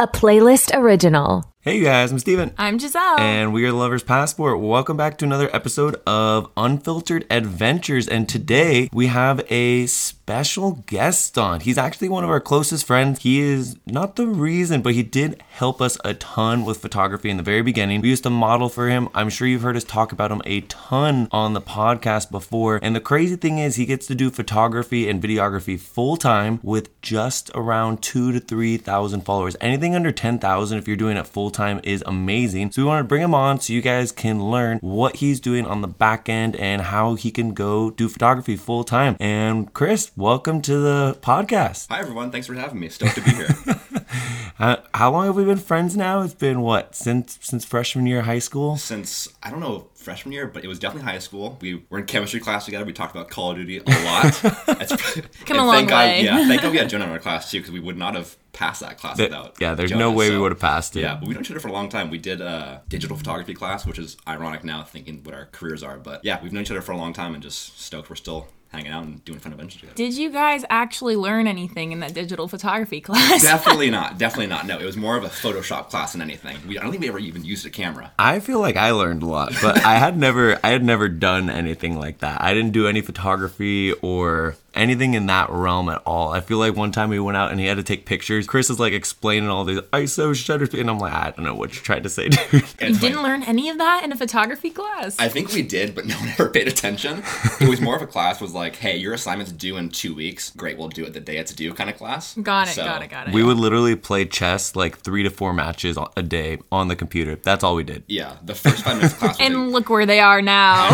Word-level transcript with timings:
a 0.00 0.06
playlist 0.06 0.70
original. 0.74 1.44
Hey 1.68 1.80
guys, 1.80 2.10
I'm 2.10 2.18
Steven. 2.18 2.54
I'm 2.56 2.78
Giselle. 2.78 3.20
And 3.20 3.52
we 3.52 3.66
are 3.66 3.72
the 3.72 3.76
Lover's 3.76 4.02
Passport. 4.02 4.58
Welcome 4.58 4.96
back 4.96 5.18
to 5.18 5.26
another 5.26 5.54
episode 5.54 5.96
of 6.06 6.50
Unfiltered 6.56 7.26
Adventures. 7.28 8.08
And 8.08 8.26
today 8.26 8.88
we 8.90 9.08
have 9.08 9.44
a 9.50 9.84
special 9.86 10.82
guest 10.86 11.36
on. 11.36 11.60
He's 11.60 11.76
actually 11.76 12.08
one 12.08 12.24
of 12.24 12.30
our 12.30 12.40
closest 12.40 12.86
friends. 12.86 13.20
He 13.20 13.40
is 13.40 13.76
not 13.84 14.16
the 14.16 14.26
reason, 14.26 14.80
but 14.80 14.94
he 14.94 15.02
did 15.02 15.42
help 15.50 15.82
us 15.82 15.98
a 16.06 16.14
ton 16.14 16.64
with 16.64 16.78
photography 16.78 17.28
in 17.28 17.36
the 17.36 17.42
very 17.42 17.60
beginning. 17.60 18.00
We 18.00 18.08
used 18.08 18.22
to 18.22 18.30
model 18.30 18.70
for 18.70 18.88
him. 18.88 19.10
I'm 19.14 19.28
sure 19.28 19.46
you've 19.46 19.60
heard 19.60 19.76
us 19.76 19.84
talk 19.84 20.10
about 20.10 20.32
him 20.32 20.40
a 20.46 20.62
ton 20.62 21.28
on 21.32 21.52
the 21.52 21.60
podcast 21.60 22.30
before. 22.30 22.78
And 22.82 22.96
the 22.96 23.00
crazy 23.00 23.36
thing 23.36 23.58
is, 23.58 23.76
he 23.76 23.84
gets 23.84 24.06
to 24.06 24.14
do 24.14 24.30
photography 24.30 25.08
and 25.08 25.22
videography 25.22 25.78
full 25.78 26.16
time 26.16 26.60
with 26.62 26.98
just 27.02 27.50
around 27.54 28.02
two 28.02 28.32
to 28.32 28.40
3,000 28.40 29.20
followers. 29.22 29.56
Anything 29.60 29.94
under 29.94 30.12
10,000, 30.12 30.78
if 30.78 30.88
you're 30.88 30.96
doing 30.96 31.18
it 31.18 31.26
full 31.26 31.50
time, 31.50 31.57
is 31.58 32.04
amazing. 32.06 32.70
So 32.70 32.82
we 32.82 32.86
want 32.86 33.00
to 33.00 33.08
bring 33.08 33.22
him 33.22 33.34
on 33.34 33.60
so 33.60 33.72
you 33.72 33.82
guys 33.82 34.12
can 34.12 34.50
learn 34.50 34.78
what 34.78 35.16
he's 35.16 35.40
doing 35.40 35.66
on 35.66 35.80
the 35.80 35.88
back 35.88 36.28
end 36.28 36.54
and 36.54 36.82
how 36.82 37.16
he 37.16 37.32
can 37.32 37.52
go 37.52 37.90
do 37.90 38.08
photography 38.08 38.56
full 38.56 38.84
time. 38.84 39.16
And 39.18 39.72
Chris, 39.74 40.12
welcome 40.16 40.62
to 40.62 40.78
the 40.78 41.18
podcast. 41.20 41.88
Hi 41.90 41.98
everyone, 41.98 42.30
thanks 42.30 42.46
for 42.46 42.54
having 42.54 42.78
me. 42.78 42.88
Stoked 42.88 43.16
to 43.16 43.22
be 43.22 43.30
here. 43.32 43.48
Uh, 44.58 44.76
how 44.92 45.12
long 45.12 45.26
have 45.26 45.36
we 45.36 45.44
been 45.44 45.56
friends 45.58 45.96
now? 45.96 46.20
It's 46.22 46.34
been 46.34 46.60
what 46.62 46.94
since 46.94 47.38
since 47.40 47.64
freshman 47.64 48.06
year 48.06 48.20
of 48.20 48.24
high 48.26 48.40
school. 48.40 48.76
Since 48.76 49.28
I 49.42 49.50
don't 49.50 49.60
know 49.60 49.86
freshman 49.94 50.32
year, 50.32 50.46
but 50.48 50.64
it 50.64 50.68
was 50.68 50.78
definitely 50.80 51.10
high 51.10 51.18
school. 51.20 51.58
We 51.60 51.84
were 51.90 52.00
in 52.00 52.06
chemistry 52.06 52.40
class 52.40 52.64
together. 52.64 52.84
We 52.84 52.92
talked 52.92 53.14
about 53.14 53.30
Call 53.30 53.52
of 53.52 53.56
Duty 53.56 53.78
a 53.78 54.04
lot. 54.04 54.32
That's 54.66 55.20
Come 55.44 55.58
a 55.58 55.64
long 55.64 55.74
thank 55.74 55.88
God, 55.90 56.06
way. 56.08 56.24
yeah, 56.24 56.48
thank 56.48 56.62
God 56.62 56.72
we 56.72 56.78
had 56.78 56.88
Jonah 56.90 57.04
in 57.04 57.10
our 57.10 57.18
class 57.20 57.50
too, 57.50 57.58
because 57.58 57.72
we 57.72 57.78
would 57.80 57.96
not 57.96 58.14
have 58.16 58.36
passed 58.52 58.80
that 58.80 58.98
class 58.98 59.16
Th- 59.16 59.28
without. 59.30 59.54
yeah, 59.60 59.74
there's 59.74 59.90
Jonah, 59.90 60.00
no 60.00 60.12
way 60.12 60.30
we 60.30 60.38
would 60.38 60.50
have 60.50 60.60
passed 60.60 60.96
it. 60.96 61.02
Yeah, 61.02 61.14
but 61.14 61.28
we 61.28 61.34
known 61.34 61.44
each 61.44 61.50
other 61.52 61.60
for 61.60 61.68
a 61.68 61.72
long 61.72 61.88
time. 61.88 62.10
We 62.10 62.18
did 62.18 62.40
a 62.40 62.82
digital 62.88 63.16
photography 63.16 63.54
class, 63.54 63.86
which 63.86 63.98
is 63.98 64.16
ironic 64.26 64.64
now 64.64 64.82
thinking 64.82 65.22
what 65.22 65.34
our 65.34 65.46
careers 65.52 65.84
are. 65.84 65.98
But 65.98 66.24
yeah, 66.24 66.42
we've 66.42 66.52
known 66.52 66.62
each 66.62 66.70
other 66.72 66.80
for 66.80 66.92
a 66.92 66.96
long 66.96 67.12
time 67.12 67.34
and 67.34 67.42
just 67.42 67.80
stoked 67.80 68.10
we're 68.10 68.16
still 68.16 68.48
hanging 68.70 68.92
out 68.92 69.04
and 69.04 69.24
doing 69.24 69.38
fun 69.38 69.52
adventures 69.52 69.80
together. 69.80 69.96
Did 69.96 70.14
you 70.14 70.30
guys 70.30 70.64
actually 70.68 71.16
learn 71.16 71.46
anything 71.46 71.92
in 71.92 72.00
that 72.00 72.14
digital 72.14 72.48
photography 72.48 73.00
class? 73.08 73.42
Definitely 73.42 73.90
not. 73.98 74.18
Definitely 74.18 74.48
not. 74.48 74.66
No, 74.66 74.78
it 74.78 74.84
was 74.84 74.96
more 74.96 75.16
of 75.16 75.24
a 75.24 75.28
Photoshop 75.28 75.88
class 75.90 76.12
than 76.12 76.22
anything. 76.22 76.56
We, 76.66 76.78
I 76.78 76.82
don't 76.82 76.90
think 76.90 77.02
we 77.02 77.08
ever 77.08 77.18
even 77.18 77.44
used 77.44 77.64
a 77.66 77.70
camera. 77.70 78.12
I 78.18 78.40
feel 78.40 78.60
like 78.60 78.76
I 78.76 78.90
learned 78.90 79.22
a 79.22 79.26
lot, 79.26 79.52
but 79.62 79.84
I 79.84 79.96
had 79.96 80.16
never 80.18 80.58
I 80.62 80.68
had 80.70 80.84
never 80.84 81.08
done 81.08 81.48
anything 81.50 81.98
like 81.98 82.18
that. 82.18 82.42
I 82.42 82.54
didn't 82.54 82.72
do 82.72 82.86
any 82.86 83.00
photography 83.00 83.92
or 84.02 84.56
anything 84.78 85.14
in 85.14 85.26
that 85.26 85.50
realm 85.50 85.88
at 85.88 86.02
all. 86.06 86.32
I 86.32 86.40
feel 86.40 86.58
like 86.58 86.74
one 86.76 86.92
time 86.92 87.10
we 87.10 87.18
went 87.20 87.36
out 87.36 87.50
and 87.50 87.60
he 87.60 87.66
had 87.66 87.76
to 87.76 87.82
take 87.82 88.06
pictures. 88.06 88.46
Chris 88.46 88.70
is 88.70 88.78
like 88.78 88.92
explaining 88.92 89.48
all 89.50 89.64
these 89.64 89.80
ISO 89.92 90.34
shutter 90.34 90.66
speed, 90.66 90.80
and 90.80 90.90
I'm 90.90 90.98
like, 90.98 91.12
I 91.12 91.30
don't 91.32 91.44
know 91.44 91.54
what 91.54 91.74
you're 91.74 91.82
trying 91.82 92.04
to 92.04 92.08
say, 92.08 92.28
dude. 92.50 92.52
you 92.80 92.96
didn't 92.98 93.22
learn 93.22 93.42
any 93.42 93.68
of 93.68 93.78
that 93.78 94.04
in 94.04 94.12
a 94.12 94.16
photography 94.16 94.70
class? 94.70 95.16
I 95.18 95.28
think 95.28 95.52
we 95.52 95.62
did, 95.62 95.94
but 95.94 96.06
no 96.06 96.16
one 96.16 96.28
ever 96.28 96.48
paid 96.50 96.68
attention. 96.68 97.22
It 97.60 97.68
was 97.68 97.80
more 97.80 97.96
of 97.96 98.02
a 98.02 98.06
class 98.06 98.40
was 98.40 98.54
like, 98.54 98.76
hey, 98.76 98.96
your 98.96 99.14
assignment's 99.14 99.52
due 99.52 99.76
in 99.76 99.90
two 99.90 100.14
weeks. 100.14 100.50
Great, 100.56 100.78
we'll 100.78 100.88
do 100.88 101.04
it 101.04 101.12
the 101.12 101.20
day 101.20 101.36
it's 101.38 101.52
due 101.52 101.74
kind 101.74 101.90
of 101.90 101.96
class. 101.96 102.34
got 102.36 102.68
it, 102.68 102.72
So, 102.72 102.84
got 102.84 103.02
it, 103.02 103.10
got 103.10 103.28
it. 103.28 103.34
We 103.34 103.42
would 103.42 103.56
literally 103.58 103.96
play 103.96 104.24
chess 104.24 104.76
like 104.76 104.98
three 104.98 105.22
to 105.24 105.30
four 105.30 105.52
matches 105.52 105.98
a 106.16 106.22
day 106.22 106.58
on 106.70 106.88
the 106.88 106.96
computer. 106.96 107.34
That's 107.36 107.64
all 107.64 107.74
we 107.74 107.84
did. 107.84 108.04
Yeah, 108.06 108.36
the 108.44 108.54
first 108.54 108.84
five 108.84 108.96
minutes 108.96 109.14
of 109.14 109.18
class 109.20 109.38
was 109.38 109.46
and 109.46 109.66
like, 109.66 109.72
look 109.74 109.88
where 109.90 110.06
they 110.06 110.20
are 110.20 110.40
now. 110.40 110.88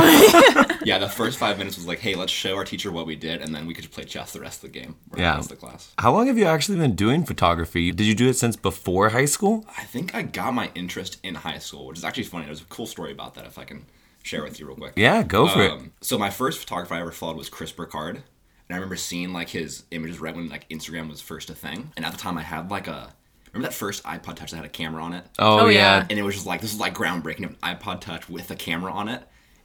yeah, 0.85 0.99
the 0.99 1.09
first 1.09 1.39
five 1.39 1.59
minutes 1.59 1.77
was 1.77 1.87
like, 1.87 1.99
hey, 1.99 2.15
let's 2.15 2.33
show 2.33 2.57
our 2.57 2.65
teacher 2.65 2.91
what 2.91 3.07
we 3.07 3.17
did, 3.17 3.43
and 3.43 3.55
then 3.55 3.67
we 3.67 3.74
could 3.75 3.83
just 3.85 3.95
play 3.95 4.05
chess 4.05 4.33
the 4.33 4.41
rest 4.41 4.63
of 4.65 4.73
the 4.73 4.79
game. 4.81 4.97
or 5.13 5.19
Yeah. 5.19 5.33
the 5.33 5.37
rest 5.39 5.51
of 5.53 5.61
the 5.61 5.67
class. 5.67 5.93
How 5.99 6.13
long 6.13 6.27
have 6.29 6.39
you 6.39 6.45
actually 6.47 6.79
been 6.79 6.95
doing 6.95 7.25
photography? 7.25 7.91
Did 7.93 8.05
you 8.07 8.15
do 8.15 8.29
it 8.29 8.35
since 8.35 8.57
before 8.57 9.11
high 9.11 9.25
school? 9.25 9.65
I 9.79 9.85
think 9.85 10.15
I 10.15 10.23
got 10.23 10.55
my 10.55 10.71
interest 10.75 11.19
in 11.23 11.35
high 11.35 11.59
school, 11.59 11.87
which 11.87 11.99
is 11.99 12.05
actually 12.05 12.25
funny. 12.25 12.47
There's 12.47 12.61
a 12.63 12.65
cool 12.67 12.87
story 12.87 13.13
about 13.13 13.35
that 13.35 13.45
if 13.47 13.59
I 13.59 13.65
can 13.65 13.85
share 14.23 14.43
with 14.43 14.59
you 14.59 14.67
real 14.67 14.77
quick. 14.77 14.93
Yeah, 14.97 15.23
go 15.23 15.47
for 15.49 15.63
it. 15.63 15.71
Um, 15.73 15.93
so 16.01 16.17
my 16.19 16.31
first 16.31 16.59
photographer 16.59 16.95
I 16.95 17.01
ever 17.01 17.13
followed 17.13 17.37
was 17.37 17.49
Chris 17.51 17.73
Burkard, 17.73 18.17
and 18.17 18.23
I 18.71 18.75
remember 18.77 18.97
seeing 18.97 19.33
like 19.33 19.51
his 19.51 19.83
images 19.91 20.19
right 20.21 20.35
when 20.35 20.49
like 20.49 20.69
Instagram 20.71 21.09
was 21.11 21.21
first 21.21 21.51
a 21.51 21.55
thing. 21.55 21.93
And 21.97 22.07
at 22.07 22.13
the 22.13 22.19
time, 22.19 22.39
I 22.39 22.43
had 22.43 22.71
like 22.71 22.87
a 22.87 23.13
remember 23.53 23.69
that 23.69 23.75
first 23.75 24.03
iPod 24.05 24.37
Touch 24.37 24.51
that 24.51 24.57
had 24.57 24.65
a 24.65 24.69
camera 24.71 25.03
on 25.03 25.13
it, 25.13 25.25
Oh, 25.39 25.61
Oh, 25.61 25.67
yeah. 25.69 25.99
yeah. 25.99 26.07
and 26.11 26.19
it 26.19 26.23
was 26.23 26.35
just 26.35 26.47
like 26.47 26.61
this 26.63 26.73
is 26.73 26.81
like 26.81 26.95
groundbreaking. 26.95 27.41
You 27.41 27.49
an 27.63 27.77
iPod 27.77 28.01
Touch 28.01 28.29
with 28.29 28.51
a 28.51 28.57
camera 28.57 28.91
on 28.93 29.09
it. 29.09 29.23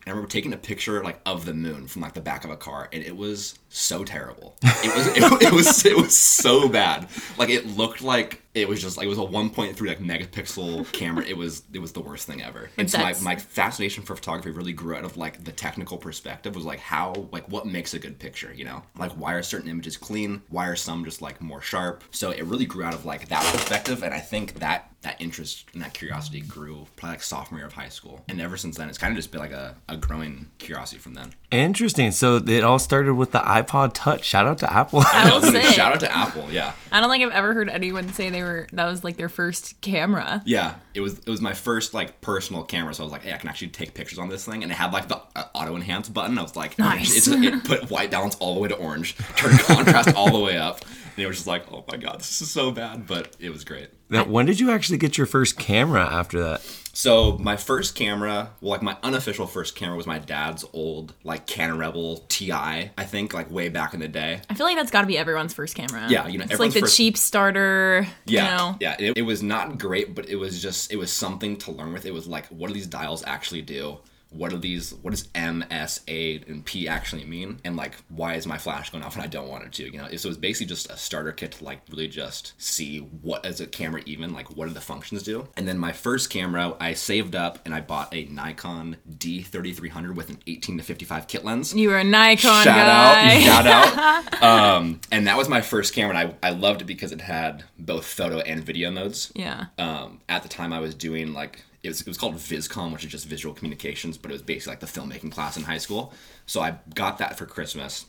And 0.09 0.15
I 0.15 0.15
remember 0.15 0.31
taking 0.31 0.53
a 0.53 0.57
picture 0.57 1.03
like 1.03 1.19
of 1.27 1.45
the 1.45 1.53
moon 1.53 1.87
from 1.87 2.01
like 2.01 2.13
the 2.13 2.21
back 2.21 2.43
of 2.43 2.49
a 2.49 2.57
car, 2.57 2.89
and 2.91 3.03
it 3.03 3.15
was 3.15 3.59
so 3.69 4.03
terrible. 4.03 4.55
It 4.63 4.95
was 4.95 5.07
it, 5.15 5.43
it 5.43 5.53
was 5.53 5.85
it 5.85 5.95
was 5.95 6.17
so 6.17 6.67
bad. 6.67 7.07
Like 7.37 7.49
it 7.49 7.67
looked 7.77 8.01
like 8.01 8.41
it 8.55 8.67
was 8.67 8.81
just 8.81 8.97
like 8.97 9.05
it 9.05 9.09
was 9.09 9.19
a 9.19 9.21
1.3 9.21 9.79
like 9.87 9.99
megapixel 9.99 10.91
camera. 10.93 11.23
It 11.25 11.37
was 11.37 11.61
it 11.71 11.77
was 11.77 11.91
the 11.91 11.99
worst 11.99 12.25
thing 12.25 12.41
ever. 12.41 12.71
And 12.79 12.89
so 12.89 12.97
my, 12.97 13.13
my 13.21 13.35
fascination 13.35 14.03
for 14.03 14.15
photography 14.15 14.49
really 14.49 14.73
grew 14.73 14.95
out 14.95 15.05
of 15.05 15.15
like 15.15 15.43
the 15.43 15.51
technical 15.51 15.97
perspective 15.99 16.55
was 16.55 16.65
like 16.65 16.79
how 16.79 17.27
like 17.31 17.47
what 17.49 17.67
makes 17.67 17.93
a 17.93 17.99
good 17.99 18.17
picture 18.17 18.51
you 18.53 18.65
know 18.65 18.81
like 18.97 19.11
why 19.11 19.33
are 19.33 19.43
certain 19.43 19.69
images 19.69 19.97
clean 19.97 20.41
why 20.49 20.67
are 20.67 20.75
some 20.75 21.05
just 21.05 21.21
like 21.21 21.41
more 21.41 21.61
sharp 21.61 22.03
so 22.11 22.31
it 22.31 22.43
really 22.45 22.65
grew 22.65 22.83
out 22.83 22.93
of 22.93 23.05
like 23.05 23.27
that 23.27 23.43
perspective 23.53 24.03
and 24.03 24.13
i 24.13 24.19
think 24.19 24.55
that 24.55 24.88
that 25.01 25.19
interest 25.21 25.65
and 25.73 25.81
that 25.81 25.93
curiosity 25.93 26.41
grew 26.41 26.85
probably 26.97 27.13
like 27.15 27.23
sophomore 27.23 27.59
year 27.59 27.67
of 27.67 27.73
high 27.73 27.87
school 27.87 28.21
and 28.27 28.41
ever 28.41 28.57
since 28.57 28.75
then 28.77 28.89
it's 28.89 28.97
kind 28.97 29.11
of 29.11 29.15
just 29.17 29.31
been 29.31 29.39
like 29.39 29.51
a, 29.53 29.75
a 29.87 29.95
growing 29.95 30.49
curiosity 30.57 30.99
from 30.99 31.13
then 31.13 31.33
Interesting. 31.51 32.11
So 32.11 32.35
it 32.35 32.63
all 32.63 32.77
started 32.77 33.15
with 33.15 33.31
the 33.31 33.39
iPod 33.39 33.93
Touch. 33.95 34.23
Shout 34.23 34.45
out 34.45 34.59
to 34.59 34.71
Apple. 34.71 35.01
I 35.03 35.31
will 35.31 35.41
say. 35.51 35.63
shout 35.71 35.93
out 35.93 35.99
to 36.01 36.15
apple 36.15 36.45
yeah 36.51 36.73
I 36.91 36.99
don't 37.01 37.09
think 37.09 37.23
I've 37.23 37.31
ever 37.31 37.55
heard 37.55 37.69
anyone 37.69 38.13
say 38.13 38.29
they 38.29 38.43
were 38.43 38.67
that 38.73 38.85
was 38.85 39.03
like 39.03 39.17
their 39.17 39.29
first 39.29 39.81
camera. 39.81 40.43
Yeah, 40.45 40.75
it 40.93 41.01
was 41.01 41.17
it 41.17 41.27
was 41.27 41.41
my 41.41 41.53
first 41.53 41.93
like 41.95 42.21
personal 42.21 42.63
camera, 42.63 42.93
so 42.93 43.01
I 43.03 43.05
was 43.05 43.11
like, 43.11 43.23
hey, 43.23 43.33
I 43.33 43.37
can 43.37 43.49
actually 43.49 43.69
take 43.69 43.93
pictures 43.95 44.19
on 44.19 44.29
this 44.29 44.45
thing, 44.45 44.61
and 44.61 44.71
it 44.71 44.75
had 44.75 44.93
like 44.93 45.07
the 45.07 45.19
uh, 45.35 45.45
auto 45.55 45.75
enhance 45.75 46.07
button. 46.09 46.37
I 46.37 46.43
was 46.43 46.55
like, 46.55 46.77
Nice. 46.77 47.15
It's, 47.17 47.27
it 47.27 47.63
put 47.63 47.89
white 47.89 48.11
balance 48.11 48.35
all 48.35 48.53
the 48.53 48.59
way 48.59 48.67
to 48.69 48.75
orange, 48.75 49.15
turned 49.35 49.59
contrast 49.59 50.13
all 50.15 50.31
the 50.31 50.39
way 50.39 50.57
up, 50.57 50.85
and 51.19 51.25
it 51.25 51.27
was 51.27 51.35
just 51.35 51.47
like, 51.47 51.69
oh 51.69 51.83
my 51.91 51.97
god, 51.97 52.19
this 52.19 52.41
is 52.41 52.49
so 52.49 52.71
bad, 52.71 53.05
but 53.05 53.35
it 53.41 53.49
was 53.49 53.65
great. 53.65 53.89
Now, 54.09 54.23
when 54.23 54.45
did 54.45 54.57
you 54.57 54.71
actually 54.71 54.97
get 54.97 55.17
your 55.17 55.27
first 55.27 55.59
camera 55.59 56.01
after 56.01 56.41
that? 56.41 56.61
So 56.93 57.37
my 57.37 57.57
first 57.57 57.93
camera, 57.93 58.51
well, 58.61 58.71
like 58.71 58.81
my 58.81 58.95
unofficial 59.03 59.45
first 59.45 59.75
camera 59.75 59.97
was 59.97 60.07
my 60.07 60.17
dad's 60.17 60.63
old 60.71 61.13
like 61.25 61.45
Canon 61.45 61.77
Rebel 61.77 62.23
Ti, 62.29 62.53
I 62.53 62.89
think, 62.99 63.33
like 63.33 63.51
way 63.51 63.67
back 63.67 63.93
in 63.93 63.99
the 63.99 64.07
day. 64.07 64.39
I 64.49 64.53
feel 64.53 64.65
like 64.65 64.77
that's 64.77 64.91
got 64.91 65.01
to 65.01 65.07
be 65.07 65.17
everyone's 65.17 65.53
first 65.53 65.75
camera. 65.75 66.07
Yeah, 66.09 66.27
you 66.27 66.37
know, 66.37 66.45
it's 66.49 66.57
like 66.59 66.71
the 66.71 66.79
first- 66.81 66.95
cheap 66.95 67.17
starter. 67.17 68.07
Yeah, 68.25 68.43
you 68.43 68.57
know. 68.57 68.77
yeah. 68.79 68.95
It, 68.97 69.17
it 69.17 69.21
was 69.23 69.43
not 69.43 69.77
great, 69.77 70.15
but 70.15 70.29
it 70.29 70.37
was 70.37 70.61
just 70.61 70.91
it 70.93 70.95
was 70.95 71.11
something 71.11 71.57
to 71.57 71.71
learn 71.71 71.91
with. 71.91 72.05
It 72.05 72.13
was 72.13 72.27
like, 72.27 72.47
what 72.47 72.67
do 72.67 72.73
these 72.73 72.87
dials 72.87 73.25
actually 73.25 73.61
do? 73.61 73.97
What 74.29 74.53
are 74.53 74.57
these? 74.57 74.93
What 74.93 75.11
does 75.11 75.27
M, 75.33 75.65
S, 75.71 76.01
A, 76.07 76.41
and 76.47 76.63
P 76.63 76.87
actually 76.87 77.25
mean? 77.25 77.59
And 77.65 77.75
like, 77.75 77.95
why 78.09 78.35
is 78.35 78.45
my 78.45 78.57
flash 78.57 78.89
going 78.91 79.03
off 79.03 79.15
when 79.15 79.23
I 79.25 79.27
don't 79.27 79.47
want 79.47 79.63
it 79.65 79.71
to? 79.73 79.85
You 79.85 79.97
know, 79.97 80.15
so 80.15 80.29
it's 80.29 80.37
basically 80.37 80.67
just 80.67 80.89
a 80.91 80.97
starter 80.97 81.31
kit 81.31 81.53
to 81.53 81.63
like 81.63 81.81
really 81.89 82.07
just 82.07 82.53
see 82.61 82.99
what 82.99 83.45
is 83.45 83.59
a 83.59 83.67
camera 83.67 84.01
even 84.05 84.33
like. 84.33 84.55
What 84.55 84.67
do 84.67 84.73
the 84.73 84.81
functions 84.81 85.23
do? 85.23 85.47
And 85.57 85.67
then 85.67 85.77
my 85.77 85.91
first 85.91 86.29
camera, 86.29 86.75
I 86.79 86.93
saved 86.93 87.35
up 87.35 87.59
and 87.65 87.73
I 87.73 87.81
bought 87.81 88.13
a 88.13 88.25
Nikon 88.25 88.97
D3300 89.17 90.15
with 90.15 90.29
an 90.29 90.39
18 90.47 90.77
to 90.77 90.83
55 90.83 91.27
kit 91.27 91.43
lens 91.45 91.73
You 91.73 91.89
were 91.89 91.97
a 91.97 92.03
Nikon 92.03 92.63
shout 92.63 92.65
guy. 92.65 93.35
out 93.35 93.41
shout 93.63 93.67
out 93.67 94.43
um 94.43 94.99
and 95.11 95.27
that 95.27 95.37
was 95.37 95.49
my 95.49 95.61
first 95.61 95.93
camera 95.93 96.15
and 96.15 96.35
I, 96.43 96.47
I 96.47 96.51
loved 96.51 96.81
it 96.81 96.85
because 96.85 97.11
it 97.11 97.21
had 97.21 97.63
both 97.77 98.05
photo 98.05 98.39
and 98.39 98.63
video 98.63 98.91
modes 98.91 99.31
yeah. 99.35 99.65
um 99.77 100.21
at 100.29 100.43
the 100.43 100.49
time 100.49 100.73
i 100.73 100.79
was 100.79 100.95
doing 100.95 101.33
like 101.33 101.63
it 101.83 101.87
was, 101.89 102.01
it 102.01 102.07
was 102.07 102.17
called 102.17 102.35
viscom 102.35 102.91
which 102.91 103.03
is 103.05 103.11
just 103.11 103.25
visual 103.25 103.53
communications 103.55 104.17
but 104.17 104.31
it 104.31 104.33
was 104.33 104.41
basically 104.41 104.71
like 104.71 104.79
the 104.79 104.85
filmmaking 104.87 105.31
class 105.31 105.57
in 105.57 105.63
high 105.63 105.77
school. 105.77 106.13
So 106.45 106.61
i 106.61 106.77
got 106.93 107.17
that 107.19 107.37
for 107.37 107.45
christmas 107.45 108.05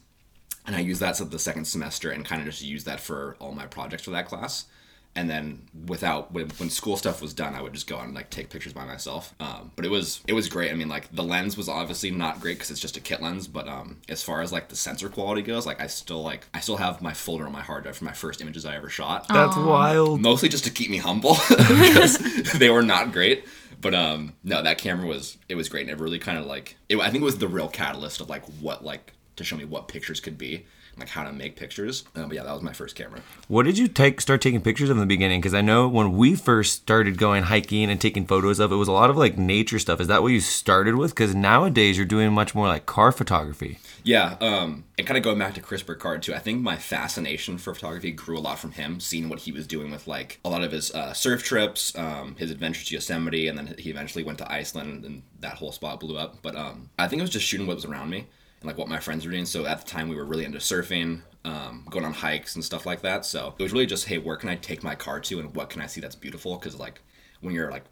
and 0.66 0.76
i 0.76 0.80
used 0.80 1.00
that 1.00 1.16
for 1.16 1.24
the 1.24 1.38
second 1.38 1.64
semester 1.66 2.10
and 2.10 2.24
kind 2.24 2.40
of 2.40 2.46
just 2.46 2.62
used 2.62 2.86
that 2.86 3.00
for 3.00 3.36
all 3.40 3.52
my 3.52 3.66
projects 3.66 4.04
for 4.04 4.10
that 4.10 4.26
class. 4.26 4.66
And 5.16 5.28
then 5.28 5.62
without 5.86 6.30
when, 6.32 6.50
when 6.50 6.70
school 6.70 6.96
stuff 6.96 7.20
was 7.20 7.34
done 7.34 7.54
i 7.56 7.60
would 7.60 7.72
just 7.72 7.88
go 7.88 7.96
out 7.96 8.04
and 8.04 8.14
like 8.14 8.30
take 8.30 8.48
pictures 8.48 8.72
by 8.72 8.84
myself. 8.84 9.34
Um, 9.40 9.72
but 9.74 9.84
it 9.84 9.88
was 9.88 10.20
it 10.28 10.34
was 10.34 10.48
great. 10.48 10.70
I 10.70 10.74
mean 10.74 10.88
like 10.88 11.10
the 11.10 11.24
lens 11.24 11.56
was 11.56 11.68
obviously 11.68 12.12
not 12.12 12.40
great 12.40 12.58
because 12.58 12.70
it's 12.70 12.80
just 12.80 12.96
a 12.96 13.00
kit 13.00 13.20
lens 13.20 13.48
but 13.48 13.66
um, 13.66 13.96
as 14.08 14.22
far 14.22 14.40
as 14.40 14.52
like 14.52 14.68
the 14.68 14.76
sensor 14.76 15.08
quality 15.08 15.42
goes 15.42 15.66
like 15.66 15.80
i 15.80 15.88
still 15.88 16.22
like 16.22 16.46
i 16.54 16.60
still 16.60 16.76
have 16.76 17.02
my 17.02 17.12
folder 17.12 17.44
on 17.44 17.52
my 17.52 17.60
hard 17.60 17.82
drive 17.82 17.96
for 17.96 18.04
my 18.04 18.12
first 18.12 18.40
images 18.40 18.64
i 18.64 18.76
ever 18.76 18.88
shot. 18.88 19.26
That's 19.28 19.56
wild. 19.56 20.20
mostly 20.20 20.48
just 20.48 20.64
to 20.64 20.70
keep 20.70 20.90
me 20.90 20.98
humble 20.98 21.36
because 21.48 22.18
they 22.58 22.70
were 22.70 22.82
not 22.82 23.10
great 23.12 23.44
but 23.80 23.94
um 23.94 24.34
no 24.44 24.62
that 24.62 24.78
camera 24.78 25.06
was 25.06 25.38
it 25.48 25.54
was 25.54 25.68
great. 25.68 25.82
And 25.82 25.90
it 25.90 26.02
really 26.02 26.18
kind 26.18 26.38
of 26.38 26.46
like 26.46 26.76
it, 26.88 26.98
i 26.98 27.10
think 27.10 27.22
it 27.22 27.24
was 27.24 27.38
the 27.38 27.48
real 27.48 27.68
catalyst 27.68 28.20
of 28.20 28.28
like 28.28 28.44
what 28.60 28.84
like 28.84 29.12
to 29.36 29.44
show 29.44 29.56
me 29.56 29.64
what 29.64 29.88
pictures 29.88 30.20
could 30.20 30.36
be 30.38 30.66
like 30.98 31.08
how 31.08 31.24
to 31.24 31.32
make 31.32 31.56
pictures. 31.56 32.04
Uh, 32.14 32.26
but 32.26 32.34
yeah, 32.34 32.42
that 32.42 32.52
was 32.52 32.62
my 32.62 32.72
first 32.72 32.94
camera. 32.94 33.20
What 33.48 33.64
did 33.64 33.78
you 33.78 33.88
take 33.88 34.20
start 34.20 34.40
taking 34.40 34.60
pictures 34.60 34.90
of 34.90 34.96
in 34.96 35.00
the 35.00 35.06
beginning? 35.06 35.40
Because 35.40 35.54
I 35.54 35.60
know 35.60 35.88
when 35.88 36.16
we 36.16 36.34
first 36.34 36.74
started 36.74 37.18
going 37.18 37.44
hiking 37.44 37.90
and 37.90 38.00
taking 38.00 38.26
photos 38.26 38.58
of, 38.58 38.72
it 38.72 38.76
was 38.76 38.88
a 38.88 38.92
lot 38.92 39.10
of 39.10 39.16
like 39.16 39.38
nature 39.38 39.78
stuff. 39.78 40.00
Is 40.00 40.08
that 40.08 40.22
what 40.22 40.28
you 40.28 40.40
started 40.40 40.96
with? 40.96 41.12
Because 41.12 41.34
nowadays 41.34 41.96
you're 41.96 42.06
doing 42.06 42.32
much 42.32 42.54
more 42.54 42.68
like 42.68 42.86
car 42.86 43.12
photography. 43.12 43.78
Yeah, 44.02 44.36
um, 44.40 44.84
and 44.96 45.06
kind 45.06 45.18
of 45.18 45.24
going 45.24 45.38
back 45.38 45.54
to 45.54 45.60
Chris 45.60 45.82
Burkard 45.82 46.22
too. 46.22 46.34
I 46.34 46.38
think 46.38 46.62
my 46.62 46.76
fascination 46.76 47.58
for 47.58 47.74
photography 47.74 48.10
grew 48.12 48.38
a 48.38 48.40
lot 48.40 48.58
from 48.58 48.72
him, 48.72 49.00
seeing 49.00 49.28
what 49.28 49.40
he 49.40 49.52
was 49.52 49.66
doing 49.66 49.90
with 49.90 50.06
like 50.06 50.40
a 50.44 50.48
lot 50.48 50.64
of 50.64 50.72
his 50.72 50.90
uh, 50.92 51.12
surf 51.12 51.42
trips, 51.42 51.96
um, 51.96 52.34
his 52.36 52.50
adventures 52.50 52.88
to 52.88 52.94
Yosemite, 52.94 53.48
and 53.48 53.58
then 53.58 53.74
he 53.78 53.90
eventually 53.90 54.24
went 54.24 54.38
to 54.38 54.50
Iceland, 54.50 55.04
and 55.04 55.22
that 55.40 55.54
whole 55.54 55.72
spot 55.72 56.00
blew 56.00 56.16
up. 56.16 56.38
But 56.42 56.56
um, 56.56 56.90
I 56.98 57.08
think 57.08 57.20
it 57.20 57.22
was 57.22 57.30
just 57.30 57.46
shooting 57.46 57.66
what 57.66 57.76
was 57.76 57.84
around 57.84 58.10
me 58.10 58.26
and 58.60 58.66
like 58.66 58.78
what 58.78 58.88
my 58.88 58.98
friends 58.98 59.24
were 59.24 59.32
doing. 59.32 59.46
So 59.46 59.66
at 59.66 59.80
the 59.80 59.86
time, 59.86 60.08
we 60.08 60.16
were 60.16 60.24
really 60.24 60.44
into 60.44 60.58
surfing, 60.58 61.22
um, 61.44 61.86
going 61.90 62.04
on 62.04 62.12
hikes 62.12 62.54
and 62.54 62.64
stuff 62.64 62.86
like 62.86 63.02
that. 63.02 63.24
So 63.24 63.54
it 63.58 63.62
was 63.62 63.72
really 63.72 63.86
just, 63.86 64.06
hey, 64.06 64.18
where 64.18 64.36
can 64.36 64.48
I 64.48 64.56
take 64.56 64.82
my 64.82 64.94
car 64.94 65.20
to, 65.20 65.40
and 65.40 65.54
what 65.54 65.70
can 65.70 65.80
I 65.80 65.86
see 65.86 66.00
that's 66.00 66.16
beautiful? 66.16 66.56
Because 66.56 66.78
like 66.78 67.00
when 67.40 67.54
you're 67.54 67.70
like 67.70 67.84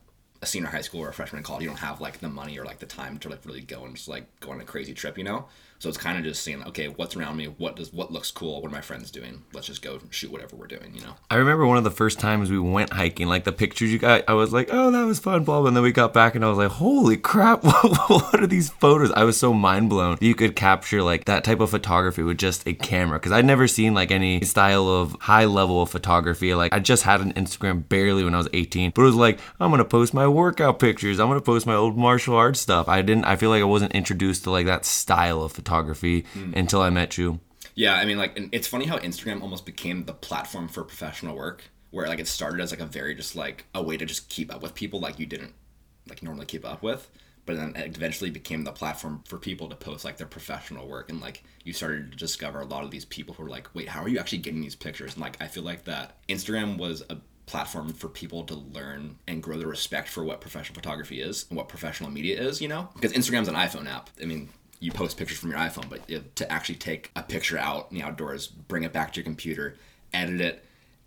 a 0.43 0.47
senior 0.47 0.69
high 0.69 0.83
school 0.83 1.01
or 1.01 1.09
a 1.09 1.13
freshman 1.13 1.39
in 1.39 1.45
college, 1.45 1.63
you 1.63 1.69
don't 1.69 1.79
have 1.79 2.01
like 2.01 2.19
the 2.21 2.29
money 2.29 2.59
or 2.59 2.65
like 2.65 2.79
the 2.79 2.87
time 2.87 3.19
to 3.19 3.29
like 3.29 3.45
really 3.45 3.61
go 3.61 3.85
and 3.85 3.97
just 3.97 4.09
like 4.09 4.27
go 4.41 4.51
on 4.51 4.61
a 4.61 4.65
crazy 4.65 4.95
trip, 4.95 5.19
you 5.19 5.25
know. 5.25 5.49
So 5.81 5.89
it's 5.89 5.99
kind 5.99 6.19
of 6.19 6.25
just 6.25 6.43
seeing, 6.43 6.65
okay, 6.65 6.89
what's 6.89 7.15
around 7.15 7.37
me? 7.37 7.47
What 7.47 7.77
does 7.77 7.93
what 7.93 8.11
looks 8.11 8.33
cool? 8.33 8.61
What 8.61 8.69
are 8.69 8.75
my 8.75 8.81
friends 8.81 9.13
doing? 9.13 9.45
Let's 9.53 9.69
just 9.69 9.81
go 9.81 10.01
shoot 10.11 10.33
whatever 10.33 10.57
we're 10.57 10.67
doing, 10.67 10.93
you 10.93 11.03
know. 11.03 11.15
I 11.31 11.37
remember 11.37 11.67
one 11.67 11.77
of 11.77 11.85
the 11.85 11.91
first 11.93 12.19
times 12.19 12.51
we 12.51 12.59
went 12.59 12.93
hiking, 12.93 13.29
like 13.29 13.45
the 13.45 13.53
pictures 13.53 13.93
you 13.93 13.99
got, 14.01 14.25
I 14.27 14.33
was 14.33 14.53
like, 14.53 14.71
oh, 14.73 14.91
that 14.91 15.05
was 15.05 15.21
fun, 15.21 15.45
blah. 15.45 15.65
And 15.67 15.77
then 15.77 15.85
we 15.85 15.93
got 15.93 16.13
back 16.13 16.35
and 16.35 16.45
I 16.45 16.49
was 16.49 16.59
like, 16.59 16.73
holy 16.73 17.17
crap, 17.17 17.63
what 17.65 18.41
are 18.41 18.47
these 18.49 18.71
photos? 18.71 19.13
I 19.13 19.23
was 19.23 19.37
so 19.37 19.55
mind 19.55 19.89
blown. 19.89 20.19
You 20.21 20.35
could 20.35 20.57
capture 20.57 21.01
like 21.01 21.27
that 21.27 21.45
type 21.45 21.61
of 21.61 21.71
photography 21.71 22.25
with 22.25 22.39
just 22.39 22.67
a 22.67 22.75
camera. 22.75 23.21
Cause 23.21 23.31
I'd 23.31 23.45
never 23.45 23.69
seen 23.69 23.95
like 23.95 24.11
any 24.11 24.41
style 24.41 24.89
of 24.89 25.17
high 25.21 25.45
level 25.45 25.81
of 25.81 25.91
photography. 25.91 26.55
Like 26.55 26.75
I 26.75 26.81
just 26.81 27.05
had 27.05 27.21
an 27.21 27.35
Instagram 27.35 27.89
barely 27.89 28.25
when 28.25 28.35
I 28.35 28.39
was 28.39 28.49
18, 28.53 28.91
but 28.97 29.03
it 29.03 29.05
was 29.05 29.15
like, 29.15 29.39
I'm 29.61 29.71
to 29.79 29.85
post 29.85 30.13
my 30.13 30.27
workout 30.27 30.81
pictures. 30.81 31.21
I'm 31.21 31.33
to 31.33 31.41
post 31.41 31.69
my 31.69 31.77
old 31.77 31.97
martial 31.97 32.35
arts 32.35 32.59
stuff. 32.59 32.89
I 32.89 33.01
didn't, 33.01 33.27
I 33.27 33.37
feel 33.37 33.51
like 33.51 33.63
I 33.63 33.67
wasn't 33.67 33.93
introduced 33.93 34.43
to 34.43 34.51
like 34.51 34.67
that 34.67 34.85
style 34.85 35.41
of 35.45 35.53
photography 35.53 35.68
Hmm. 35.69 36.53
until 36.55 36.83
I 36.83 36.91
met 36.91 37.19
you. 37.19 37.41
Yeah, 37.75 37.95
I 37.95 38.05
mean, 38.05 38.19
like, 38.19 38.37
it's 38.53 38.67
funny 38.67 38.87
how 38.87 38.99
Instagram 38.99 39.41
almost 39.43 39.65
became 39.65 40.05
the 40.05 40.13
platform 40.13 40.69
for 40.69 40.83
professional 40.83 41.37
work, 41.37 41.63
where 41.91 42.09
like 42.09 42.19
it 42.19 42.27
started 42.27 42.61
as 42.61 42.71
like 42.71 42.81
a 42.81 42.87
very 42.87 43.15
just 43.15 43.37
like 43.37 43.65
a 43.75 43.83
way 43.83 43.97
to 43.97 44.05
just 44.05 44.29
keep 44.29 44.53
up 44.53 44.63
with 44.63 44.75
people 44.75 45.01
like 45.01 45.19
you 45.19 45.27
didn't 45.27 45.53
like 46.09 46.23
normally 46.23 46.47
keep 46.47 46.65
up 46.65 46.83
with, 46.83 47.09
but 47.47 47.57
then 47.57 47.75
it 47.77 47.97
eventually 47.97 48.31
became 48.31 48.65
the 48.65 48.73
platform 48.73 49.23
for 49.27 49.39
people 49.39 49.69
to 49.69 49.77
post 49.77 50.05
like 50.05 50.17
their 50.17 50.27
professional 50.27 50.89
work, 50.89 51.09
and 51.09 51.21
like 51.21 51.45
you 51.65 51.73
started 51.73 52.11
to 52.11 52.19
discover 52.19 52.61
a 52.61 52.65
lot 52.65 52.85
of 52.85 52.91
these 52.91 53.05
people 53.05 53.35
who 53.35 53.43
were 53.43 53.51
like, 53.51 53.69
wait, 53.75 53.89
how 53.89 54.03
are 54.03 54.09
you 54.09 54.19
actually 54.19 54.39
getting 54.39 54.61
these 54.61 54.77
pictures? 54.77 55.15
And 55.15 55.23
like, 55.23 55.41
I 55.41 55.47
feel 55.47 55.63
like 55.63 55.85
that 55.85 56.17
Instagram 56.29 56.79
was 56.79 57.03
a 57.11 57.19
platform 57.47 57.93
for 57.95 58.09
people 58.09 58.45
to 58.45 58.55
learn 58.55 59.17
and 59.27 59.43
grow 59.43 59.57
the 59.57 59.67
respect 59.67 60.09
for 60.09 60.23
what 60.23 60.41
professional 60.41 60.75
photography 60.75 61.23
is 61.23 61.47
and 61.49 61.57
what 61.57 61.69
professional 61.69 62.11
media 62.11 62.39
is, 62.39 62.61
you 62.61 62.69
know? 62.69 62.91
Because 62.95 63.13
Instagram's 63.15 63.49
an 63.49 63.55
iPhone 63.55 63.89
app. 63.89 64.11
I 64.21 64.27
mean, 64.27 64.51
you 64.81 64.93
post 64.93 65.17
pictures 65.17 65.39
from 65.39 65.51
your 65.51 65.59
iPhone, 65.59 65.89
but 65.89 66.01
it, 66.09 66.37
to 66.37 66.51
actually 66.51 66.77
take 66.77 67.11
a 67.17 67.23
picture 67.23 67.59
out 67.59 67.89
in 67.91 67.99
the 67.99 68.03
outdoors, 68.03 68.47
bring 68.47 68.85
it 68.85 68.93
back 68.93 69.13
to 69.13 69.17
your 69.21 69.25
computer, 69.25 69.77
edit 70.13 70.41
it, 70.41 70.65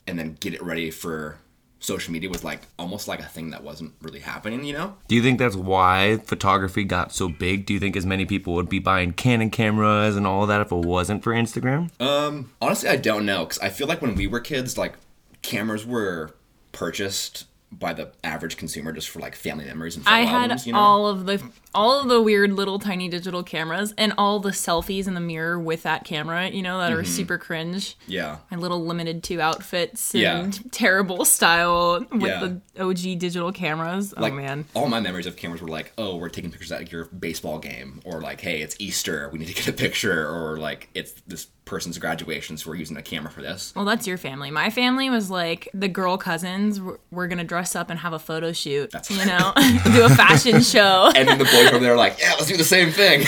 and 0.08 0.20
then 0.20 0.38
get 0.40 0.54
it 0.54 0.62
ready 0.62 0.92
for 0.92 1.38
social 1.82 2.14
media 2.14 2.30
was 2.30 2.44
like 2.44 2.62
almost 2.78 3.08
like 3.08 3.20
a 3.20 3.26
thing 3.26 3.50
that 3.50 3.64
wasn't 3.64 3.92
really 4.02 4.20
happening, 4.20 4.64
you 4.64 4.74
know? 4.74 4.96
Do 5.08 5.16
you 5.16 5.24
think 5.24 5.40
that's 5.40 5.56
why 5.56 6.18
photography 6.18 6.84
got 6.84 7.12
so 7.12 7.28
big? 7.28 7.66
Do 7.66 7.74
you 7.74 7.80
think 7.80 7.98
as 7.98 8.06
many 8.06 8.26
people 8.26 8.54
would 8.54 8.70
be 8.70 8.80
buying 8.80 9.14
Canon 9.14 9.50
cameras 9.50 10.16
and 10.16 10.26
all 10.28 10.46
that 10.46 10.62
if 10.62 10.72
it 10.72 10.76
wasn't 10.76 11.24
for 11.24 11.34
Instagram? 11.34 11.90
Um, 12.00 12.52
honestly, 12.62 12.88
I 12.88 12.98
don't 12.98 13.26
know 13.26 13.46
because 13.46 13.60
I 13.60 13.70
feel 13.70 13.88
like 13.88 14.02
when 14.02 14.16
we 14.16 14.28
were 14.28 14.40
kids, 14.40 14.78
like 14.78 14.94
cameras 15.42 15.86
were 15.86 16.36
purchased 16.72 17.46
by 17.72 17.94
the 17.94 18.12
average 18.24 18.58
consumer 18.58 18.92
just 18.92 19.10
for 19.10 19.20
like 19.20 19.34
family 19.34 19.66
memories 19.66 19.96
and 19.96 20.06
I 20.08 20.22
had 20.22 20.44
albums, 20.44 20.68
you 20.68 20.74
know? 20.74 20.80
all 20.80 21.08
of 21.08 21.26
the 21.26 21.42
all 21.74 22.02
of 22.02 22.10
the 22.10 22.22
weird 22.22 22.52
little 22.52 22.80
tiny 22.80 23.08
digital 23.08 23.44
cameras 23.44 23.94
and 23.98 24.14
all 24.18 24.40
the 24.42 24.50
selfies 24.50 25.08
in 25.08 25.14
the 25.14 25.22
mirror 25.22 25.58
with 25.58 25.84
that 25.84 26.04
camera, 26.04 26.50
you 26.50 26.62
know, 26.62 26.80
that 26.80 26.92
are 26.92 26.98
mm-hmm. 26.98 27.06
super 27.06 27.38
cringe. 27.38 27.96
yeah. 28.08 28.38
My 28.52 28.58
little 28.58 28.84
limited 28.86 29.24
two 29.24 29.40
outfits 29.40 30.14
and 30.14 30.22
Yeah. 30.22 30.70
terrible 30.72 31.24
style 31.26 32.06
with 32.12 32.24
Yeah. 32.24 32.40
the 32.76 32.84
OG 32.84 33.16
digital 33.16 33.54
cameras. 33.54 34.14
Oh, 34.18 34.22
like 34.22 34.34
oh 34.34 34.38
man. 34.38 34.66
all 34.74 34.90
my 34.90 35.00
memories 35.00 35.26
of 35.26 35.38
cameras 35.38 35.62
were 35.62 35.70
like 35.70 35.94
oh 35.98 36.18
we're 36.18 36.30
taking 36.30 36.52
pictures 36.52 36.72
at 36.74 36.92
your 36.92 37.06
baseball 37.06 37.58
game 37.60 38.02
or 38.04 38.20
like 38.22 38.42
hey 38.42 38.62
it's 38.62 38.76
easter 38.80 39.30
we 39.32 39.40
need 39.40 39.48
to 39.48 39.54
get 39.54 39.68
a 39.68 39.74
picture 39.74 40.28
or 40.28 40.58
like 40.58 40.90
it's 40.94 41.14
this 41.26 41.48
person's 41.66 41.98
graduation 41.98 42.58
so 42.58 42.70
we're 42.70 42.76
using 42.76 42.98
a 42.98 43.02
camera 43.02 43.32
for 43.32 43.42
this 43.42 43.74
Well, 43.76 43.86
that's 43.86 44.06
your 44.08 44.18
family. 44.18 44.52
My 44.52 44.70
family 44.70 45.10
was 45.10 45.30
like 45.30 45.70
the 45.74 45.88
girl 45.88 46.18
cousins 46.18 46.82
were, 46.82 47.00
were 47.12 47.28
gonna 47.28 47.44
dress 47.44 47.76
up 47.76 47.90
and 47.90 48.00
have 48.00 48.14
a 48.14 48.20
photo 48.20 48.52
shoot. 48.52 48.92
That's- 48.92 49.10
you 49.12 49.26
know, 49.32 49.54
do 49.96 50.04
a 50.06 50.10
fashion 50.10 50.62
show. 50.62 51.12
and 51.16 51.28
then 51.28 51.38
the 51.38 51.46
boys 51.46 51.68
over 51.72 51.80
there 51.80 51.94
are 51.94 51.98
like 51.98 52.18
yeah 52.20 52.32
let's 52.34 52.48
do 52.48 52.58
the 52.58 52.64
same 52.64 52.92
thing 52.92 53.24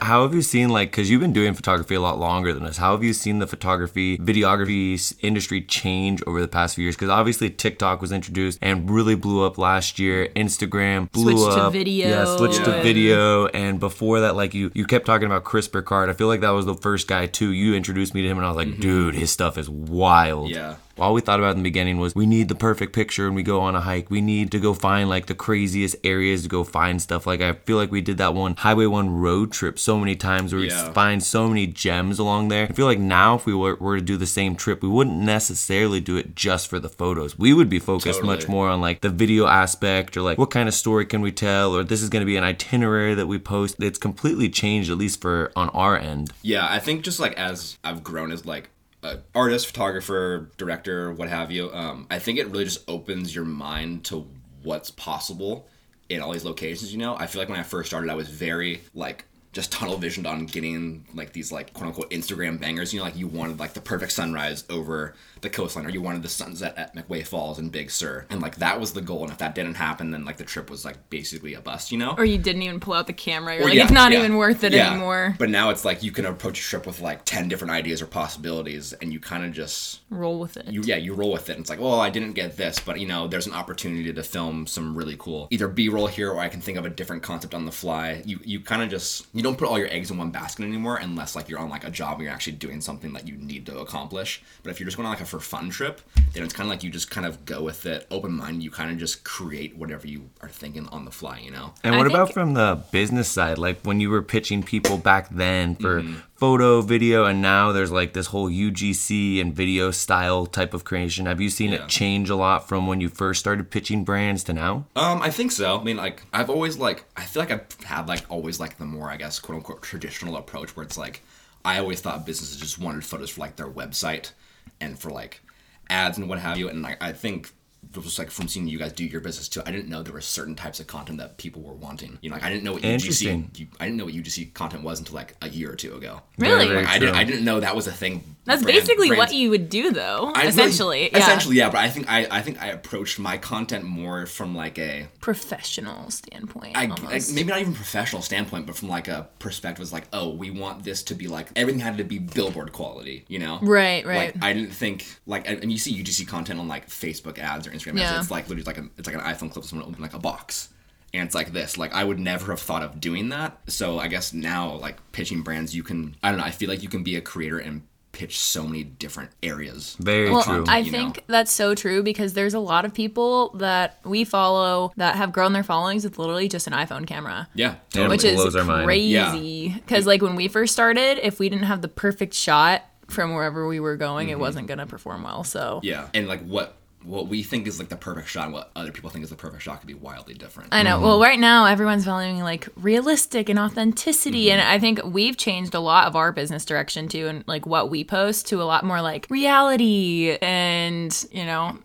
How 0.00 0.22
have 0.22 0.32
you 0.34 0.42
seen, 0.42 0.68
like, 0.68 0.92
because 0.92 1.10
you've 1.10 1.20
been 1.20 1.32
doing 1.32 1.52
photography 1.52 1.96
a 1.96 2.00
lot 2.00 2.16
longer 2.16 2.52
than 2.52 2.62
us, 2.64 2.76
how 2.76 2.92
have 2.92 3.02
you 3.02 3.12
seen 3.12 3.40
the 3.40 3.46
photography, 3.48 4.16
videography 4.18 5.12
industry 5.20 5.60
change 5.60 6.22
over 6.28 6.40
the 6.40 6.46
past 6.46 6.76
few 6.76 6.84
years? 6.84 6.94
Because 6.94 7.08
obviously 7.08 7.50
TikTok 7.50 8.00
was 8.00 8.12
introduced 8.12 8.60
and 8.62 8.88
really 8.88 9.16
blew 9.16 9.44
up 9.44 9.58
last 9.58 9.98
year. 9.98 10.28
Instagram 10.36 11.10
blew 11.10 11.32
Switched 11.36 11.56
to 11.56 11.62
up. 11.64 11.72
video 11.72 12.08
Yeah, 12.08 12.36
switched 12.36 12.64
to 12.66 12.82
video. 12.82 13.46
And 13.48 13.80
before 13.80 14.20
that, 14.20 14.36
like, 14.36 14.54
you, 14.54 14.70
you 14.74 14.84
kept 14.84 15.06
talking 15.06 15.26
about 15.26 15.42
Chris 15.42 15.66
Burkard. 15.66 16.08
I 16.08 16.12
feel 16.12 16.28
like 16.28 16.40
that 16.42 16.50
was 16.50 16.66
the 16.66 16.74
first 16.76 17.08
guy, 17.08 17.26
too. 17.26 17.50
You 17.56 17.74
introduced 17.74 18.14
me 18.14 18.22
to 18.22 18.28
him, 18.28 18.36
and 18.38 18.46
I 18.46 18.48
was 18.48 18.56
like, 18.56 18.68
mm-hmm. 18.68 18.80
dude, 18.80 19.14
his 19.14 19.30
stuff 19.30 19.58
is 19.58 19.68
wild. 19.68 20.50
Yeah. 20.50 20.76
All 20.98 21.12
we 21.14 21.20
thought 21.20 21.38
about 21.40 21.50
in 21.52 21.58
the 21.58 21.62
beginning 21.62 21.98
was 21.98 22.14
we 22.14 22.26
need 22.26 22.48
the 22.48 22.54
perfect 22.54 22.92
picture 22.94 23.26
and 23.26 23.36
we 23.36 23.42
go 23.42 23.60
on 23.60 23.74
a 23.76 23.80
hike. 23.82 24.10
We 24.10 24.20
need 24.20 24.50
to 24.52 24.58
go 24.58 24.72
find 24.72 25.08
like 25.08 25.26
the 25.26 25.34
craziest 25.34 25.96
areas 26.04 26.42
to 26.44 26.48
go 26.48 26.64
find 26.64 27.02
stuff. 27.02 27.26
Like 27.26 27.40
I 27.42 27.52
feel 27.52 27.76
like 27.76 27.90
we 27.90 28.00
did 28.00 28.18
that 28.18 28.32
one 28.34 28.54
Highway 28.56 28.86
1 28.86 29.10
road 29.10 29.52
trip 29.52 29.78
so 29.78 29.98
many 29.98 30.16
times 30.16 30.52
where 30.52 30.60
we 30.60 30.68
Yeah. 30.68 30.74
just 30.82 30.92
find 30.94 31.22
so 31.22 31.48
many 31.48 31.66
gems 31.66 32.18
along 32.18 32.48
there. 32.48 32.66
I 32.70 32.72
feel 32.72 32.86
like 32.86 32.98
now 32.98 33.34
if 33.36 33.44
we 33.46 33.54
were, 33.54 33.76
were 33.76 33.96
to 33.96 34.02
do 34.02 34.16
the 34.16 34.26
same 34.26 34.56
trip, 34.56 34.82
we 34.82 34.88
wouldn't 34.88 35.16
necessarily 35.18 36.00
do 36.00 36.16
it 36.16 36.34
just 36.34 36.68
for 36.68 36.80
the 36.80 36.88
photos. 36.88 37.38
We 37.38 37.52
would 37.52 37.68
be 37.68 37.78
focused 37.78 38.22
much 38.22 38.48
more 38.48 38.68
on 38.68 38.80
like 38.80 39.02
the 39.02 39.10
video 39.10 39.46
aspect 39.46 40.16
or 40.16 40.22
like 40.22 40.38
what 40.38 40.50
kind 40.50 40.68
of 40.68 40.74
story 40.74 41.04
can 41.06 41.20
we 41.20 41.30
tell 41.32 41.74
or 41.76 41.84
this 41.84 42.02
is 42.02 42.08
going 42.08 42.22
to 42.22 42.26
be 42.26 42.36
an 42.36 42.44
itinerary 42.44 43.14
that 43.14 43.26
we 43.26 43.38
post. 43.38 43.76
It's 43.80 43.98
completely 43.98 44.48
changed 44.48 44.90
at 44.90 44.96
least 44.98 45.20
for 45.20 45.52
on 45.54 45.68
our 45.70 45.96
end. 45.98 46.30
yeah 46.42 46.66
i 46.70 46.78
think 46.78 47.02
just 47.02 47.18
like 47.20 47.32
as 47.34 47.78
i've 47.84 48.02
grown 48.02 48.30
as 48.32 48.44
like 48.46 48.68
a 49.06 49.22
artist 49.34 49.66
photographer 49.66 50.50
director 50.56 51.12
what 51.12 51.28
have 51.28 51.50
you 51.50 51.72
um, 51.72 52.06
i 52.10 52.18
think 52.18 52.38
it 52.38 52.46
really 52.48 52.64
just 52.64 52.88
opens 52.88 53.34
your 53.34 53.44
mind 53.44 54.04
to 54.04 54.26
what's 54.62 54.90
possible 54.90 55.68
in 56.08 56.20
all 56.20 56.32
these 56.32 56.44
locations 56.44 56.92
you 56.92 56.98
know? 56.98 57.16
I 57.16 57.26
feel 57.26 57.40
like 57.40 57.48
when 57.48 57.58
i 57.58 57.62
first 57.62 57.88
started 57.88 58.10
i 58.10 58.14
was 58.14 58.28
very 58.28 58.82
like 58.94 59.24
just 59.56 59.72
tunnel 59.72 59.96
visioned 59.96 60.26
on 60.26 60.44
getting 60.44 61.02
like 61.14 61.32
these 61.32 61.50
like 61.50 61.72
quote 61.72 61.86
unquote 61.88 62.10
Instagram 62.10 62.60
bangers. 62.60 62.92
You 62.92 63.00
know, 63.00 63.06
like 63.06 63.16
you 63.16 63.26
wanted 63.26 63.58
like 63.58 63.72
the 63.72 63.80
perfect 63.80 64.12
sunrise 64.12 64.64
over 64.68 65.14
the 65.40 65.48
coastline, 65.48 65.86
or 65.86 65.88
you 65.88 66.02
wanted 66.02 66.22
the 66.22 66.28
sunset 66.28 66.74
at 66.76 66.94
McWay 66.94 67.26
Falls 67.26 67.58
and 67.58 67.72
Big 67.72 67.90
Sur, 67.90 68.26
and 68.28 68.42
like 68.42 68.56
that 68.56 68.78
was 68.78 68.92
the 68.92 69.00
goal. 69.00 69.22
And 69.22 69.32
if 69.32 69.38
that 69.38 69.54
didn't 69.54 69.74
happen, 69.76 70.10
then 70.10 70.26
like 70.26 70.36
the 70.36 70.44
trip 70.44 70.68
was 70.68 70.84
like 70.84 71.08
basically 71.08 71.54
a 71.54 71.60
bust. 71.62 71.90
You 71.90 71.96
know, 71.96 72.14
or 72.18 72.26
you 72.26 72.36
didn't 72.36 72.62
even 72.62 72.80
pull 72.80 72.92
out 72.92 73.06
the 73.06 73.14
camera. 73.14 73.54
You're 73.54 73.64
Or, 73.64 73.68
like, 73.68 73.76
yeah, 73.76 73.84
it's 73.84 73.92
not 73.92 74.12
yeah, 74.12 74.18
even 74.18 74.36
worth 74.36 74.62
it 74.62 74.74
yeah. 74.74 74.90
anymore. 74.90 75.34
But 75.38 75.48
now 75.48 75.70
it's 75.70 75.86
like 75.86 76.02
you 76.02 76.12
can 76.12 76.26
approach 76.26 76.60
a 76.60 76.62
trip 76.62 76.86
with 76.86 77.00
like 77.00 77.24
ten 77.24 77.48
different 77.48 77.70
ideas 77.72 78.02
or 78.02 78.06
possibilities, 78.06 78.92
and 78.92 79.10
you 79.10 79.20
kind 79.20 79.42
of 79.42 79.52
just 79.52 80.00
Roll 80.10 80.38
with 80.38 80.58
it. 80.58 80.66
you 80.66 80.82
yeah 80.84 80.96
you 80.96 81.14
roll 81.14 81.32
with 81.32 81.48
it. 81.48 81.52
And 81.52 81.60
it's 81.62 81.70
like, 81.70 81.80
well, 81.80 81.98
I 81.98 82.10
didn't 82.10 82.32
get 82.32 82.58
this, 82.58 82.78
but 82.78 83.00
you 83.00 83.06
know, 83.06 83.26
there's 83.26 83.46
an 83.46 83.54
opportunity 83.54 84.12
to 84.12 84.22
film 84.22 84.66
some 84.66 84.94
really 84.94 85.16
cool 85.18 85.48
either 85.50 85.66
B-roll 85.66 86.08
here, 86.08 86.30
or 86.30 86.40
I 86.40 86.50
can 86.50 86.60
think 86.60 86.76
of 86.76 86.84
a 86.84 86.90
different 86.90 87.22
concept 87.22 87.54
on 87.54 87.64
the 87.64 87.72
fly. 87.72 88.22
You 88.26 88.38
you 88.44 88.60
kind 88.60 88.82
of 88.82 88.90
just 88.90 89.26
you 89.32 89.42
don't 89.46 89.56
put 89.56 89.68
all 89.68 89.78
your 89.78 89.90
eggs 89.90 90.10
in 90.10 90.18
one 90.18 90.30
basket 90.30 90.64
anymore, 90.64 90.96
unless 90.96 91.36
like 91.36 91.48
you're 91.48 91.58
on 91.58 91.70
like 91.70 91.84
a 91.84 91.90
job 91.90 92.14
and 92.14 92.24
you're 92.24 92.32
actually 92.32 92.54
doing 92.54 92.80
something 92.80 93.12
that 93.12 93.26
you 93.26 93.36
need 93.36 93.66
to 93.66 93.78
accomplish. 93.78 94.42
But 94.62 94.70
if 94.70 94.80
you're 94.80 94.86
just 94.86 94.96
going 94.96 95.06
on 95.06 95.12
like 95.12 95.22
a 95.22 95.24
for 95.24 95.40
fun 95.40 95.70
trip, 95.70 96.00
then 96.32 96.42
it's 96.42 96.52
kind 96.52 96.66
of 96.66 96.70
like 96.70 96.82
you 96.82 96.90
just 96.90 97.10
kind 97.10 97.26
of 97.26 97.44
go 97.44 97.62
with 97.62 97.86
it, 97.86 98.06
open 98.10 98.32
mind. 98.32 98.62
You 98.62 98.70
kind 98.70 98.90
of 98.90 98.98
just 98.98 99.24
create 99.24 99.76
whatever 99.76 100.06
you 100.06 100.30
are 100.40 100.48
thinking 100.48 100.86
on 100.88 101.04
the 101.04 101.10
fly. 101.10 101.38
You 101.38 101.50
know. 101.50 101.74
And 101.82 101.94
I 101.94 101.98
what 101.98 102.06
about 102.06 102.32
from 102.32 102.54
the 102.54 102.82
business 102.90 103.28
side? 103.28 103.58
Like 103.58 103.80
when 103.82 104.00
you 104.00 104.10
were 104.10 104.22
pitching 104.22 104.62
people 104.62 104.98
back 104.98 105.28
then 105.30 105.76
for 105.76 105.96
Mm-hmm. 105.96 106.18
Photo, 106.36 106.82
video, 106.82 107.24
and 107.24 107.40
now 107.40 107.72
there's 107.72 107.90
like 107.90 108.12
this 108.12 108.26
whole 108.26 108.50
UGC 108.50 109.40
and 109.40 109.54
video 109.54 109.90
style 109.90 110.46
type 110.46 110.74
of 110.74 110.84
creation. 110.84 111.26
Have 111.26 111.40
you 111.40 111.48
seen 111.50 111.70
Yeah. 111.72 111.84
it 111.84 111.88
change 111.88 112.28
a 112.30 112.36
lot 112.36 112.68
from 112.68 112.86
when 112.86 113.00
you 113.00 113.08
first 113.08 113.40
started 113.40 113.70
pitching 113.70 114.04
brands 114.04 114.44
to 114.44 114.52
now? 114.52 114.86
Um, 114.94 115.22
I 115.22 115.30
think 115.30 115.50
so. 115.52 115.78
I 115.78 115.82
mean, 115.82 115.96
like 115.96 116.22
I've 116.32 116.50
always 116.50 116.76
like 116.78 117.04
I 117.16 117.22
feel 117.24 117.42
like 117.42 117.50
I've 117.50 117.66
had 117.84 118.06
like 118.08 118.24
always 118.28 118.60
like 118.60 118.76
the 118.78 118.84
more 118.84 119.10
I 119.10 119.16
guess 119.16 119.38
quote 119.40 119.56
unquote 119.56 119.82
traditional 119.82 120.36
approach 120.36 120.76
where 120.76 120.84
it's 120.84 120.98
like 120.98 121.22
I 121.64 121.78
always 121.78 122.00
thought 122.00 122.26
businesses 122.26 122.56
just 122.58 122.78
wanted 122.78 123.04
photos 123.04 123.30
for 123.30 123.40
like 123.40 123.56
their 123.56 123.68
website 123.70 124.32
and 124.80 124.98
for 124.98 125.10
like 125.10 125.40
ads 125.88 126.18
and 126.18 126.28
what 126.28 126.38
have 126.38 126.58
you, 126.58 126.68
and 126.68 126.86
I, 126.86 126.96
I 127.00 127.12
think 127.12 127.52
just 127.92 128.18
like 128.18 128.30
from 128.30 128.48
seeing 128.48 128.68
you 128.68 128.78
guys 128.78 128.92
do 128.92 129.04
your 129.04 129.20
business 129.20 129.48
too, 129.48 129.62
I 129.66 129.70
didn't 129.70 129.88
know 129.88 130.02
there 130.02 130.12
were 130.12 130.20
certain 130.20 130.54
types 130.54 130.80
of 130.80 130.86
content 130.86 131.18
that 131.18 131.38
people 131.38 131.62
were 131.62 131.74
wanting. 131.74 132.18
You 132.20 132.30
know, 132.30 132.36
like 132.36 132.44
I 132.44 132.50
didn't 132.50 132.64
know 132.64 132.74
what 132.74 132.84
Interesting. 132.84 133.50
UGC. 133.52 133.68
I 133.80 133.84
didn't 133.86 133.96
know 133.96 134.04
what 134.04 134.14
UGC 134.14 134.54
content 134.54 134.82
was 134.82 134.98
until 134.98 135.14
like 135.14 135.36
a 135.42 135.48
year 135.48 135.72
or 135.72 135.76
two 135.76 135.94
ago. 135.94 136.20
Really? 136.38 136.66
Very 136.66 136.82
Like, 136.82 136.88
I 136.88 136.98
didn't. 136.98 137.14
I 137.14 137.24
didn't 137.24 137.44
know 137.44 137.60
that 137.60 137.74
was 137.74 137.86
a 137.86 137.92
thing. 137.92 138.35
That's 138.46 138.62
brand- 138.62 138.78
basically 138.80 139.08
brands- 139.08 139.18
what 139.32 139.34
you 139.34 139.50
would 139.50 139.68
do, 139.68 139.90
though. 139.92 140.32
I 140.34 140.38
really- 140.38 140.48
essentially, 140.48 141.10
yeah. 141.12 141.18
Essentially, 141.18 141.56
yeah. 141.56 141.68
But 141.68 141.78
I 141.80 141.90
think 141.90 142.10
I, 142.10 142.26
I 142.30 142.40
think 142.42 142.62
I 142.62 142.68
approached 142.68 143.18
my 143.18 143.36
content 143.38 143.84
more 143.84 144.24
from 144.26 144.54
like 144.54 144.78
a 144.78 145.08
professional 145.20 146.10
standpoint. 146.10 146.76
I, 146.76 146.84
I, 146.84 147.20
maybe 147.32 147.44
not 147.50 147.60
even 147.60 147.74
professional 147.74 148.22
standpoint, 148.22 148.66
but 148.66 148.76
from 148.76 148.88
like 148.88 149.08
a 149.08 149.28
perspective 149.38 149.80
was 149.80 149.92
like, 149.92 150.04
oh, 150.12 150.30
we 150.30 150.50
want 150.50 150.84
this 150.84 151.02
to 151.04 151.14
be 151.14 151.26
like 151.28 151.48
everything 151.56 151.80
had 151.80 151.98
to 151.98 152.04
be 152.04 152.18
billboard 152.18 152.72
quality, 152.72 153.24
you 153.28 153.38
know? 153.38 153.58
Right, 153.62 154.06
right. 154.06 154.34
Like 154.34 154.44
I 154.44 154.52
didn't 154.52 154.70
think 154.72 155.04
like 155.26 155.48
and 155.48 155.70
you 155.70 155.78
see 155.78 156.00
UGC 156.02 156.26
content 156.28 156.58
on 156.60 156.68
like 156.68 156.88
Facebook 156.88 157.38
ads 157.38 157.66
or 157.66 157.70
Instagram 157.70 157.98
Yeah. 157.98 158.10
ads. 158.12 158.22
It's 158.22 158.30
like 158.30 158.48
literally 158.48 158.64
like 158.64 158.78
a, 158.78 158.88
it's 158.96 159.06
like 159.06 159.16
an 159.16 159.22
iPhone 159.22 159.50
clip 159.50 159.64
of 159.64 159.66
someone 159.66 159.86
opening 159.88 160.02
like 160.02 160.14
a 160.14 160.18
box. 160.18 160.68
And 161.14 161.24
it's 161.24 161.34
like 161.34 161.52
this. 161.52 161.78
Like 161.78 161.94
I 161.94 162.04
would 162.04 162.18
never 162.18 162.52
have 162.52 162.60
thought 162.60 162.82
of 162.82 163.00
doing 163.00 163.30
that. 163.30 163.58
So 163.68 163.98
I 163.98 164.08
guess 164.08 164.32
now 164.32 164.74
like 164.74 164.96
pitching 165.12 165.42
brands, 165.42 165.74
you 165.74 165.82
can 165.82 166.16
I 166.22 166.30
don't 166.30 166.38
know, 166.38 166.44
I 166.44 166.50
feel 166.50 166.68
like 166.68 166.82
you 166.82 166.88
can 166.88 167.02
be 167.02 167.16
a 167.16 167.20
creator 167.20 167.58
and 167.58 167.82
pitch 168.16 168.40
so 168.40 168.64
many 168.66 168.82
different 168.82 169.30
areas. 169.42 169.94
Very 170.00 170.30
well, 170.30 170.42
true. 170.42 170.64
I 170.66 170.78
you 170.78 170.90
know? 170.90 170.98
think 170.98 171.24
that's 171.26 171.52
so 171.52 171.74
true 171.74 172.02
because 172.02 172.32
there's 172.32 172.54
a 172.54 172.58
lot 172.58 172.86
of 172.86 172.94
people 172.94 173.50
that 173.58 173.98
we 174.06 174.24
follow 174.24 174.90
that 174.96 175.16
have 175.16 175.32
grown 175.32 175.52
their 175.52 175.62
followings 175.62 176.02
with 176.02 176.18
literally 176.18 176.48
just 176.48 176.66
an 176.66 176.72
iPhone 176.72 177.06
camera. 177.06 177.46
Yeah. 177.54 177.74
Yeah, 177.92 178.08
which 178.08 178.24
it 178.24 178.28
is 178.32 178.36
blows 178.36 178.56
our 178.56 178.84
crazy. 178.84 179.68
Because 179.74 180.06
like 180.06 180.22
when 180.22 180.34
we 180.34 180.48
first 180.48 180.72
started, 180.72 181.18
if 181.22 181.38
we 181.38 181.50
didn't 181.50 181.66
have 181.66 181.82
the 181.82 181.88
perfect 181.88 182.32
shot 182.32 182.82
from 183.06 183.34
wherever 183.34 183.68
we 183.68 183.80
were 183.80 183.96
going, 183.98 184.28
Mm-hmm. 184.28 184.32
it 184.32 184.38
wasn't 184.38 184.66
gonna 184.66 184.86
perform 184.86 185.22
well. 185.22 185.44
So 185.44 185.80
Yeah. 185.82 186.08
And 186.14 186.26
like 186.26 186.42
what 186.42 186.74
what 187.06 187.28
we 187.28 187.42
think 187.44 187.66
is 187.68 187.78
like 187.78 187.88
the 187.88 187.96
perfect 187.96 188.28
shot 188.28 188.44
and 188.46 188.52
what 188.52 188.70
other 188.74 188.90
people 188.90 189.08
think 189.10 189.22
is 189.22 189.30
the 189.30 189.36
perfect 189.36 189.62
shot 189.62 189.78
could 189.80 189.86
be 189.86 189.94
wildly 189.94 190.34
different. 190.34 190.70
I 190.72 190.78
Mm-hmm. 190.82 190.88
know. 190.88 191.00
Well, 191.06 191.20
right 191.20 191.38
now 191.38 191.66
everyone's 191.66 192.04
valuing 192.04 192.40
like 192.40 192.68
realistic 192.76 193.48
and 193.48 193.58
authenticity, 193.58 194.46
Mm-hmm. 194.46 194.58
and 194.58 194.68
I 194.68 194.78
think 194.80 195.00
we've 195.04 195.36
changed 195.36 195.74
a 195.74 195.80
lot 195.80 196.06
of 196.08 196.16
our 196.16 196.32
business 196.32 196.64
direction 196.64 197.06
too, 197.08 197.28
and 197.28 197.44
like 197.46 197.64
what 197.64 197.90
we 197.90 198.02
post 198.02 198.48
to 198.48 198.60
a 198.60 198.64
lot 198.64 198.84
more 198.84 199.00
like 199.00 199.26
reality 199.30 200.36
and 200.42 201.24
you 201.30 201.44
know. 201.44 201.78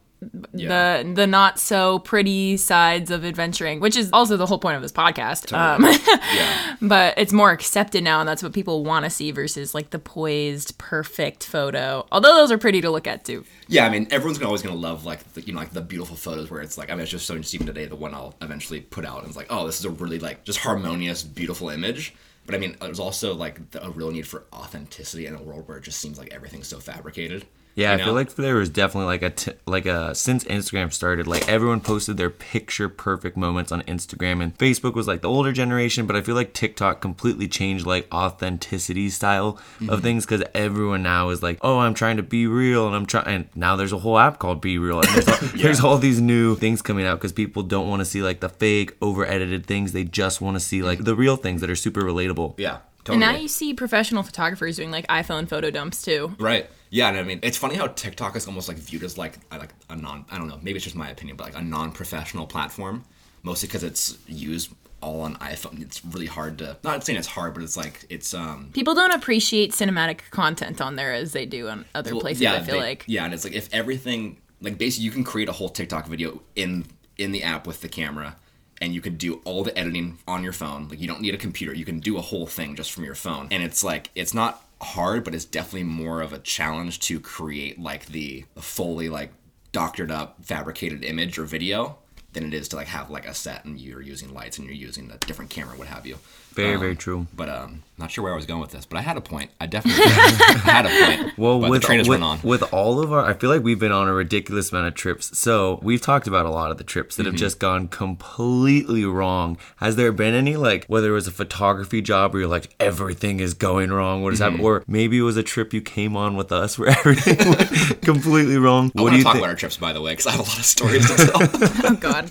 Yeah. 0.54 1.02
The 1.02 1.14
the 1.14 1.28
not 1.28 1.60
so 1.60 2.00
pretty 2.00 2.58
sides 2.58 3.10
of 3.10 3.26
adventuring, 3.26 3.80
which 3.80 3.96
is 3.96 4.10
also 4.14 4.38
the 4.38 4.46
whole 4.46 4.60
point 4.60 4.76
of 4.76 4.84
this 4.84 4.92
podcast. 4.92 5.52
Um, 5.52 5.84
yeah. 6.36 6.76
but 6.82 7.16
it's 7.18 7.34
more 7.34 7.50
accepted 7.50 8.04
now, 8.04 8.20
and 8.20 8.30
that's 8.30 8.44
what 8.44 8.54
people 8.54 8.84
want 8.84 9.06
to 9.06 9.10
see 9.10 9.32
versus 9.32 9.74
like 9.74 9.90
the 9.90 9.98
poised, 9.98 10.78
perfect 10.78 11.46
photo. 11.46 12.06
Although 12.12 12.36
those 12.36 12.52
are 12.52 12.60
pretty 12.60 12.82
to 12.82 12.92
look 12.92 13.08
at 13.08 13.26
too. 13.26 13.44
Yeah, 13.68 13.86
I 13.86 13.90
mean, 13.90 14.08
everyone's 14.12 14.38
gonna, 14.38 14.50
always 14.50 14.62
gonna 14.62 14.76
love 14.76 15.06
like 15.06 15.34
the, 15.34 15.42
you 15.42 15.54
know 15.54 15.60
like 15.60 15.72
the 15.72 15.82
beautiful 15.82 16.16
photos 16.16 16.52
where 16.52 16.62
it's 16.62 16.78
like 16.78 16.92
I 16.92 16.94
mean 16.94 17.02
it's 17.02 17.12
just 17.12 17.26
so 17.26 17.34
interesting 17.34 17.66
today 17.66 17.86
the 17.86 17.96
one 17.96 18.14
I'll 18.14 18.36
eventually 18.42 18.82
put 18.82 19.06
out 19.06 19.20
and 19.20 19.28
it's 19.28 19.38
like 19.38 19.48
oh 19.50 19.66
this 19.66 19.80
is 19.80 19.86
a 19.86 19.90
really 19.90 20.20
like 20.20 20.44
just 20.44 20.60
harmonious 20.60 21.24
beautiful 21.24 21.70
image. 21.70 22.14
But 22.46 22.56
I 22.56 22.58
mean, 22.58 22.76
there's 22.82 23.00
also 23.00 23.34
like 23.34 23.72
the, 23.72 23.86
a 23.86 23.90
real 23.90 24.12
need 24.12 24.28
for 24.28 24.46
authenticity 24.54 25.26
in 25.26 25.36
a 25.36 25.42
world 25.42 25.68
where 25.68 25.78
it 25.78 25.84
just 25.84 26.00
seems 26.00 26.18
like 26.18 26.34
everything's 26.34 26.68
so 26.68 26.80
fabricated. 26.80 27.46
Yeah, 27.76 27.96
you 27.96 28.02
I 28.02 28.06
feel 28.06 28.14
like 28.14 28.36
there 28.36 28.56
was 28.56 28.70
definitely 28.70 29.06
like 29.08 29.22
a 29.22 29.30
t- 29.30 29.54
like 29.66 29.86
a 29.86 30.14
since 30.14 30.44
Instagram 30.44 30.92
started, 30.92 31.28
like 31.28 31.48
everyone 31.48 31.80
posted 31.82 32.18
their 32.18 32.30
picture 32.30 32.90
perfect 32.90 33.38
moments 33.38 33.72
on 33.72 33.82
Instagram, 33.84 34.42
and 34.44 34.58
Facebook 34.58 34.94
was 34.94 35.08
like 35.08 35.22
the 35.22 35.30
older 35.30 35.52
generation, 35.52 36.06
but 36.06 36.16
I 36.16 36.22
feel 36.22 36.36
like 36.36 36.54
TikTok 36.54 37.00
completely 37.02 37.48
changed 37.48 37.86
like 37.86 38.08
authenticity 38.14 39.10
style 39.10 39.58
Mm-hmm. 39.82 39.90
of 39.90 40.02
things 40.02 40.26
because 40.26 40.44
everyone 40.54 41.02
now 41.02 41.30
is 41.30 41.42
like, 41.42 41.58
oh, 41.62 41.80
I'm 41.80 41.94
trying 41.94 42.18
to 42.18 42.24
be 42.24 42.46
real, 42.46 42.86
and 42.88 42.96
I'm 42.96 43.06
trying, 43.06 43.28
and 43.28 43.50
now 43.56 43.76
there's 43.76 43.94
a 43.94 43.98
whole 43.98 44.20
app 44.20 44.38
called 44.38 44.62
BeReal, 44.62 45.04
and 45.04 45.16
there's, 45.16 45.28
all, 45.42 45.50
there's 45.62 45.80
all 45.82 45.98
these 45.98 46.22
new 46.22 46.56
things 46.56 46.82
coming 46.82 47.06
out 47.06 47.18
because 47.20 47.32
people 47.32 47.64
don't 47.64 47.88
want 47.88 48.00
to 48.02 48.06
see 48.06 48.22
like 48.22 48.42
the 48.42 48.50
fake, 48.50 48.96
over 49.02 49.26
edited 49.26 49.66
things, 49.66 49.92
they 49.94 50.04
just 50.04 50.40
want 50.42 50.56
to 50.56 50.60
see 50.60 50.84
like 50.84 51.04
the 51.04 51.16
real 51.16 51.36
things 51.38 51.62
that 51.62 51.70
are 51.70 51.76
super 51.76 52.02
relatable. 52.02 52.54
yeah, 52.58 52.80
And 53.08 53.20
now 53.20 53.36
you 53.36 53.48
see 53.48 53.74
professional 53.74 54.24
photographers 54.24 54.78
doing 54.78 54.92
like 54.92 55.08
iPhone 55.08 55.48
photo 55.48 55.70
dumps 55.72 56.02
too. 56.02 56.36
Right. 56.40 56.70
Yeah, 56.90 57.08
and 57.08 57.18
I 57.18 57.24
mean, 57.24 57.40
it's 57.42 57.58
funny 57.58 57.76
how 57.76 57.88
TikTok 57.88 58.36
is 58.36 58.48
almost 58.48 58.68
like 58.68 58.78
viewed 58.78 59.04
as 59.04 59.18
like 59.18 59.40
I 59.50 59.58
like 59.58 59.74
a 59.90 59.96
non 59.96 60.26
I 60.30 60.38
don't 60.38 60.48
know, 60.48 60.60
maybe 60.62 60.76
it's 60.76 60.84
just 60.84 60.96
my 60.96 61.10
opinion, 61.10 61.38
but 61.38 61.46
like 61.46 61.58
a 61.58 61.62
non-professional 61.64 62.48
platform, 62.48 63.04
mostly 63.44 63.68
because 63.68 63.84
it's 63.84 64.18
used 64.28 64.72
all 65.02 65.22
on 65.22 65.36
iPhone. 65.38 65.82
It's 65.82 66.04
really 66.06 66.26
hard 66.28 66.58
to 66.60 66.78
not 66.84 67.04
saying 67.06 67.18
it's 67.18 67.28
hard, 67.28 67.54
but 67.54 67.64
it's 67.64 67.78
like 67.78 68.06
it's 68.10 68.34
um 68.34 68.70
People 68.74 68.94
don't 68.94 69.14
appreciate 69.14 69.72
cinematic 69.72 70.30
content 70.32 70.82
on 70.82 70.96
there 70.96 71.14
as 71.14 71.32
they 71.32 71.46
do 71.46 71.70
on 71.70 71.86
other 71.96 72.12
well, 72.12 72.22
places. 72.22 72.46
I 72.46 72.62
feel 72.62 72.76
they- 72.76 72.82
like. 72.82 73.06
yeah, 73.08 73.26
and 73.26 73.34
it's 73.34 73.44
like 73.44 73.54
if 73.54 73.74
everything 73.74 74.38
like 74.62 74.78
basically 74.78 75.06
you 75.06 75.12
can 75.12 75.24
create 75.24 75.50
a 75.50 75.54
whole 75.54 75.70
TikTok 75.70 76.08
video 76.08 76.42
in 76.56 76.86
in 77.18 77.32
the 77.32 77.44
app 77.44 77.66
with 77.66 77.82
the 77.82 77.90
camera. 77.90 78.36
And 78.82 78.94
you 78.94 79.00
could 79.02 79.18
do 79.18 79.42
all 79.46 79.64
the 79.64 79.78
editing 79.78 80.18
on 80.28 80.44
your 80.44 80.54
phone. 80.54 80.88
Like 80.90 81.00
you 81.00 81.08
don't 81.08 81.22
need 81.22 81.36
a 81.36 81.38
computer. 81.38 81.74
You 81.74 81.86
can 81.86 82.00
do 82.00 82.18
a 82.18 82.22
whole 82.22 82.48
thing 82.48 82.76
just 82.76 82.92
from 82.92 83.04
your 83.04 83.16
phone. 83.16 83.48
And 83.52 83.62
it's 83.64 83.84
like 83.84 84.10
it's 84.16 84.34
not 84.34 84.66
hard, 84.82 85.24
but 85.24 85.36
it's 85.36 85.46
definitely 85.46 85.84
more 85.84 86.22
of 86.22 86.34
a 86.34 86.40
challenge 86.40 87.00
to 87.02 87.20
create 87.20 87.80
like 87.80 88.08
the, 88.08 88.46
the 88.56 88.62
fully 88.62 89.08
like 89.08 89.32
doctored 89.72 90.12
up 90.12 90.38
fabricated 90.44 91.06
image 91.06 91.38
or 91.38 91.46
video 91.46 91.98
than 92.34 92.46
it 92.46 92.54
is 92.54 92.70
to 92.70 92.76
like 92.76 92.88
have 92.88 93.10
like 93.10 93.28
a 93.28 93.34
set 93.34 93.66
and 93.66 93.80
you're 93.80 94.02
using 94.02 94.34
lights 94.34 94.58
and 94.58 94.66
you're 94.66 94.76
using 94.76 95.12
a 95.12 95.18
different 95.20 95.52
camera, 95.52 95.78
what 95.78 95.88
have 95.88 96.06
you. 96.06 96.18
Very, 96.54 96.76
Um, 96.76 96.80
very 96.80 96.96
true. 96.96 97.28
But 97.36 97.50
um, 97.50 97.84
not 98.02 98.12
sure 98.12 98.24
where 98.24 98.34
I 98.34 98.36
was 98.36 98.46
going 98.46 98.60
with 98.62 98.72
this, 98.72 98.86
but 98.86 98.98
I 98.98 99.02
had 99.02 99.18
a 99.18 99.22
point. 99.22 99.52
I 99.60 99.66
definitely 99.68 100.04
had 100.06 100.86
a 100.86 100.90
point. 100.90 101.34
Well, 101.38 101.60
but 101.60 101.70
with 101.70 101.82
the 101.82 101.86
train 101.88 102.00
has 102.00 102.10
with, 102.10 102.20
run 102.22 102.30
on. 102.30 102.40
with 102.44 102.62
all 102.74 103.00
of 103.00 103.12
our, 103.14 103.26
I 103.26 103.34
feel 103.34 103.50
like 103.50 103.64
we've 103.64 103.80
been 103.80 103.92
on 103.92 104.08
a 104.08 104.14
ridiculous 104.14 104.72
amount 104.72 104.88
of 104.88 104.94
trips. 104.96 105.38
So 105.38 105.80
we've 105.82 106.02
talked 106.02 106.28
about 106.28 106.46
a 106.46 106.50
lot 106.50 106.70
of 106.72 106.78
the 106.78 106.84
trips 106.84 107.16
that 107.16 107.26
have 107.26 107.34
Mm-hmm. 107.36 107.40
just 107.40 107.60
gone 107.60 107.88
completely 107.88 109.06
wrong. 109.06 109.58
Has 109.78 109.96
there 109.96 110.12
been 110.12 110.34
any 110.34 110.56
like 110.58 110.86
whether 110.88 111.10
it 111.12 111.14
was 111.14 111.28
a 111.28 111.32
photography 111.32 112.02
job 112.02 112.34
where 112.34 112.42
you're 112.42 112.50
like 112.50 112.74
everything 112.80 113.40
is 113.40 113.54
going 113.54 113.92
wrong, 113.92 114.22
what 114.24 114.34
is 114.34 114.40
Mm-hmm. 114.40 114.44
happening, 114.52 114.66
or 114.66 114.84
maybe 114.88 115.18
it 115.20 115.22
was 115.22 115.38
a 115.38 115.44
trip 115.44 115.74
you 115.74 115.82
came 115.82 116.16
on 116.18 116.36
with 116.36 116.52
us 116.52 116.78
where 116.80 116.90
everything 117.00 117.38
went 117.50 118.02
completely 118.02 118.58
wrong. 118.58 118.92
I 118.96 119.02
What 119.02 119.04
want 119.04 119.12
do 119.12 119.16
to 119.16 119.18
you 119.20 119.24
talk 119.24 119.34
think? 119.34 119.44
about 119.44 119.50
our 119.52 119.56
trips, 119.56 119.78
by 119.78 119.94
the 119.94 120.02
way, 120.02 120.14
because 120.14 120.28
I 120.28 120.32
have 120.32 120.40
a 120.40 120.44
lot 120.44 120.58
of 120.60 120.66
stories 120.66 121.08
to 121.08 121.16
tell. 121.28 121.92
Oh 121.92 121.96
God. 122.00 122.30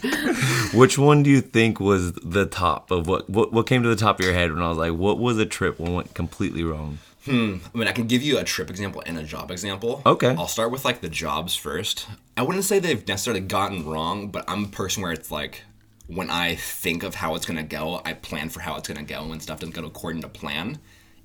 Which 0.75 0.99
one 0.99 1.23
do 1.23 1.31
you 1.31 1.41
think 1.41 1.81
was 1.81 2.13
the 2.13 2.47
top 2.47 2.91
of 2.91 3.07
what, 3.09 3.29
what 3.31 3.53
what 3.53 3.67
came 3.67 3.83
to 3.83 3.89
the 3.89 3.97
top 3.97 4.19
of 4.19 4.25
your 4.25 4.35
head 4.35 4.53
when 4.53 4.63
I 4.63 4.69
was 4.69 4.79
like, 4.79 4.93
what 4.93 5.19
was 5.19 5.39
a 5.39 5.47
trip 5.47 5.60
when 5.61 5.95
went 5.95 6.15
completely 6.15 6.65
wrong? 6.65 6.99
Hmm. 7.25 7.57
I 7.75 7.79
mean, 7.79 7.87
I 7.87 7.93
can 7.93 8.07
give 8.07 8.23
you 8.23 8.39
a 8.39 8.45
trip 8.45 8.71
example 8.71 9.03
and 9.05 9.19
a 9.19 9.23
job 9.23 9.51
example. 9.51 10.01
Okay. 10.07 10.29
I'll 10.29 10.49
start 10.49 10.71
with 10.71 10.85
like 10.87 11.03
the 11.03 11.09
jobs 11.11 11.55
first. 11.55 12.07
I 12.37 12.43
wouldn't 12.43 12.65
say 12.65 12.79
they've 12.79 13.07
necessarily 13.07 13.41
gotten 13.43 13.85
wrong, 13.87 14.29
but 14.29 14.45
I'm 14.49 14.65
a 14.65 14.69
person 14.69 15.03
where 15.03 15.13
it's 15.13 15.31
like 15.31 15.63
when 16.07 16.31
I 16.31 16.55
think 16.55 17.03
of 17.03 17.15
how 17.17 17.35
it's 17.35 17.45
gonna 17.45 17.63
go, 17.63 18.01
I 18.05 18.15
plan 18.15 18.49
for 18.49 18.61
how 18.61 18.77
it's 18.77 18.89
gonna 18.89 19.03
go. 19.03 19.21
And 19.21 19.31
when 19.31 19.41
stuff 19.41 19.61
doesn't 19.61 19.75
go 19.75 19.85
according 19.85 20.23
to 20.23 20.29
plan, 20.29 20.79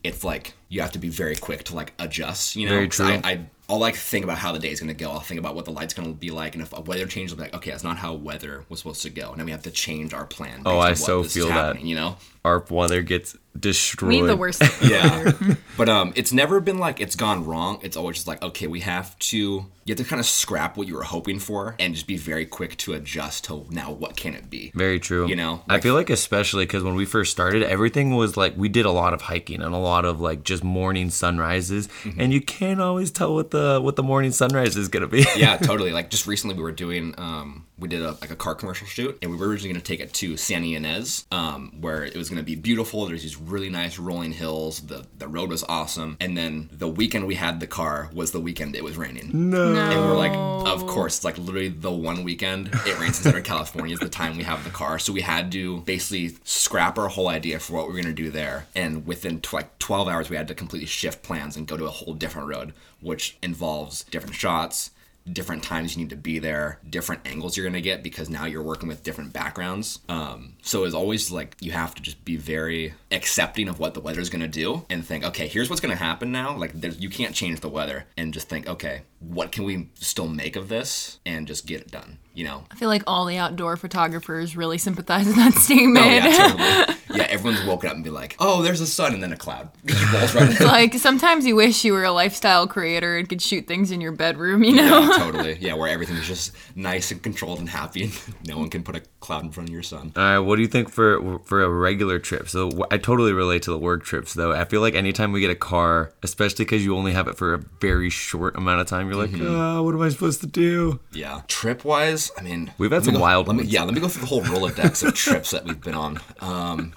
it's 0.03 0.23
like 0.23 0.53
you 0.67 0.81
have 0.81 0.91
to 0.91 0.99
be 0.99 1.09
very 1.09 1.35
quick 1.37 1.63
to 1.65 1.75
like 1.75 1.93
adjust. 1.97 2.55
You 2.57 2.67
know, 2.67 2.75
Very 2.75 2.89
true. 2.89 3.05
I, 3.05 3.21
I 3.23 3.39
I'll 3.69 3.79
like 3.79 3.95
think 3.95 4.23
about 4.25 4.37
how 4.37 4.51
the 4.51 4.59
day's 4.59 4.81
gonna 4.81 4.93
go. 4.93 5.11
I'll 5.11 5.21
think 5.21 5.39
about 5.39 5.55
what 5.55 5.63
the 5.65 5.71
light's 5.71 5.93
gonna 5.93 6.11
be 6.11 6.29
like, 6.29 6.55
and 6.55 6.61
if 6.61 6.73
a 6.73 6.81
weather 6.81 7.07
changes, 7.07 7.31
I'll 7.31 7.37
be 7.37 7.43
like, 7.43 7.55
okay, 7.55 7.71
that's 7.71 7.83
not 7.85 7.97
how 7.97 8.13
weather 8.13 8.65
was 8.67 8.79
supposed 8.79 9.01
to 9.03 9.09
go. 9.09 9.31
And 9.31 9.39
then 9.39 9.45
we 9.45 9.51
have 9.53 9.63
to 9.63 9.71
change 9.71 10.13
our 10.13 10.25
plan. 10.25 10.57
based 10.57 10.67
Oh, 10.67 10.77
on 10.77 10.85
I 10.85 10.89
what 10.89 10.97
so 10.97 11.23
feel 11.23 11.47
that. 11.47 11.81
You 11.81 11.95
know. 11.95 12.17
Our 12.45 12.63
weather 12.69 13.01
gets 13.01 13.35
destroyed. 13.57 14.09
We 14.09 14.21
the 14.21 14.35
worst. 14.35 14.61
yeah 14.83 15.31
but 15.77 15.87
um 15.87 16.11
it's 16.17 16.33
never 16.33 16.59
been 16.59 16.77
like 16.77 16.99
it's 16.99 17.15
gone 17.15 17.45
wrong 17.45 17.79
it's 17.83 17.95
always 17.95 18.17
just 18.17 18.27
like 18.27 18.41
okay 18.43 18.67
we 18.67 18.81
have 18.81 19.17
to 19.19 19.37
you 19.37 19.65
have 19.93 19.97
to 19.97 20.03
kind 20.03 20.19
of 20.19 20.25
scrap 20.25 20.75
what 20.75 20.87
you 20.87 20.95
were 20.95 21.03
hoping 21.03 21.39
for 21.39 21.73
and 21.79 21.93
just 21.93 22.05
be 22.05 22.17
very 22.17 22.45
quick 22.45 22.75
to 22.75 22.91
adjust 22.93 23.45
to 23.45 23.65
now 23.69 23.91
what 23.93 24.17
can 24.17 24.33
it 24.33 24.49
be 24.49 24.71
Very 24.75 24.99
true. 24.99 25.25
You 25.27 25.37
know, 25.37 25.61
I 25.69 25.79
feel 25.79 25.93
like 25.93 26.09
especially 26.09 26.65
because 26.65 26.83
when 26.83 26.95
we 26.95 27.05
first 27.05 27.31
started, 27.31 27.63
everything 27.63 28.15
was 28.15 28.35
like 28.35 28.57
we 28.57 28.67
did 28.67 28.85
a 28.85 28.91
lot 28.91 29.13
of 29.13 29.21
hiking 29.21 29.61
and 29.61 29.73
a 29.73 29.77
lot 29.77 30.03
of 30.03 30.19
like 30.19 30.43
just 30.43 30.63
morning 30.63 31.09
sunrises, 31.09 31.87
Mm-hmm. 32.03 32.19
and 32.19 32.33
you 32.33 32.41
can't 32.41 32.81
always 32.81 33.09
tell 33.11 33.33
what 33.33 33.51
the 33.51 33.79
what 33.81 33.95
the 33.95 34.03
morning 34.03 34.31
sunrise 34.31 34.75
is 34.75 34.87
gonna 34.89 35.07
be. 35.07 35.25
yeah 35.37 35.55
totally 35.71 35.91
like 35.91 36.09
just 36.09 36.27
recently 36.27 36.55
we 36.57 36.63
were 36.63 36.71
doing 36.73 37.13
um 37.17 37.65
we 37.77 37.87
did 37.87 38.01
a 38.01 38.11
like 38.21 38.31
a 38.31 38.35
car 38.35 38.55
commercial 38.55 38.87
shoot 38.87 39.17
and 39.21 39.31
we 39.31 39.37
were 39.37 39.47
originally 39.47 39.73
going 39.73 39.81
to 39.81 39.85
take 39.85 39.99
it 39.99 40.13
to 40.13 40.37
Santa 40.37 40.67
Ynez 40.67 41.25
um 41.31 41.73
where 41.81 42.03
it 42.03 42.15
was 42.15 42.29
going 42.29 42.37
to 42.39 42.43
be 42.45 42.55
beautiful 42.55 43.05
there's 43.05 43.23
these 43.23 43.37
really 43.37 43.69
nice 43.69 43.97
rolling 43.99 44.31
hills 44.31 44.79
the 44.81 45.05
the 45.17 45.27
road 45.27 45.49
was 45.49 45.63
awesome 45.63 46.17
and 46.19 46.37
then 46.37 46.69
the 46.71 46.87
weekend 46.87 47.27
we 47.27 47.35
had 47.35 47.59
the 47.59 47.67
car 47.67 48.09
was 48.13 48.31
the 48.31 48.39
weekend 48.39 48.75
it 48.75 48.83
was 48.83 48.97
raining 48.97 49.31
no. 49.33 49.73
And 49.75 49.99
we're 50.01 50.17
like, 50.17 50.33
of 50.33 50.87
course, 50.87 51.17
it's 51.17 51.25
like 51.25 51.37
literally 51.37 51.69
the 51.69 51.91
one 51.91 52.23
weekend 52.23 52.69
it 52.85 52.99
rains 52.99 53.17
in 53.17 53.23
Southern 53.23 53.43
California 53.53 53.93
is 53.93 53.99
the 53.99 54.09
time 54.09 54.37
we 54.37 54.43
have 54.43 54.63
the 54.63 54.69
car. 54.69 54.99
So 54.99 55.13
we 55.13 55.21
had 55.21 55.51
to 55.53 55.81
basically 55.81 56.37
scrap 56.43 56.97
our 56.97 57.07
whole 57.07 57.27
idea 57.27 57.59
for 57.59 57.73
what 57.73 57.87
we 57.87 57.93
were 57.93 58.01
going 58.01 58.15
to 58.15 58.21
do 58.23 58.29
there. 58.29 58.67
And 58.75 59.05
within 59.05 59.41
tw- 59.41 59.53
like 59.53 59.77
12 59.79 60.07
hours, 60.07 60.29
we 60.29 60.35
had 60.35 60.47
to 60.47 60.55
completely 60.55 60.87
shift 60.87 61.23
plans 61.23 61.55
and 61.55 61.67
go 61.67 61.77
to 61.77 61.85
a 61.85 61.89
whole 61.89 62.13
different 62.13 62.47
road, 62.47 62.73
which 63.01 63.37
involves 63.41 64.03
different 64.05 64.35
shots, 64.35 64.91
different 65.31 65.63
times 65.63 65.95
you 65.95 66.03
need 66.03 66.09
to 66.11 66.15
be 66.15 66.39
there, 66.39 66.79
different 66.89 67.21
angles 67.25 67.57
you're 67.57 67.65
gonna 67.65 67.81
get 67.81 68.03
because 68.03 68.29
now 68.29 68.45
you're 68.45 68.63
working 68.63 68.87
with 68.87 69.03
different 69.03 69.33
backgrounds. 69.33 69.99
Um, 70.07 70.53
so 70.61 70.83
it's 70.83 70.95
always 70.95 71.31
like 71.31 71.55
you 71.59 71.71
have 71.71 71.95
to 71.95 72.01
just 72.01 72.23
be 72.25 72.35
very 72.37 72.93
accepting 73.11 73.67
of 73.67 73.79
what 73.79 73.93
the 73.93 74.01
weather's 74.01 74.29
gonna 74.29 74.47
do 74.47 74.85
and 74.89 75.05
think, 75.05 75.23
okay, 75.23 75.47
here's 75.47 75.69
what's 75.69 75.81
gonna 75.81 75.95
happen 75.95 76.31
now. 76.31 76.55
Like 76.55 76.73
you 76.99 77.09
can't 77.09 77.35
change 77.35 77.59
the 77.61 77.69
weather, 77.69 78.05
and 78.17 78.33
just 78.33 78.49
think, 78.49 78.67
okay, 78.67 79.01
what 79.19 79.51
can 79.51 79.63
we 79.63 79.89
still 79.95 80.27
make 80.27 80.55
of 80.55 80.69
this, 80.69 81.19
and 81.25 81.47
just 81.47 81.65
get 81.65 81.81
it 81.81 81.91
done. 81.91 82.19
You 82.35 82.43
know, 82.43 82.65
I 82.69 82.75
feel 82.75 82.89
like 82.89 83.03
all 83.07 83.25
the 83.25 83.37
outdoor 83.37 83.77
photographers 83.77 84.57
really 84.57 84.77
sympathize 84.77 85.25
with 85.25 85.37
that 85.37 85.53
statement. 85.55 86.05
Oh, 86.05 86.09
yeah, 86.09 86.37
totally. 86.37 86.97
yeah, 87.17 87.27
everyone's 87.29 87.65
woken 87.65 87.89
up 87.89 87.95
and 87.95 88.03
be 88.03 88.09
like, 88.09 88.35
"Oh, 88.39 88.61
there's 88.61 88.81
a 88.81 88.87
sun," 88.87 89.13
and 89.13 89.23
then 89.23 89.31
a 89.31 89.37
cloud 89.37 89.69
right 90.35 90.59
like 90.59 90.93
sometimes 90.95 91.45
you 91.45 91.55
wish 91.55 91.85
you 91.85 91.93
were 91.93 92.03
a 92.03 92.11
lifestyle 92.11 92.67
creator 92.67 93.17
and 93.17 93.29
could 93.29 93.41
shoot 93.41 93.67
things 93.67 93.89
in 93.89 94.01
your 94.01 94.11
bedroom, 94.11 94.65
you 94.65 94.75
know? 94.75 94.99
Yeah, 94.99 95.17
totally. 95.17 95.57
Yeah, 95.61 95.75
where 95.75 95.89
everything's 95.89 96.27
just 96.27 96.51
nice 96.75 97.09
and 97.11 97.23
controlled 97.23 97.59
and 97.59 97.69
happy, 97.69 98.03
and 98.03 98.13
no 98.45 98.57
one 98.57 98.69
can 98.69 98.83
put 98.83 98.97
a 98.97 99.01
cloud 99.25 99.43
in 99.43 99.51
front 99.51 99.69
of 99.69 99.73
your 99.73 99.83
sun. 99.83 100.13
All 100.15 100.21
uh, 100.23 100.33
right, 100.33 100.39
what 100.39 100.55
do 100.57 100.61
you 100.61 100.67
think 100.67 100.89
for 100.89 101.39
for 101.39 101.63
a 101.63 101.69
regular 101.69 102.19
trip? 102.19 102.47
So 102.49 102.87
I 102.91 102.97
totally 102.97 103.33
relate 103.33 103.63
to 103.63 103.71
the 103.71 103.77
work 103.77 104.03
trips 104.03 104.33
though. 104.33 104.51
I 104.53 104.65
feel 104.65 104.81
like 104.81 104.95
anytime 104.95 105.31
we 105.31 105.41
get 105.41 105.49
a 105.51 105.55
car, 105.55 106.11
especially 106.23 106.65
because 106.65 106.85
you 106.85 106.95
only 106.95 107.13
have 107.13 107.27
it 107.27 107.35
for 107.37 107.53
a 107.53 107.57
very 107.81 108.09
short 108.09 108.55
amount 108.55 108.81
of 108.81 108.87
time, 108.87 109.07
you're 109.07 109.15
like, 109.15 109.31
oh, 109.39 109.83
what 109.83 109.93
am 109.95 110.01
I 110.01 110.09
supposed 110.09 110.41
to 110.41 110.47
do? 110.47 110.99
Yeah, 111.11 111.41
trip 111.47 111.83
wise, 111.83 112.31
I 112.37 112.41
mean, 112.43 112.71
We've 112.77 112.91
had 112.91 113.03
some 113.05 113.15
go- 113.15 113.19
wild 113.21 113.47
Let 113.47 113.55
me, 113.55 113.63
ones. 113.63 113.73
yeah, 113.73 113.83
let 113.83 113.93
me 113.93 113.99
go 114.01 114.07
through 114.07 114.21
the 114.21 114.27
whole 114.27 114.41
rolodex 114.43 115.05
of 115.05 115.13
trips 115.15 115.51
that 115.51 115.65
we've 115.65 115.81
been 115.81 115.95
on. 115.95 116.19
Um, 116.39 116.93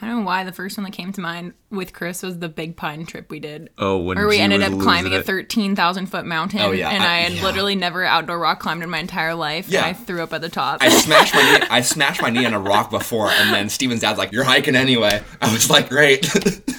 I 0.00 0.06
don't 0.06 0.20
know 0.20 0.26
why 0.26 0.44
the 0.44 0.52
first 0.52 0.76
one 0.76 0.84
that 0.84 0.92
came 0.92 1.12
to 1.12 1.20
mind 1.20 1.54
with 1.70 1.92
Chris 1.92 2.22
was 2.22 2.38
the 2.38 2.48
Big 2.48 2.76
Pine 2.76 3.06
trip 3.06 3.30
we 3.30 3.40
did. 3.40 3.70
Oh, 3.78 3.98
when 3.98 4.16
Where 4.18 4.28
we 4.28 4.38
ended 4.38 4.62
up 4.62 4.78
climbing 4.80 5.14
a 5.14 5.22
13,000 5.22 6.06
foot 6.06 6.24
mountain. 6.26 6.60
Oh, 6.60 6.70
yeah, 6.72 6.90
And 6.90 7.02
I- 7.02 7.06
I, 7.06 7.18
had 7.20 7.32
yeah. 7.32 7.42
literally 7.42 7.74
never 7.74 8.04
outdoor 8.04 8.38
rock 8.38 8.60
climbed 8.60 8.82
in 8.82 8.90
my 8.90 8.98
entire 8.98 9.34
life. 9.34 9.68
Yeah. 9.68 9.86
And 9.86 9.86
I 9.88 9.92
threw 9.94 10.22
up 10.22 10.32
at 10.32 10.40
the 10.42 10.48
top. 10.48 10.82
I 10.82 10.88
smashed 10.90 11.34
my 11.34 11.42
knee. 11.42 11.66
I 11.70 11.80
smashed 11.80 12.22
my 12.22 12.30
knee 12.30 12.44
on 12.46 12.54
a 12.54 12.60
rock 12.60 12.90
before, 12.90 13.30
and 13.30 13.52
then 13.54 13.68
Steven's 13.68 14.00
dad's 14.02 14.18
like, 14.18 14.32
"You're 14.32 14.44
hiking 14.44 14.76
anyway." 14.76 15.22
I 15.40 15.52
was 15.52 15.70
like, 15.70 15.88
"Great." 15.88 16.28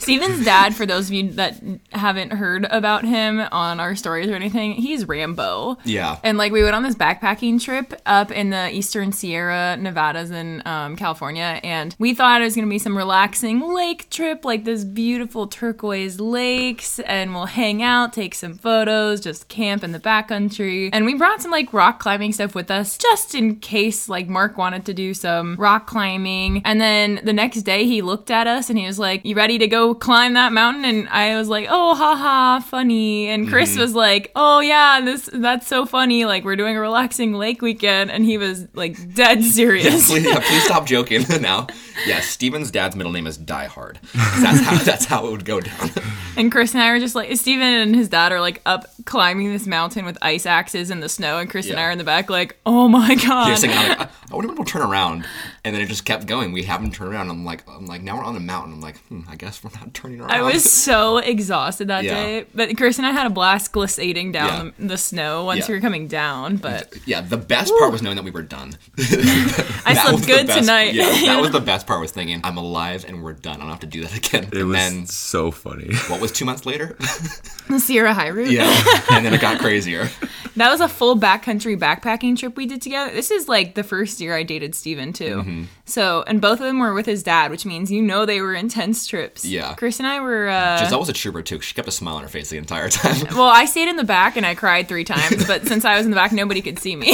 Steven's 0.00 0.44
dad, 0.44 0.74
for 0.74 0.86
those 0.86 1.08
of 1.08 1.14
you 1.14 1.30
that 1.32 1.60
haven't 1.92 2.32
heard 2.32 2.66
about 2.70 3.04
him 3.04 3.40
on 3.52 3.80
our 3.80 3.94
stories 3.94 4.28
or 4.28 4.34
anything, 4.34 4.72
he's 4.72 5.06
Rambo. 5.06 5.78
Yeah. 5.84 6.18
And 6.24 6.38
like 6.38 6.52
we 6.52 6.62
went 6.62 6.74
on 6.74 6.82
this 6.82 6.94
backpacking 6.94 7.60
trip 7.60 7.94
up 8.06 8.30
in 8.30 8.50
the 8.50 8.70
Eastern 8.70 9.12
Sierra 9.12 9.76
Nevadas 9.76 10.30
in 10.30 10.62
um, 10.66 10.96
California, 10.96 11.60
and 11.62 11.94
we 11.98 12.14
thought 12.14 12.40
it 12.40 12.44
was 12.44 12.54
gonna 12.54 12.66
be 12.66 12.78
some 12.78 12.96
relaxing 12.96 13.60
lake 13.60 14.08
trip, 14.10 14.44
like 14.44 14.64
this 14.64 14.84
beautiful 14.84 15.46
turquoise 15.46 16.18
lakes, 16.18 16.98
and 17.00 17.34
we'll 17.34 17.46
hang 17.46 17.82
out, 17.82 18.12
take 18.12 18.34
some 18.34 18.54
photos, 18.54 19.20
just 19.20 19.48
camp 19.48 19.84
in 19.84 19.92
the 19.92 20.00
backcountry. 20.00 20.90
And 20.92 21.04
we 21.04 21.14
brought 21.14 21.42
some 21.42 21.50
like 21.50 21.72
rock 21.72 22.00
climbing 22.00 22.32
stuff 22.32 22.54
with 22.54 22.70
us 22.70 22.96
just 22.96 23.34
in 23.34 23.56
case 23.56 24.08
like 24.08 24.28
Mark 24.28 24.56
wanted 24.56 24.86
to 24.86 24.94
do 24.94 25.14
some 25.14 25.56
rock 25.56 25.86
climbing. 25.86 26.62
And 26.64 26.80
then 26.80 27.20
the 27.24 27.32
next 27.32 27.62
day 27.62 27.84
he 27.84 28.02
looked 28.02 28.30
at 28.30 28.46
us 28.46 28.70
and 28.70 28.78
he 28.78 28.86
was 28.86 28.98
like, 28.98 29.24
"You 29.24 29.34
ready 29.34 29.58
to 29.58 29.66
go 29.66 29.89
climb 29.94 30.34
that 30.34 30.52
mountain?" 30.52 30.84
And 30.84 31.08
I 31.08 31.36
was 31.36 31.48
like, 31.48 31.66
"Oh, 31.70 31.94
haha, 31.94 32.60
funny." 32.60 33.28
And 33.28 33.48
Chris 33.48 33.72
mm-hmm. 33.72 33.80
was 33.80 33.94
like, 33.94 34.30
"Oh 34.34 34.60
yeah, 34.60 35.00
this 35.00 35.28
that's 35.32 35.66
so 35.66 35.86
funny. 35.86 36.24
Like 36.24 36.44
we're 36.44 36.56
doing 36.56 36.76
a 36.76 36.80
relaxing 36.80 37.34
lake 37.34 37.62
weekend." 37.62 38.10
And 38.10 38.24
he 38.24 38.38
was 38.38 38.66
like 38.74 39.14
dead 39.14 39.42
serious. 39.58 40.08
please, 40.08 40.24
yeah, 40.24 40.40
please 40.40 40.64
stop 40.64 40.86
joking 40.94 41.24
now. 41.40 41.66
Yeah, 42.06 42.20
Steven's 42.20 42.70
dad's 42.70 42.96
middle 42.96 43.12
name 43.12 43.26
is 43.26 43.36
Die 43.36 43.66
Hard. 43.66 43.98
That's 44.14 44.60
how 44.60 44.78
that's 44.78 45.04
how 45.04 45.26
it 45.26 45.30
would 45.30 45.44
go 45.44 45.60
down. 45.60 45.90
And 46.36 46.50
Chris 46.50 46.72
and 46.74 46.82
I 46.82 46.90
were 46.92 46.98
just 46.98 47.14
like, 47.14 47.34
Steven 47.36 47.66
and 47.66 47.94
his 47.94 48.08
dad 48.08 48.32
are 48.32 48.40
like 48.40 48.62
up 48.64 48.86
climbing 49.04 49.52
this 49.52 49.66
mountain 49.66 50.04
with 50.04 50.16
ice 50.22 50.46
axes 50.46 50.90
in 50.90 51.00
the 51.00 51.08
snow, 51.08 51.38
and 51.38 51.50
Chris 51.50 51.68
and 51.68 51.78
I 51.78 51.84
are 51.84 51.90
in 51.90 51.98
the 51.98 52.04
back 52.04 52.30
like, 52.30 52.56
oh 52.64 52.88
my 52.88 53.14
god. 53.16 53.62
You're 53.62 53.70
I'm 53.72 53.88
like, 53.98 54.00
I, 54.00 54.08
I 54.30 54.34
wonder 54.34 54.48
when 54.48 54.56
we'll 54.56 54.64
turn 54.64 54.82
around, 54.82 55.26
and 55.64 55.74
then 55.74 55.82
it 55.82 55.86
just 55.86 56.04
kept 56.04 56.26
going. 56.26 56.52
We 56.52 56.62
haven't 56.62 56.92
turned 56.94 57.12
around. 57.12 57.30
I'm 57.30 57.44
like, 57.44 57.68
I'm 57.68 57.86
like, 57.86 58.02
now 58.02 58.16
we're 58.18 58.24
on 58.24 58.36
a 58.36 58.40
mountain. 58.40 58.74
I'm 58.74 58.80
like, 58.80 58.98
hmm, 59.08 59.22
I 59.28 59.36
guess 59.36 59.62
we're 59.64 59.70
not 59.72 59.92
turning 59.94 60.20
around. 60.20 60.30
I 60.30 60.42
was 60.42 60.70
so 60.72 61.18
exhausted 61.18 61.88
that 61.88 62.04
Yeah. 62.04 62.14
day, 62.14 62.46
but 62.54 62.76
Chris 62.76 62.98
and 62.98 63.06
I 63.06 63.10
had 63.10 63.26
a 63.26 63.30
blast 63.30 63.72
glissading 63.72 64.32
down 64.32 64.66
Yeah. 64.66 64.70
the, 64.78 64.86
the 64.88 64.96
snow 64.98 65.44
once 65.44 65.60
Yeah. 65.60 65.68
we 65.68 65.74
were 65.74 65.80
coming 65.80 66.06
down. 66.06 66.56
But 66.56 66.94
Yeah, 67.06 67.20
the 67.22 67.36
best 67.36 67.72
part 67.78 67.90
was 67.92 68.02
knowing 68.02 68.16
that 68.16 68.24
we 68.24 68.30
were 68.30 68.42
done. 68.42 68.76
I 68.98 69.94
That 69.94 70.06
slept 70.08 70.26
good 70.26 70.46
best- 70.46 70.58
tonight. 70.60 70.94
Yeah, 70.94 71.06
that 71.26 71.40
was 71.40 71.50
the 71.50 71.60
best 71.60 71.86
part. 71.86 72.00
Was 72.00 72.12
thinking 72.12 72.40
I'm 72.44 72.56
alive 72.56 73.04
and 73.06 73.22
we're 73.22 73.32
done. 73.32 73.56
I 73.56 73.60
don't 73.60 73.68
have 73.70 73.80
to 73.80 73.86
do 73.86 74.02
that 74.02 74.16
again. 74.16 74.44
It 74.44 74.54
and 74.58 74.68
was 74.68 74.76
then 74.76 75.06
so 75.06 75.50
funny. 75.50 75.92
Was 76.20 76.32
two 76.32 76.44
months 76.44 76.66
later? 76.66 76.96
the 77.68 77.80
Sierra 77.80 78.14
High 78.14 78.28
Route. 78.28 78.50
yeah, 78.50 78.82
and 79.10 79.24
then 79.24 79.34
it 79.34 79.40
got 79.40 79.58
crazier. 79.60 80.08
That 80.56 80.70
was 80.70 80.80
a 80.80 80.88
full 80.88 81.16
backcountry 81.16 81.78
backpacking 81.78 82.36
trip 82.36 82.56
we 82.56 82.66
did 82.66 82.82
together. 82.82 83.12
This 83.12 83.30
is 83.30 83.48
like 83.48 83.74
the 83.74 83.84
first 83.84 84.20
year 84.20 84.36
I 84.36 84.42
dated 84.42 84.74
Steven 84.74 85.12
too. 85.12 85.36
Mm-hmm. 85.36 85.64
So, 85.84 86.24
and 86.26 86.40
both 86.40 86.60
of 86.60 86.66
them 86.66 86.78
were 86.78 86.92
with 86.92 87.06
his 87.06 87.22
dad, 87.22 87.50
which 87.50 87.64
means 87.64 87.90
you 87.90 88.02
know 88.02 88.26
they 88.26 88.40
were 88.40 88.54
intense 88.54 89.06
trips. 89.06 89.44
Yeah. 89.44 89.74
Chris 89.74 89.98
and 89.98 90.06
I 90.06 90.20
were. 90.20 90.48
Uh, 90.48 90.78
Giselle 90.78 91.00
was 91.00 91.08
a 91.08 91.12
trooper 91.12 91.42
too. 91.42 91.60
She 91.60 91.74
kept 91.74 91.88
a 91.88 91.92
smile 91.92 92.16
on 92.16 92.22
her 92.22 92.28
face 92.28 92.50
the 92.50 92.58
entire 92.58 92.88
time. 92.88 93.26
well, 93.34 93.44
I 93.48 93.64
stayed 93.64 93.88
in 93.88 93.96
the 93.96 94.04
back 94.04 94.36
and 94.36 94.44
I 94.44 94.54
cried 94.54 94.88
three 94.88 95.04
times, 95.04 95.46
but 95.46 95.66
since 95.66 95.84
I 95.84 95.96
was 95.96 96.04
in 96.04 96.10
the 96.10 96.16
back, 96.16 96.32
nobody 96.32 96.62
could 96.62 96.78
see 96.78 96.96
me. 96.96 97.12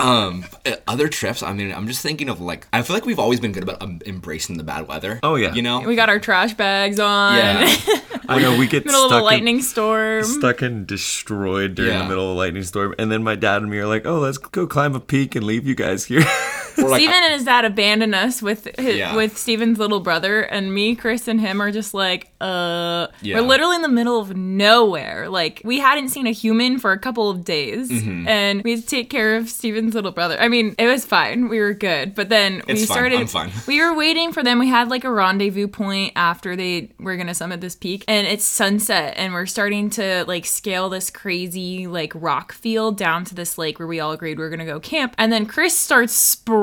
Uh, 0.00 0.76
Other 0.86 1.08
trips, 1.08 1.42
I 1.42 1.52
mean, 1.52 1.72
I'm 1.72 1.86
just 1.86 2.00
thinking 2.02 2.28
of 2.28 2.40
like, 2.40 2.66
I 2.72 2.82
feel 2.82 2.94
like 2.94 3.04
we've 3.06 3.18
always 3.18 3.38
been 3.40 3.52
good 3.52 3.62
about 3.62 3.82
um, 3.82 4.00
embracing 4.06 4.56
the 4.56 4.64
bad 4.64 4.88
weather. 4.88 5.20
Oh, 5.22 5.34
yeah. 5.36 5.52
you 5.52 5.62
know. 5.62 5.80
we 5.80 5.94
got 5.96 6.08
our 6.08 6.18
trash 6.18 6.54
bags 6.54 6.98
on. 6.98 7.36
yeah, 7.36 7.76
I 8.28 8.40
know 8.40 8.58
we 8.58 8.66
get 8.66 8.86
Middle 8.86 9.04
of 9.04 9.10
a 9.12 9.14
stuck 9.16 9.24
lightning 9.24 9.56
in, 9.56 9.62
storm. 9.62 10.24
stuck 10.24 10.62
and 10.62 10.86
destroyed 10.86 11.74
during 11.74 11.92
Yeah. 11.92 12.02
the 12.02 12.08
middle 12.08 12.30
of 12.30 12.36
a 12.36 12.38
lightning 12.38 12.62
storm, 12.62 12.94
and 12.98 13.10
then 13.12 13.22
my 13.22 13.34
dad 13.36 13.62
and 13.62 13.70
me 13.70 13.78
are 13.78 13.86
like, 13.86 14.06
"Oh, 14.06 14.18
let's 14.20 14.38
go 14.38 14.66
climb 14.66 14.94
a 14.94 15.00
peak 15.00 15.34
and 15.34 15.44
leave 15.44 15.66
you 15.66 15.74
guys 15.74 16.04
here." 16.06 16.24
Like, 16.82 17.00
Steven 17.00 17.14
and 17.22 17.34
his 17.34 17.44
dad 17.44 17.64
abandoned 17.64 18.14
us 18.14 18.40
with 18.42 18.68
his, 18.78 18.96
Yeah. 18.96 19.14
with 19.16 19.36
Steven's 19.38 19.78
little 19.78 20.00
brother, 20.00 20.42
and 20.42 20.72
me, 20.74 20.94
Chris, 20.96 21.28
and 21.28 21.40
him 21.40 21.60
are 21.60 21.70
just 21.70 21.94
like, 21.94 22.30
uh, 22.40 23.06
Yeah. 23.22 23.36
we're 23.40 23.46
literally 23.46 23.76
in 23.76 23.82
the 23.82 23.88
middle 23.88 24.18
of 24.18 24.36
nowhere. 24.36 25.28
Like 25.28 25.60
we 25.64 25.78
hadn't 25.78 26.08
seen 26.08 26.26
a 26.26 26.32
human 26.32 26.78
for 26.78 26.92
a 26.92 26.98
couple 26.98 27.28
of 27.30 27.44
days, 27.44 27.90
Mm-hmm. 27.90 28.28
and 28.28 28.62
we 28.62 28.72
had 28.72 28.80
to 28.82 28.86
take 28.86 29.10
care 29.10 29.36
of 29.36 29.48
Steven's 29.48 29.94
little 29.94 30.10
brother. 30.12 30.36
I 30.40 30.48
mean, 30.48 30.74
it 30.78 30.86
was 30.86 31.04
fine. 31.04 31.48
We 31.48 31.60
were 31.60 31.74
good, 31.74 32.14
but 32.14 32.28
then 32.28 32.62
we 32.66 32.76
fine. 32.84 33.26
started. 33.26 33.50
We 33.66 33.80
were 33.82 33.94
waiting 33.94 34.32
for 34.32 34.42
them. 34.42 34.58
We 34.58 34.68
had 34.68 34.88
like 34.88 35.04
a 35.04 35.10
rendezvous 35.12 35.68
point 35.68 36.12
after 36.16 36.56
they 36.56 36.90
were 36.98 37.16
gonna 37.16 37.34
summit 37.34 37.60
this 37.60 37.74
peak, 37.76 38.04
and 38.08 38.26
it's 38.26 38.44
sunset, 38.44 39.14
and 39.16 39.32
we're 39.32 39.46
starting 39.46 39.90
to 39.90 40.24
like 40.26 40.46
scale 40.46 40.88
this 40.88 41.10
crazy 41.10 41.86
like 41.86 42.12
rock 42.14 42.52
field 42.52 42.96
down 42.96 43.24
to 43.24 43.34
this 43.34 43.58
lake 43.58 43.78
where 43.78 43.88
we 43.88 44.00
all 44.00 44.12
agreed 44.12 44.38
we 44.38 44.44
were 44.44 44.50
gonna 44.50 44.64
go 44.64 44.80
camp. 44.80 45.14
And 45.18 45.32
then 45.32 45.46
Chris 45.46 45.76
starts 45.76 46.14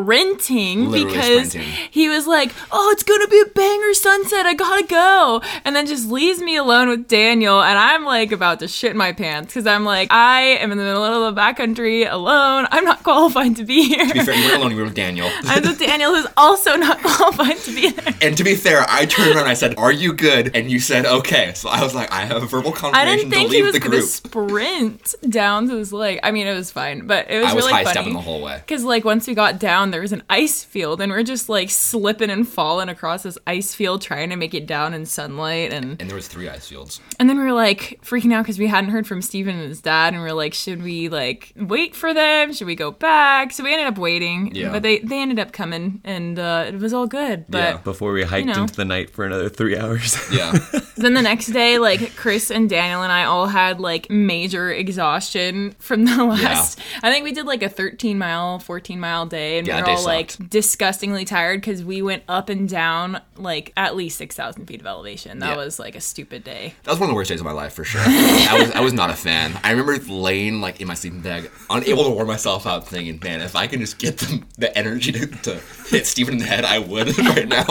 sprinting 0.08 0.90
Literally 0.90 1.06
because 1.06 1.50
sprinting. 1.50 1.74
he 1.92 2.08
was 2.08 2.26
like, 2.28 2.54
"Oh, 2.72 2.90
it's 2.94 3.04
gonna 3.04 3.28
be 3.28 3.42
a 3.42 3.46
banger 3.46 3.94
sunset. 3.94 4.46
I 4.46 4.54
gotta 4.54 4.86
go," 4.86 5.42
and 5.66 5.76
then 5.76 5.86
just 5.86 6.10
leaves 6.10 6.40
me 6.42 6.56
alone 6.56 6.88
with 6.88 7.10
Daniel, 7.10 7.62
and 7.62 7.78
I'm 7.78 8.06
like 8.06 8.32
about 8.32 8.60
to 8.60 8.70
shit 8.70 8.96
my 8.96 9.12
pants 9.12 9.54
because 9.54 9.68
I'm 9.68 9.84
like, 9.84 10.08
I 10.10 10.42
am 10.62 10.72
in 10.72 10.78
the 10.78 10.86
middle 10.86 11.04
of 11.04 11.36
the 11.36 11.42
backcountry 11.42 12.10
alone. 12.10 12.68
I'm 12.72 12.86
not 12.86 13.04
qualified 13.04 13.58
to 13.58 13.66
be 13.66 13.84
here. 13.84 14.08
to 14.08 14.14
be 14.14 14.20
fair, 14.22 14.34
you 14.36 14.46
weren't 14.48 14.58
alone. 14.62 14.72
You 14.72 14.78
were 14.78 14.84
with 14.86 14.96
Daniel. 14.96 15.30
I'm 15.44 15.62
with 15.64 15.78
Daniel, 15.80 16.16
who's 16.16 16.28
also 16.38 16.78
not 16.78 17.02
qualified 17.02 17.58
to 17.58 17.76
be 17.76 17.90
there. 17.92 18.16
And 18.22 18.38
to 18.38 18.46
be 18.46 18.56
fair, 18.56 18.86
I 18.88 19.06
turned 19.06 19.32
around 19.32 19.40
and 19.40 19.50
I 19.50 19.56
said, 19.56 19.76
"Are 19.78 19.92
you 19.92 20.14
good?" 20.14 20.56
And 20.56 20.72
you 20.72 20.80
said, 20.80 21.06
"Okay." 21.06 21.52
So 21.54 21.68
I 21.68 21.84
was 21.84 21.94
like, 21.94 22.12
"I 22.14 22.22
have 22.22 22.42
a 22.42 22.46
verbal 22.46 22.72
I 22.72 22.78
confirmation 22.78 23.18
didn't 23.18 23.32
think 23.32 23.50
to 23.50 23.56
he 23.56 23.62
leave 23.62 23.66
was 23.66 23.74
the 23.74 23.80
gonna 23.82 23.98
group." 23.98 24.06
sprint 24.08 25.16
down 25.30 25.68
to 25.68 25.76
this 25.76 25.92
lake. 25.92 26.22
I 26.24 26.32
mean, 26.32 26.48
it 26.48 26.54
was 26.56 26.72
fine, 26.72 27.08
but 27.08 27.30
it 27.30 27.40
was 27.40 27.48
I 27.52 27.54
was 27.54 27.64
really 27.66 27.74
high 27.74 27.84
funny. 27.84 27.94
stepping 27.94 28.14
the 28.14 28.22
whole 28.22 28.42
way. 28.42 28.62
Because 28.66 28.86
like 28.86 29.04
once 29.04 29.28
we 29.28 29.34
got 29.34 29.60
down, 29.60 29.87
there 29.92 30.02
was 30.02 30.12
an 30.14 30.24
ice 30.30 30.64
field, 30.64 31.02
and 31.02 31.12
we're 31.12 31.24
just 31.24 31.50
like 31.50 31.70
slipping 31.70 32.30
and 32.30 32.48
falling 32.48 32.90
across 32.90 33.24
this 33.24 33.38
ice 33.48 33.74
field, 33.76 34.02
trying 34.02 34.30
to 34.30 34.36
make 34.36 34.54
it 34.54 34.66
down 34.68 34.94
in 34.94 35.06
sunlight, 35.06 35.74
and 35.74 36.00
And 36.02 36.10
there 36.10 36.16
was 36.16 36.28
three 36.28 36.50
ice 36.50 36.68
fields. 36.68 37.00
and 37.20 37.30
then 37.30 37.38
we 37.38 37.44
were 37.44 37.54
like 37.54 38.00
freaking 38.04 38.34
out 38.34 38.44
because 38.44 38.60
we 38.60 38.68
hadn't 38.68 38.90
heard 38.92 39.08
from 39.08 39.22
Steven 39.22 39.58
and 39.60 39.70
his 39.70 39.82
dad, 39.82 40.14
and 40.14 40.22
we 40.24 40.30
are 40.30 40.34
like, 40.34 40.54
should 40.54 40.82
we 40.84 41.10
like 41.10 41.54
wait 41.56 41.96
for 41.96 42.14
them? 42.14 42.54
Should 42.54 42.68
we 42.68 42.76
go 42.76 42.92
back? 42.92 43.52
So 43.54 43.64
we 43.64 43.72
ended 43.74 43.88
up 43.88 43.98
waiting, 43.98 44.54
Yeah. 44.56 44.72
but 44.72 44.84
they 44.84 45.00
they 45.00 45.22
ended 45.22 45.40
up 45.40 45.52
coming, 45.52 46.02
and 46.04 46.38
uh, 46.40 46.66
it 46.68 46.76
was 46.80 46.94
all 46.94 47.08
good. 47.08 47.46
But 47.50 47.58
Yeah. 47.58 47.78
Before 47.78 48.12
we 48.12 48.24
hiked 48.24 48.48
know. 48.48 48.62
into 48.64 48.76
the 48.76 48.86
night 48.86 49.10
for 49.12 49.26
another 49.26 49.50
three 49.50 49.78
hours. 49.82 50.18
Yeah. 50.32 50.52
then 50.98 51.14
the 51.14 51.22
next 51.22 51.48
day, 51.48 51.78
like 51.80 52.16
Chris 52.16 52.50
and 52.52 52.70
Daniel 52.70 53.02
and 53.04 53.12
I 53.12 53.24
all 53.26 53.48
had 53.48 53.80
like 53.80 54.10
major 54.10 54.72
exhaustion 54.72 55.76
from 55.80 56.06
the 56.06 56.24
last. 56.24 56.80
I 57.04 57.12
think 57.12 57.24
we 57.24 57.32
did 57.32 57.46
like 57.46 57.64
a 57.64 57.70
13 57.70 58.18
mile, 58.18 58.60
14 58.60 59.00
mile 59.00 59.26
day, 59.26 59.58
and 59.60 59.68
Yeah, 59.68 59.78
we 59.78 59.82
were 59.84 59.98
all 59.98 60.04
like 60.04 60.32
sucked. 60.32 60.50
disgustingly 60.50 61.26
tired 61.26 61.62
because 61.62 61.84
we 61.84 62.02
went 62.02 62.24
up 62.28 62.50
and 62.50 62.68
down 62.68 63.22
like 63.36 63.72
at 63.78 63.96
least 63.96 64.18
6,000 64.18 64.66
feet 64.66 64.80
of 64.82 64.88
elevation. 64.88 65.40
That 65.40 65.52
Yeah. 65.52 65.58
was 65.58 65.80
like 65.80 65.96
a 65.96 66.02
stupid 66.02 66.44
day. 66.44 66.74
That 66.84 66.92
was 66.92 67.00
one 67.00 67.10
of 67.10 67.14
the 67.14 67.16
worst 67.16 67.30
days 67.30 67.40
of 67.40 67.46
my 67.46 67.52
life 67.52 67.74
for 67.74 67.84
sure. 67.84 68.02
I 68.06 68.58
was 68.60 68.72
I 68.72 68.80
was 68.82 68.94
not 68.94 69.10
a 69.10 69.16
fan. 69.16 69.60
I 69.64 69.72
remember 69.72 69.98
laying 70.12 70.62
like 70.62 70.82
in 70.82 70.88
my 70.88 70.94
sleeping 70.94 71.22
bag, 71.22 71.50
unable 71.70 72.04
to 72.06 72.10
warm 72.10 72.28
myself 72.28 72.66
up, 72.66 72.88
thinking, 72.88 73.20
"Man, 73.24 73.42
if 73.42 73.56
I 73.56 73.68
can 73.68 73.80
just 73.80 73.98
get 74.00 74.18
the, 74.18 74.44
the 74.58 74.78
energy 74.78 75.12
to, 75.12 75.28
to 75.28 75.62
hit 75.90 76.06
Steven 76.08 76.34
in 76.36 76.40
the 76.40 76.46
head, 76.46 76.66
I 76.66 76.80
would 76.80 77.18
right 77.20 77.48
now." 77.48 77.66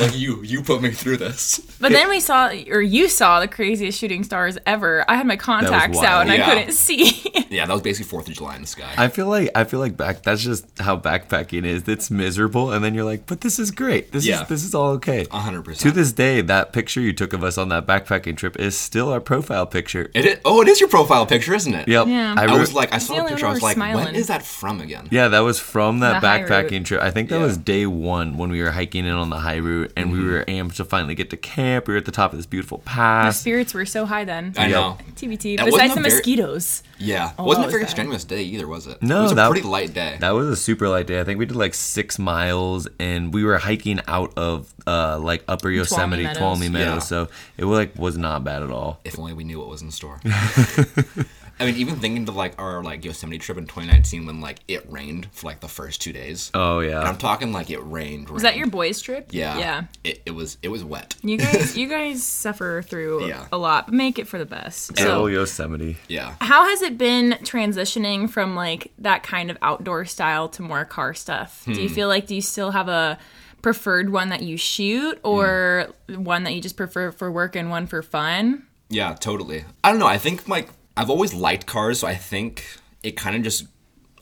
like 0.00 0.14
you, 0.16 0.42
you 0.42 0.60
put 0.62 0.82
me 0.82 0.90
through 0.90 1.16
this. 1.16 1.58
But 1.80 1.92
then 1.92 2.08
we 2.08 2.18
saw, 2.20 2.48
or 2.68 2.82
you 2.82 3.08
saw, 3.08 3.40
the 3.40 3.48
craziest 3.48 3.98
shooting 3.98 4.24
stars 4.24 4.58
ever. 4.66 5.04
I 5.08 5.16
had 5.16 5.26
my 5.26 5.36
contacts 5.36 5.98
out 6.02 6.22
and 6.22 6.30
wild. 6.30 6.40
I 6.40 6.44
couldn't 6.54 6.72
see. 6.72 7.22
Yeah, 7.48 7.66
that 7.66 7.72
was 7.72 7.82
basically 7.82 8.08
Fourth 8.10 8.28
of 8.28 8.33
July 8.34 8.56
in 8.56 8.60
the 8.62 8.66
sky. 8.66 8.92
I 8.96 9.08
feel 9.08 9.26
like 9.26 9.50
I 9.54 9.64
feel 9.64 9.80
like 9.80 9.96
back. 9.96 10.22
That's 10.22 10.42
just 10.42 10.66
how 10.78 10.96
backpacking 10.98 11.64
is. 11.64 11.88
It's 11.88 12.10
miserable, 12.10 12.72
and 12.72 12.84
then 12.84 12.94
you're 12.94 13.04
like, 13.04 13.26
but 13.26 13.40
this 13.40 13.58
is 13.58 13.70
great. 13.70 14.12
This 14.12 14.26
Yeah. 14.26 14.42
is 14.42 14.48
this 14.48 14.64
is 14.64 14.74
all 14.74 14.90
okay. 14.92 15.26
A 15.30 15.38
hundred 15.40 15.64
To 15.76 15.90
this 15.90 16.12
day, 16.12 16.40
that 16.42 16.72
picture 16.72 17.00
you 17.00 17.12
took 17.12 17.32
of 17.32 17.42
us 17.44 17.56
on 17.58 17.68
that 17.70 17.86
backpacking 17.86 18.36
trip 18.36 18.58
is 18.58 18.76
still 18.76 19.10
our 19.10 19.20
profile 19.20 19.66
picture. 19.66 20.10
It 20.14 20.24
is, 20.26 20.38
oh, 20.44 20.60
it 20.62 20.68
is 20.68 20.80
your 20.80 20.88
profile 20.88 21.26
picture, 21.26 21.54
isn't 21.54 21.74
it? 21.74 21.88
Yep. 21.88 22.06
Yeah. 22.08 22.34
I, 22.36 22.44
I 22.46 22.58
was 22.58 22.74
like, 22.74 22.92
I 22.92 22.98
saw 22.98 23.14
the 23.16 23.22
the 23.22 23.28
picture. 23.30 23.46
I 23.46 23.50
was 23.52 23.62
like, 23.62 23.76
when 23.76 23.92
smiling. 23.94 24.14
is 24.14 24.26
that 24.26 24.42
from 24.44 24.80
again? 24.80 25.08
Yeah, 25.10 25.28
that 25.28 25.40
was 25.40 25.58
from 25.60 26.00
that 26.00 26.20
The 26.20 26.26
backpacking 26.26 26.84
trip. 26.84 27.00
I 27.02 27.10
think 27.10 27.28
that 27.30 27.38
Yeah. 27.38 27.44
was 27.44 27.56
day 27.56 27.86
one 27.86 28.36
when 28.36 28.50
we 28.50 28.62
were 28.62 28.70
hiking 28.72 29.04
in 29.06 29.12
on 29.12 29.30
the 29.30 29.38
high 29.38 29.56
route 29.56 29.92
and 29.96 30.10
Mm-hmm. 30.10 30.26
we 30.26 30.32
were 30.32 30.44
amped 30.46 30.74
to 30.76 30.84
finally 30.84 31.14
get 31.14 31.30
to 31.30 31.36
camp. 31.36 31.86
We 31.88 31.94
were 31.94 31.98
at 31.98 32.04
the 32.04 32.12
top 32.12 32.32
of 32.32 32.38
this 32.38 32.46
beautiful 32.46 32.82
Our 32.86 32.92
pass. 32.94 33.40
spirits 33.40 33.72
were 33.74 33.86
so 33.86 34.04
high 34.06 34.24
then. 34.24 34.54
I 34.58 34.62
Yep. 34.66 34.70
know. 34.70 34.98
TBT. 35.16 35.56
That 35.56 35.66
Besides 35.66 35.94
the 35.94 36.00
very- 36.00 36.14
mosquitoes. 36.14 36.82
Yeah, 36.98 37.32
Oh, 37.38 37.44
wasn't 37.44 37.64
that 37.64 37.68
a 37.68 37.70
very 37.72 37.82
was 37.82 38.23
bad. 38.24 38.28
strenuous 38.28 38.48
day 38.48 38.56
either, 38.56 38.66
was 38.68 38.86
it? 38.86 39.02
No, 39.02 39.20
it 39.20 39.22
was 39.22 39.32
a 39.32 39.34
that- 39.36 39.50
pretty 39.50 39.66
light 39.66 39.94
day. 39.94 40.16
That 40.20 40.30
was 40.30 40.48
a 40.48 40.56
super 40.56 40.88
light 40.88 41.06
day. 41.06 41.20
I 41.20 41.24
think 41.24 41.38
we 41.38 41.46
did 41.46 41.56
like 41.56 41.74
six 41.74 42.18
miles 42.18 42.88
and 42.98 43.32
we 43.32 43.44
were 43.44 43.58
hiking 43.58 44.00
out 44.08 44.32
of 44.36 44.72
uh, 44.86 45.18
like 45.18 45.44
upper 45.48 45.70
Yosemite, 45.70 46.24
Meadows. 46.24 46.42
Tuolumne 46.42 46.70
Meadows. 46.72 46.94
Yeah. 46.94 46.98
So 46.98 47.28
it 47.56 47.64
was 47.64 47.78
like 47.78 47.98
was 47.98 48.16
not 48.18 48.44
bad 48.44 48.62
at 48.62 48.70
all. 48.70 49.00
if 49.04 49.18
only 49.18 49.32
we 49.32 49.44
knew 49.44 49.58
what 49.58 49.68
was 49.68 49.82
in 49.82 49.90
store. 49.90 50.20
I 51.60 51.66
mean, 51.66 51.76
even 51.76 51.96
thinking 51.96 52.26
to 52.26 52.32
like 52.32 52.54
our 52.60 52.82
like 52.82 53.04
Yosemite 53.04 53.38
trip 53.38 53.58
in 53.58 53.64
2019 53.66 54.26
when 54.26 54.40
like 54.40 54.58
it 54.66 54.84
rained 54.90 55.28
for 55.32 55.46
like 55.46 55.60
the 55.60 55.68
first 55.68 56.00
two 56.00 56.12
days. 56.12 56.50
Oh 56.54 56.80
And 56.80 56.90
yeah. 56.90 57.00
I'm 57.00 57.16
talking 57.16 57.52
like 57.52 57.70
it 57.70 57.78
rained. 57.80 58.28
Was 58.30 58.42
that 58.42 58.56
your 58.56 58.66
boys' 58.66 59.00
trip? 59.00 59.28
Yeah. 59.30 59.58
Yeah. 59.58 59.82
It, 60.02 60.22
it 60.26 60.30
was 60.32 60.58
it 60.62 60.68
was 60.68 60.82
wet. 60.84 61.14
You 61.22 61.38
guys, 61.38 61.76
you 61.78 61.88
guys 61.88 62.22
suffer 62.24 62.82
through 62.86 63.28
Yeah. 63.28 63.46
a 63.52 63.56
lot, 63.56 63.86
but 63.86 63.94
make 63.94 64.18
it 64.18 64.26
for 64.26 64.38
the 64.38 64.46
best. 64.46 64.92
Oh 64.98 65.02
So, 65.04 65.26
Yosemite. 65.26 65.96
Yeah. 66.08 66.34
how 66.40 66.66
has 66.68 66.82
it 66.82 66.98
been 66.98 67.32
transitioning 67.42 68.28
from 68.28 68.54
like 68.56 68.92
that 68.98 69.22
kind 69.22 69.50
of 69.50 69.56
outdoor 69.62 70.04
style 70.04 70.48
to 70.50 70.62
more 70.62 70.84
car 70.84 71.14
stuff? 71.14 71.62
Do 71.66 71.72
Hmm. 71.74 71.78
you 71.80 71.88
feel 71.88 72.08
like 72.08 72.26
do 72.26 72.34
you 72.34 72.42
still 72.42 72.72
have 72.72 72.88
a 72.88 73.18
preferred 73.62 74.10
one 74.10 74.28
that 74.28 74.42
you 74.42 74.56
shoot, 74.58 75.18
or 75.22 75.86
one 76.08 76.44
that 76.44 76.52
you 76.54 76.60
just 76.60 76.76
prefer 76.76 77.10
for 77.10 77.32
work 77.32 77.56
and 77.56 77.70
one 77.70 77.86
for 77.86 78.02
fun? 78.02 78.66
Yeah, 78.90 79.14
totally. 79.14 79.64
I 79.82 79.90
don't 79.90 79.98
know. 79.98 80.06
I 80.06 80.18
think 80.18 80.46
like 80.48 80.68
I've 80.96 81.10
always 81.10 81.34
liked 81.34 81.66
cars, 81.66 82.00
so 82.00 82.06
I 82.06 82.14
think 82.14 82.64
it 83.02 83.16
kind 83.16 83.36
of 83.36 83.42
just. 83.42 83.66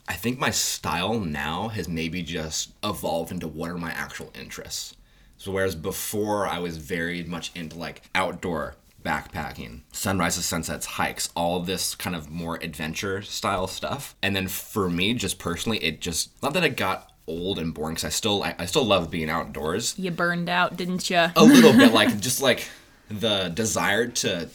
I 0.09 0.15
think 0.15 0.39
my 0.39 0.51
style 0.51 1.21
now 1.21 1.69
has 1.69 1.89
maybe 1.89 2.23
just 2.23 2.73
evolved 2.83 3.31
into 3.31 3.47
what 3.47 3.71
are 3.71 3.79
my 3.79 3.93
actual 3.93 4.33
interests. 4.39 4.97
So 5.37 5.53
whereas 5.53 5.75
before 5.75 6.47
I 6.47 6.59
was 6.59 6.77
very 6.77 7.23
much 7.23 7.53
into 7.55 7.79
like 7.79 8.03
outdoor 8.15 8.75
backpacking, 9.05 9.81
sunrises, 9.93 10.45
sunsets, 10.45 10.87
hikes, 10.87 11.29
all 11.37 11.61
this 11.61 11.95
kind 11.95 12.15
of 12.17 12.31
more 12.31 12.57
adventure 12.63 13.23
style 13.23 13.67
stuff. 13.67 14.15
And 14.23 14.35
then 14.35 14.49
for 14.49 14.89
me, 14.91 15.15
just 15.15 15.39
personally, 15.39 15.79
it 15.79 16.01
just 16.01 16.31
not 16.43 16.53
that 16.55 16.65
it 16.65 16.77
got 16.77 17.11
old 17.29 17.59
and 17.59 17.73
boring 17.73 17.95
because 17.95 18.05
I 18.05 18.11
still 18.11 18.43
I, 18.43 18.55
I 18.59 18.67
still 18.67 18.85
love 18.85 19.11
being 19.11 19.31
outdoors 19.31 19.97
You 19.97 20.11
burned 20.11 20.49
out, 20.49 20.77
didn't 20.77 21.09
you? 21.09 21.27
a 21.37 21.45
little 21.45 21.73
bit 21.73 21.93
like 21.95 22.21
just 22.21 22.43
like 22.43 22.69
the 23.09 23.49
desire 23.49 24.09
to 24.09 24.49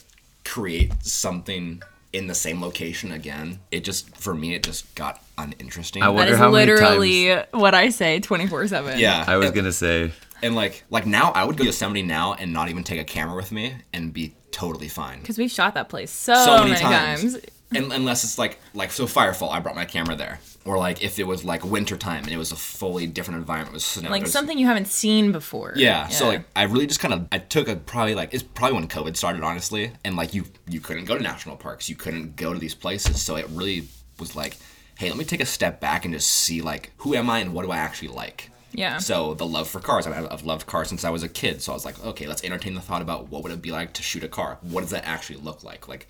create 0.44 0.92
something 1.02 1.82
in 2.12 2.26
the 2.26 2.34
same 2.34 2.62
location 2.62 3.12
again 3.12 3.60
it 3.70 3.84
just 3.84 4.16
for 4.16 4.34
me 4.34 4.54
it 4.54 4.62
just 4.62 4.94
got 4.94 5.22
uninteresting. 5.36 6.02
I 6.02 6.08
wonder 6.08 6.32
is 6.32 6.38
how 6.38 6.50
many 6.50 6.72
literally 6.72 7.34
what 7.52 7.74
I 7.74 7.90
say 7.90 8.20
twenty 8.20 8.46
four 8.46 8.66
seven. 8.66 8.98
yeah. 8.98 9.24
I 9.26 9.36
was 9.36 9.46
and, 9.46 9.54
gonna 9.54 9.72
say. 9.72 10.12
And 10.42 10.54
like 10.54 10.84
like 10.88 11.04
now 11.04 11.32
i 11.32 11.44
would 11.44 11.56
go 11.56 11.64
to 11.64 11.66
yosemite 11.66 12.02
now 12.02 12.34
and 12.34 12.52
not 12.52 12.68
even 12.68 12.84
take 12.84 13.00
a 13.00 13.04
camera 13.04 13.36
with 13.36 13.52
me 13.52 13.74
and 13.92 14.12
be 14.12 14.34
totally 14.50 14.88
fine. 14.88 15.20
Because 15.20 15.38
we've 15.38 15.50
shot 15.50 15.74
that 15.74 15.88
place 15.88 16.10
so, 16.10 16.34
so 16.34 16.58
many, 16.58 16.70
many, 16.70 16.82
times, 16.82 17.20
times. 17.34 17.46
And, 17.74 17.92
unless 17.92 18.24
it's 18.24 18.38
like 18.38 18.58
like 18.72 18.90
so 18.90 19.04
firefall 19.04 19.50
i 19.50 19.60
brought 19.60 19.76
my 19.76 19.84
camera 19.84 20.16
there 20.16 20.40
or 20.68 20.78
like 20.78 21.02
if 21.02 21.18
it 21.18 21.26
was 21.26 21.44
like 21.44 21.64
winter 21.64 21.96
time 21.96 22.24
and 22.24 22.32
it 22.32 22.36
was 22.36 22.52
a 22.52 22.56
fully 22.56 23.06
different 23.06 23.38
environment 23.38 23.72
with 23.72 23.82
snow 23.82 24.10
Like 24.10 24.26
something 24.26 24.58
you 24.58 24.66
haven't 24.66 24.88
seen 24.88 25.32
before. 25.32 25.72
Yeah, 25.76 26.08
so 26.08 26.28
like 26.28 26.44
I 26.54 26.64
really 26.64 26.86
just 26.86 27.00
kind 27.00 27.14
of 27.14 27.26
I 27.32 27.38
took 27.38 27.68
a 27.68 27.76
probably 27.76 28.14
like 28.14 28.34
it's 28.34 28.42
probably 28.42 28.74
when 28.74 28.88
COVID 28.88 29.16
started 29.16 29.42
honestly, 29.42 29.92
and 30.04 30.14
like 30.14 30.34
you 30.34 30.44
you 30.68 30.80
couldn't 30.80 31.06
go 31.06 31.16
to 31.16 31.22
national 31.22 31.56
parks, 31.56 31.88
you 31.88 31.96
couldn't 31.96 32.36
go 32.36 32.52
to 32.52 32.58
these 32.58 32.74
places, 32.74 33.22
so 33.22 33.36
it 33.36 33.46
really 33.50 33.88
was 34.18 34.36
like, 34.36 34.56
hey, 34.98 35.08
let 35.08 35.16
me 35.16 35.24
take 35.24 35.40
a 35.40 35.46
step 35.46 35.80
back 35.80 36.04
and 36.04 36.12
just 36.12 36.28
see 36.28 36.60
like 36.60 36.92
who 36.98 37.14
am 37.14 37.30
I 37.30 37.38
and 37.38 37.54
what 37.54 37.64
do 37.64 37.70
I 37.70 37.78
actually 37.78 38.08
like. 38.08 38.50
Yeah. 38.72 38.98
So 38.98 39.32
the 39.32 39.46
love 39.46 39.68
for 39.68 39.80
cars, 39.80 40.06
I've, 40.06 40.30
I've 40.30 40.44
loved 40.44 40.66
cars 40.66 40.88
since 40.88 41.02
I 41.02 41.08
was 41.08 41.22
a 41.22 41.28
kid, 41.28 41.62
so 41.62 41.72
I 41.72 41.74
was 41.74 41.86
like, 41.86 42.04
okay, 42.04 42.26
let's 42.26 42.44
entertain 42.44 42.74
the 42.74 42.82
thought 42.82 43.00
about 43.00 43.30
what 43.30 43.42
would 43.42 43.52
it 43.52 43.62
be 43.62 43.72
like 43.72 43.94
to 43.94 44.02
shoot 44.02 44.22
a 44.22 44.28
car. 44.28 44.58
What 44.60 44.82
does 44.82 44.90
that 44.90 45.06
actually 45.06 45.40
look 45.40 45.64
like? 45.64 45.88
Like. 45.88 46.06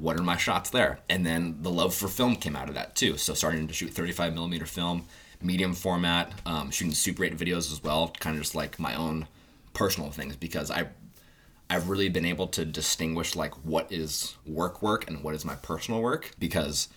What 0.00 0.18
are 0.18 0.22
my 0.22 0.38
shots 0.38 0.70
there? 0.70 1.00
And 1.10 1.26
then 1.26 1.58
the 1.60 1.70
love 1.70 1.94
for 1.94 2.08
film 2.08 2.36
came 2.36 2.56
out 2.56 2.68
of 2.68 2.74
that 2.74 2.96
too. 2.96 3.18
So 3.18 3.34
starting 3.34 3.68
to 3.68 3.74
shoot 3.74 3.90
35 3.90 4.34
millimeter 4.34 4.64
film, 4.64 5.04
medium 5.42 5.74
format, 5.74 6.32
um, 6.46 6.70
shooting 6.70 6.94
Super 6.94 7.24
8 7.24 7.36
videos 7.36 7.70
as 7.70 7.82
well, 7.82 8.12
kind 8.18 8.36
of 8.36 8.42
just 8.42 8.54
like 8.54 8.78
my 8.78 8.94
own 8.94 9.28
personal 9.74 10.10
things 10.10 10.36
because 10.36 10.70
I 10.70 10.88
I've 11.68 11.88
really 11.88 12.08
been 12.08 12.24
able 12.24 12.48
to 12.48 12.64
distinguish 12.64 13.36
like 13.36 13.54
what 13.64 13.92
is 13.92 14.36
work 14.44 14.82
work 14.82 15.08
and 15.08 15.22
what 15.22 15.34
is 15.34 15.44
my 15.44 15.54
personal 15.54 16.02
work 16.02 16.32
because 16.38 16.88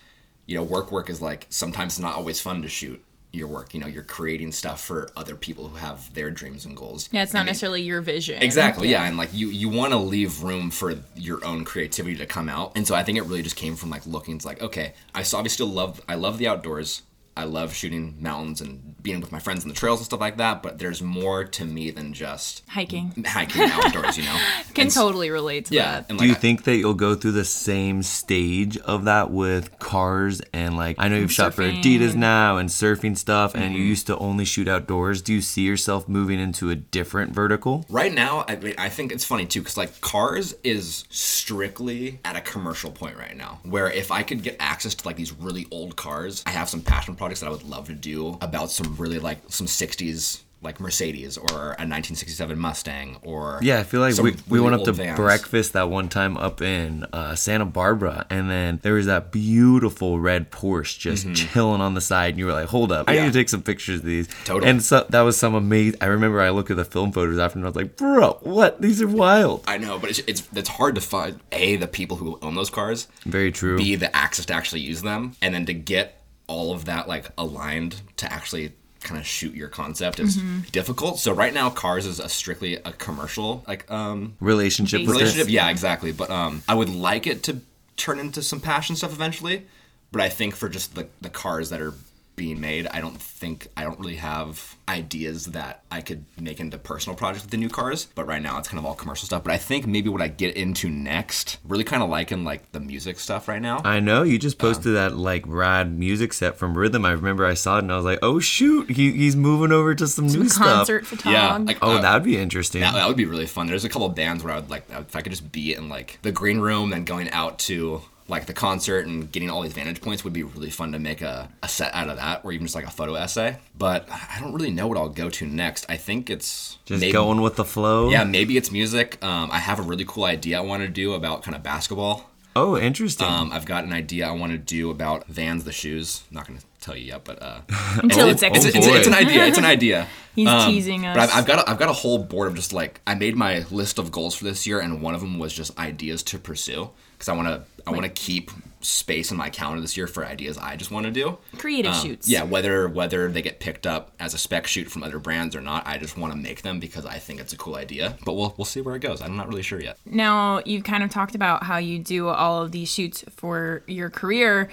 you 0.48 0.56
know 0.56 0.64
work 0.64 0.92
work 0.92 1.10
is 1.10 1.22
like 1.22 1.46
sometimes 1.50 2.00
not 2.00 2.16
always 2.16 2.42
fun 2.42 2.64
to 2.64 2.68
shoot 2.68 3.04
your 3.34 3.48
work 3.48 3.74
you 3.74 3.80
know 3.80 3.88
you're 3.88 4.04
creating 4.04 4.52
stuff 4.52 4.80
for 4.84 5.10
other 5.18 5.36
people 5.36 5.68
who 5.68 5.76
have 5.76 6.14
their 6.14 6.30
dreams 6.30 6.66
and 6.66 6.78
goals 6.78 7.10
Yeah, 7.12 7.24
it's 7.24 7.34
not 7.34 7.48
necessarily 7.48 7.82
your 7.82 8.02
vision. 8.02 8.42
Exactly, 8.42 8.90
yeah. 8.90 9.04
and 9.06 9.18
like 9.18 9.34
you 9.34 9.48
you 9.48 9.70
want 9.70 9.92
to 9.92 9.98
leave 9.98 10.44
room 10.44 10.70
for 10.70 10.96
your 11.16 11.44
own 11.44 11.66
creativity 11.66 12.16
to 12.18 12.26
come 12.28 12.48
out, 12.48 12.74
and 12.76 12.88
so 12.88 12.94
I 12.96 13.04
think 13.04 13.18
it 13.18 13.24
really 13.24 13.42
just 13.42 13.56
came 13.56 13.76
from 13.76 13.90
like 13.90 14.06
looking. 14.06 14.36
It's 14.36 14.46
like 14.46 14.62
okay, 14.62 14.94
I 15.16 15.20
obviously 15.20 15.50
still 15.50 15.68
love 15.68 16.00
I 16.08 16.16
love 16.16 16.38
the 16.38 16.48
outdoors. 16.48 17.02
I 17.36 17.46
love 17.46 17.74
shooting 17.74 18.18
mountains 18.20 18.62
and 18.62 19.02
being 19.02 19.20
with 19.20 19.32
my 19.32 19.40
friends 19.40 19.64
in 19.64 19.70
the 19.70 19.76
trails 19.76 20.00
and 20.00 20.06
stuff 20.06 20.20
like 20.20 20.38
that. 20.38 20.64
But 20.64 20.80
there's 20.80 21.02
more 21.02 21.44
to 21.44 21.66
me 21.66 21.92
than 21.92 22.14
just 22.14 22.64
Hiking. 22.70 23.24
hiking 23.28 23.64
outdoors, 23.64 24.18
you 24.18 24.24
know. 24.24 24.40
Can 24.74 24.84
And 24.86 24.92
totally 24.92 25.30
relate 25.30 25.66
to 25.66 25.76
yeah. 25.76 25.92
that. 26.02 26.06
And 26.10 26.20
Do 26.20 26.26
you 26.26 26.32
I- 26.34 26.36
think 26.36 26.64
that 26.66 26.76
you'll 26.78 26.94
go 26.94 27.16
through 27.16 27.32
the 27.34 27.44
same 27.46 28.04
stage 28.04 28.78
of 28.78 29.06
that 29.06 29.32
with 29.32 29.78
cars 29.80 30.42
and 30.54 30.78
like 30.78 30.96
I 31.00 31.08
know 31.08 31.18
you've 31.18 31.32
shot 31.32 31.54
for. 31.54 31.64
Adidas 31.64 32.16
now 32.16 32.58
and 32.58 32.70
surfing 32.70 33.18
stuff 33.18 33.56
and 33.56 33.64
Mm-hmm. 33.64 33.76
you 33.76 33.82
used 33.84 34.08
to 34.08 34.18
only 34.18 34.46
shoot 34.46 34.68
outdoors. 34.68 35.22
Do 35.22 35.34
you 35.34 35.42
see 35.42 35.62
yourself 35.64 36.08
moving 36.08 36.40
into 36.40 36.70
a 36.70 36.76
different 36.76 37.34
vertical? 37.34 37.86
Right 37.90 38.14
now, 38.14 38.46
I, 38.48 38.56
mean, 38.58 38.76
I 38.78 38.90
think 38.90 39.12
it's 39.12 39.26
funny 39.26 39.46
too, 39.46 39.62
because 39.62 39.78
like 39.78 40.00
cars 40.02 40.54
is 40.64 41.06
strictly 41.10 42.20
at 42.26 42.36
a 42.36 42.42
commercial 42.42 42.92
point 42.92 43.18
right 43.18 43.36
now. 43.36 43.60
Where 43.64 43.90
if 43.92 44.12
I 44.12 44.24
could 44.24 44.44
get 44.44 44.56
access 44.60 44.96
to 44.96 45.08
like 45.08 45.16
these 45.16 45.32
really 45.34 45.66
old 45.72 45.96
cars, 45.96 46.44
I 46.46 46.52
have 46.52 46.70
some 46.70 46.82
passion 46.82 47.16
projects 47.24 47.40
that 47.40 47.48
I 47.48 47.52
would 47.52 47.64
love 47.64 47.88
to 47.88 47.94
do 47.94 48.38
about 48.42 48.70
some 48.72 48.96
really 48.98 49.20
like 49.20 49.40
some 49.48 49.68
'60s 49.68 50.42
like 50.62 50.80
Mercedes 50.80 51.38
or 51.38 51.50
a 51.78 51.84
1967 51.84 52.58
Mustang 52.58 53.18
or 53.22 53.60
Yeah, 53.62 53.80
I 53.82 53.84
feel 53.84 54.00
like 54.00 54.16
we, 54.18 54.32
we 54.32 54.38
really 54.48 54.62
went 54.70 54.76
up 54.76 54.86
to 54.86 54.94
vans. 54.94 55.18
breakfast 55.18 55.74
that 55.74 55.90
one 55.90 56.08
time 56.08 56.38
up 56.38 56.62
in 56.62 57.06
uh, 57.12 57.36
Santa 57.36 57.66
Barbara, 57.66 58.26
and 58.30 58.50
then 58.50 58.80
there 58.82 58.94
was 58.94 59.08
that 59.08 59.30
beautiful 59.34 60.22
red 60.22 60.52
Porsche 60.52 60.98
just 60.98 61.34
chilling 61.36 61.82
on 61.82 61.96
the 61.96 62.00
side, 62.00 62.30
and 62.30 62.40
you 62.40 62.46
were 62.46 62.54
like, 62.54 62.68
"Hold 62.70 62.94
up, 62.94 63.10
I 63.10 63.12
Mm-hmm. 63.12 63.18
Yeah. 63.18 63.26
need 63.26 63.34
to 63.34 63.40
take 63.40 63.50
some 63.50 63.62
pictures 63.62 64.00
of 64.00 64.06
these." 64.06 64.30
Totally. 64.46 64.70
And 64.72 64.82
so 64.82 65.06
that 65.10 65.22
was 65.22 65.36
some 65.38 65.54
amazing. 65.54 65.98
I 66.00 66.06
remember 66.06 66.40
I 66.40 66.50
looked 66.52 66.72
at 66.72 66.78
the 66.78 66.86
film 66.86 67.12
photos 67.12 67.40
after, 67.40 67.58
and 67.60 67.66
I 67.66 67.70
was 67.70 67.76
like, 67.76 67.98
"Bro, 67.98 68.40
what? 68.44 68.82
These 68.82 69.02
are 69.02 69.08
wild." 69.08 69.66
I 69.68 69.78
know, 69.78 70.00
but 70.00 70.12
it's, 70.12 70.20
it's 70.28 70.48
it's 70.56 70.70
hard 70.70 70.96
to 70.96 71.02
find 71.02 71.42
a 71.52 71.76
the 71.76 71.88
people 71.90 72.16
who 72.18 72.40
own 72.42 72.56
those 72.56 72.70
cars, 72.70 73.08
Very 73.26 73.52
true. 73.52 73.78
b 73.78 73.96
the 73.96 74.16
access 74.16 74.46
to 74.46 74.54
actually 74.54 74.80
use 74.82 75.02
them, 75.02 75.36
and 75.42 75.54
then 75.54 75.66
to 75.66 75.74
get 75.74 76.23
all 76.48 76.74
of 76.74 76.86
that 76.86 77.08
like 77.08 77.30
aligned 77.38 78.02
to 78.18 78.32
actually 78.32 78.74
kind 79.02 79.20
of 79.20 79.28
shoot 79.28 79.54
your 79.54 79.68
concept 79.68 80.20
is 80.20 80.38
difficult. 80.72 81.20
So 81.20 81.34
right 81.34 81.54
now, 81.54 81.70
cars 81.70 82.06
is 82.06 82.20
a 82.20 82.30
strictly 82.30 82.76
a 82.76 82.92
commercial 82.94 83.64
like 83.68 83.90
um 83.92 84.36
relationship 84.40 85.08
relationship. 85.08 85.50
Yeah, 85.50 85.70
exactly. 85.70 86.12
But 86.12 86.30
um, 86.30 86.64
I 86.68 86.76
would 86.76 86.90
like 86.90 87.28
it 87.28 87.44
to 87.44 87.60
turn 87.98 88.20
into 88.20 88.42
some 88.42 88.60
passion 88.60 88.96
stuff 88.96 89.12
eventually. 89.12 89.66
But 90.12 90.22
I 90.22 90.30
think 90.30 90.56
for 90.56 90.70
just 90.70 90.96
the 90.96 91.08
the 91.22 91.30
cars 91.30 91.70
that 91.70 91.82
are 91.82 91.94
being 92.36 92.60
made, 92.60 92.88
I 92.88 93.02
don't 93.02 93.20
think 93.22 93.68
I 93.78 93.84
don't 93.84 94.00
really 94.00 94.16
have 94.16 94.76
ideas 94.88 95.46
that 95.48 95.84
I 95.92 96.02
could 96.02 96.26
make 96.40 96.60
into 96.60 96.78
personal 96.78 97.16
projects 97.16 97.44
with 97.44 97.52
the 97.52 97.58
new 97.58 97.70
cars. 97.70 98.08
But 98.16 98.28
right 98.28 98.42
now, 98.42 98.58
it's 98.58 98.68
kind 98.68 98.80
of 98.80 98.86
all 98.86 98.96
commercial 98.96 99.26
stuff. 99.26 99.44
But 99.44 99.54
I 99.54 99.58
think 99.58 99.86
maybe 99.88 100.10
what 100.10 100.22
I 100.22 100.28
get 100.28 100.56
into 100.56 100.90
next, 100.90 101.58
really 101.64 101.84
kind 101.84 102.04
of 102.04 102.10
liking 102.10 102.44
like 102.44 102.72
the 102.72 102.80
music 102.80 103.20
stuff 103.20 103.48
right 103.48 103.62
now. 103.62 103.82
I 103.84 104.00
know 104.00 104.24
you 104.24 104.40
just 104.40 104.58
posted 104.58 104.96
that 104.96 105.16
like 105.16 105.44
rad 105.48 105.98
music 105.98 106.34
set 106.34 106.58
from 106.58 106.78
Rhythm. 106.78 107.06
I 107.06 107.12
remember 107.12 107.46
I 107.46 107.54
saw 107.54 107.78
it 107.78 107.84
and 107.84 107.92
I 107.92 107.96
was 107.96 108.06
like, 108.06 108.20
"Oh 108.22 108.40
shoot, 108.40 108.90
he, 108.90 109.12
he's 109.12 109.36
moving 109.36 109.72
over 109.72 109.94
to 109.96 110.08
some, 110.08 110.28
new 110.28 110.50
concert 110.50 110.52
stuff." 110.52 110.64
Concert 110.64 111.06
photog. 111.06 111.32
yeah, 111.32 111.58
like 111.58 111.78
Oh, 111.82 111.98
uh, 111.98 112.02
that 112.02 112.14
would 112.14 112.24
be 112.24 112.38
interesting. 112.38 112.82
That, 112.82 112.94
that 112.94 113.08
would 113.08 113.18
be 113.18 113.26
really 113.26 113.46
fun. 113.46 113.68
There's 113.68 113.86
a 113.86 113.90
couple 113.90 114.08
of 114.08 114.16
bands 114.16 114.44
where 114.44 114.54
I 114.54 114.60
would 114.60 114.70
like 114.70 114.90
if 114.90 115.16
I 115.16 115.22
could 115.22 115.32
just 115.32 115.52
be 115.52 115.74
in 115.74 115.90
like 115.90 116.20
the 116.22 116.32
green 116.32 116.60
room 116.60 116.94
and 116.94 117.06
going 117.06 117.30
out 117.32 117.60
to 117.60 118.02
like 118.28 118.46
the 118.46 118.54
concert 118.54 119.06
and 119.06 119.32
getting 119.32 119.50
all 119.50 119.62
these 119.62 119.74
vantage 119.74 120.02
points 120.02 120.24
would 120.24 120.34
be 120.34 120.44
really 120.44 120.70
fun 120.70 120.92
to 120.94 121.00
make 121.00 121.22
a, 121.22 121.50
a 121.62 121.68
set 121.68 121.94
out 121.94 122.08
of 122.10 122.18
that, 122.18 122.42
or 122.46 122.52
even 122.52 122.66
just 122.66 122.76
like 122.76 122.86
a 122.88 122.92
photo 122.92 123.16
essay. 123.16 123.58
But 123.78 124.08
I 124.10 124.38
don't 124.40 124.54
really 124.54 124.72
know 124.72 124.88
what 124.88 124.98
I'll 124.98 125.10
go 125.10 125.30
to 125.30 125.46
next. 125.46 125.86
I 125.90 125.98
think 125.98 126.30
it's 126.30 126.78
Just 126.86 127.02
maybe- 127.02 127.12
going 127.14 127.42
with 127.42 127.56
the 127.58 127.66
flow. 127.66 128.10
Yeah, 128.10 128.24
maybe 128.24 128.56
it's 128.58 128.72
music. 128.72 129.24
Um, 129.24 129.50
I 129.52 129.60
have 129.60 129.80
a 129.80 129.84
really 129.84 130.06
cool 130.08 130.24
idea 130.26 130.58
I 130.58 130.62
want 130.62 130.84
to 130.84 130.88
do 130.90 131.14
about 131.14 131.44
kind 131.44 131.56
of 131.56 131.64
basketball. 131.64 132.30
Oh, 132.56 132.78
interesting. 132.78 133.26
Um, 133.28 133.52
I've 133.52 133.66
got 133.66 133.84
an 133.84 133.92
idea 133.94 134.28
I 134.28 134.32
want 134.32 134.52
to 134.52 134.60
do 134.60 134.92
about 134.92 135.26
Vans, 135.28 135.64
the 135.64 135.72
shoes. 135.72 136.22
I'm 136.30 136.36
not 136.36 136.48
going 136.48 136.60
to 136.60 136.66
tell 136.82 136.96
you 136.96 137.06
yet, 137.06 137.24
but 137.24 137.42
uh, 137.42 137.62
Until 138.04 138.28
it's 138.30 138.44
oh, 138.44 138.48
it's, 138.48 138.58
executed. 138.66 138.78
it's, 138.78 138.98
it's 139.00 139.08
an 139.08 139.14
idea. 139.16 139.46
It's 139.48 139.58
an 139.58 139.66
idea. 139.78 140.08
He's 140.36 140.48
Um, 140.48 140.70
teasing 140.72 141.04
us. 141.08 141.16
But 141.18 141.30
I've, 141.32 141.36
I've 141.40 141.46
got 141.48 141.60
a, 141.68 141.70
I've 141.72 141.80
got 141.80 141.90
a 141.90 141.94
whole 141.94 142.20
board 142.20 142.48
of 142.50 142.56
just 142.56 142.72
like 142.72 143.02
I 143.08 143.16
made 143.16 143.36
my 143.36 143.66
list 143.72 143.98
of 143.98 144.12
goals 144.12 144.36
for 144.36 144.44
this 144.44 144.68
year, 144.68 144.80
and 144.80 145.02
one 145.02 145.16
of 145.16 145.22
them 145.22 145.40
was 145.40 145.52
just 145.52 145.78
ideas 145.80 146.22
to 146.24 146.38
pursue 146.38 146.92
because 147.24 147.30
I 147.30 147.36
want 147.36 147.48
to 147.48 147.64
I 147.88 147.92
want 147.92 148.04
to 148.04 148.10
keep 148.10 148.52
space 148.82 149.32
in 149.32 149.38
my 149.38 149.50
calendar 149.50 149.80
this 149.82 149.96
year 149.96 150.08
for 150.08 150.26
ideas 150.26 150.58
I 150.58 150.76
just 150.76 150.92
want 150.92 151.06
to 151.06 151.12
do. 151.12 151.38
Creative 151.58 151.94
Um, 151.94 152.02
shoots. 152.02 152.28
Yeah, 152.30 152.44
whether 152.44 152.90
whether 152.90 153.32
they 153.32 153.42
get 153.42 153.60
picked 153.62 153.88
up 153.88 154.12
as 154.20 154.34
a 154.34 154.38
spec 154.38 154.68
shoot 154.68 154.90
from 154.92 155.04
other 155.04 155.20
brands 155.20 155.56
or 155.56 155.62
not, 155.62 155.88
I 155.88 155.98
just 155.98 156.18
want 156.18 156.34
to 156.34 156.38
make 156.40 156.64
them 156.64 156.80
because 156.82 157.06
I 157.06 157.18
think 157.20 157.40
it's 157.40 157.54
a 157.54 157.58
cool 157.58 157.76
idea. 157.76 158.18
But 158.26 158.34
we'll 158.34 158.54
we'll 158.58 158.66
see 158.66 158.82
where 158.82 158.96
it 158.96 159.00
goes. 159.00 159.22
I'm 159.22 159.38
not 159.38 159.48
really 159.48 159.62
sure 159.62 159.82
yet. 159.82 159.98
Now, 160.06 160.62
you've 160.66 160.84
kind 160.84 161.04
of 161.04 161.10
talked 161.10 161.34
about 161.36 161.64
how 161.64 161.78
you 161.78 161.98
do 162.00 162.28
all 162.28 162.62
of 162.62 162.72
these 162.74 162.92
shoots 162.92 163.24
for 163.36 163.84
your 163.88 164.10
career. 164.10 164.70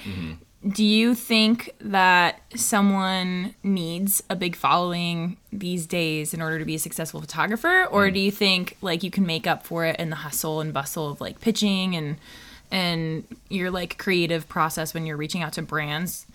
Do 0.66 0.84
you 0.84 1.14
think 1.14 1.74
that 1.80 2.40
someone 2.54 3.54
needs 3.62 4.22
a 4.28 4.36
big 4.36 4.54
following 4.54 5.38
these 5.50 5.86
days 5.86 6.34
in 6.34 6.42
order 6.42 6.58
to 6.58 6.66
be 6.66 6.74
a 6.74 6.78
successful 6.78 7.20
photographer, 7.20 7.86
or 7.86 8.10
do 8.10 8.20
you 8.20 8.30
think 8.30 8.76
like 8.82 9.02
you 9.02 9.10
can 9.10 9.24
make 9.24 9.46
up 9.46 9.66
for 9.66 9.86
it 9.86 9.98
in 9.98 10.10
the 10.10 10.16
hustle 10.16 10.60
and 10.60 10.74
bustle 10.74 11.08
of 11.08 11.20
like 11.20 11.40
pitching 11.40 11.96
and 11.96 12.18
and 12.70 13.24
your 13.48 13.70
like 13.70 13.96
creative 13.96 14.48
process 14.48 14.92
when 14.92 15.06
you're 15.06 15.16
reaching 15.16 15.42
out 15.42 15.54
to 15.54 15.62
brands? 15.62 16.26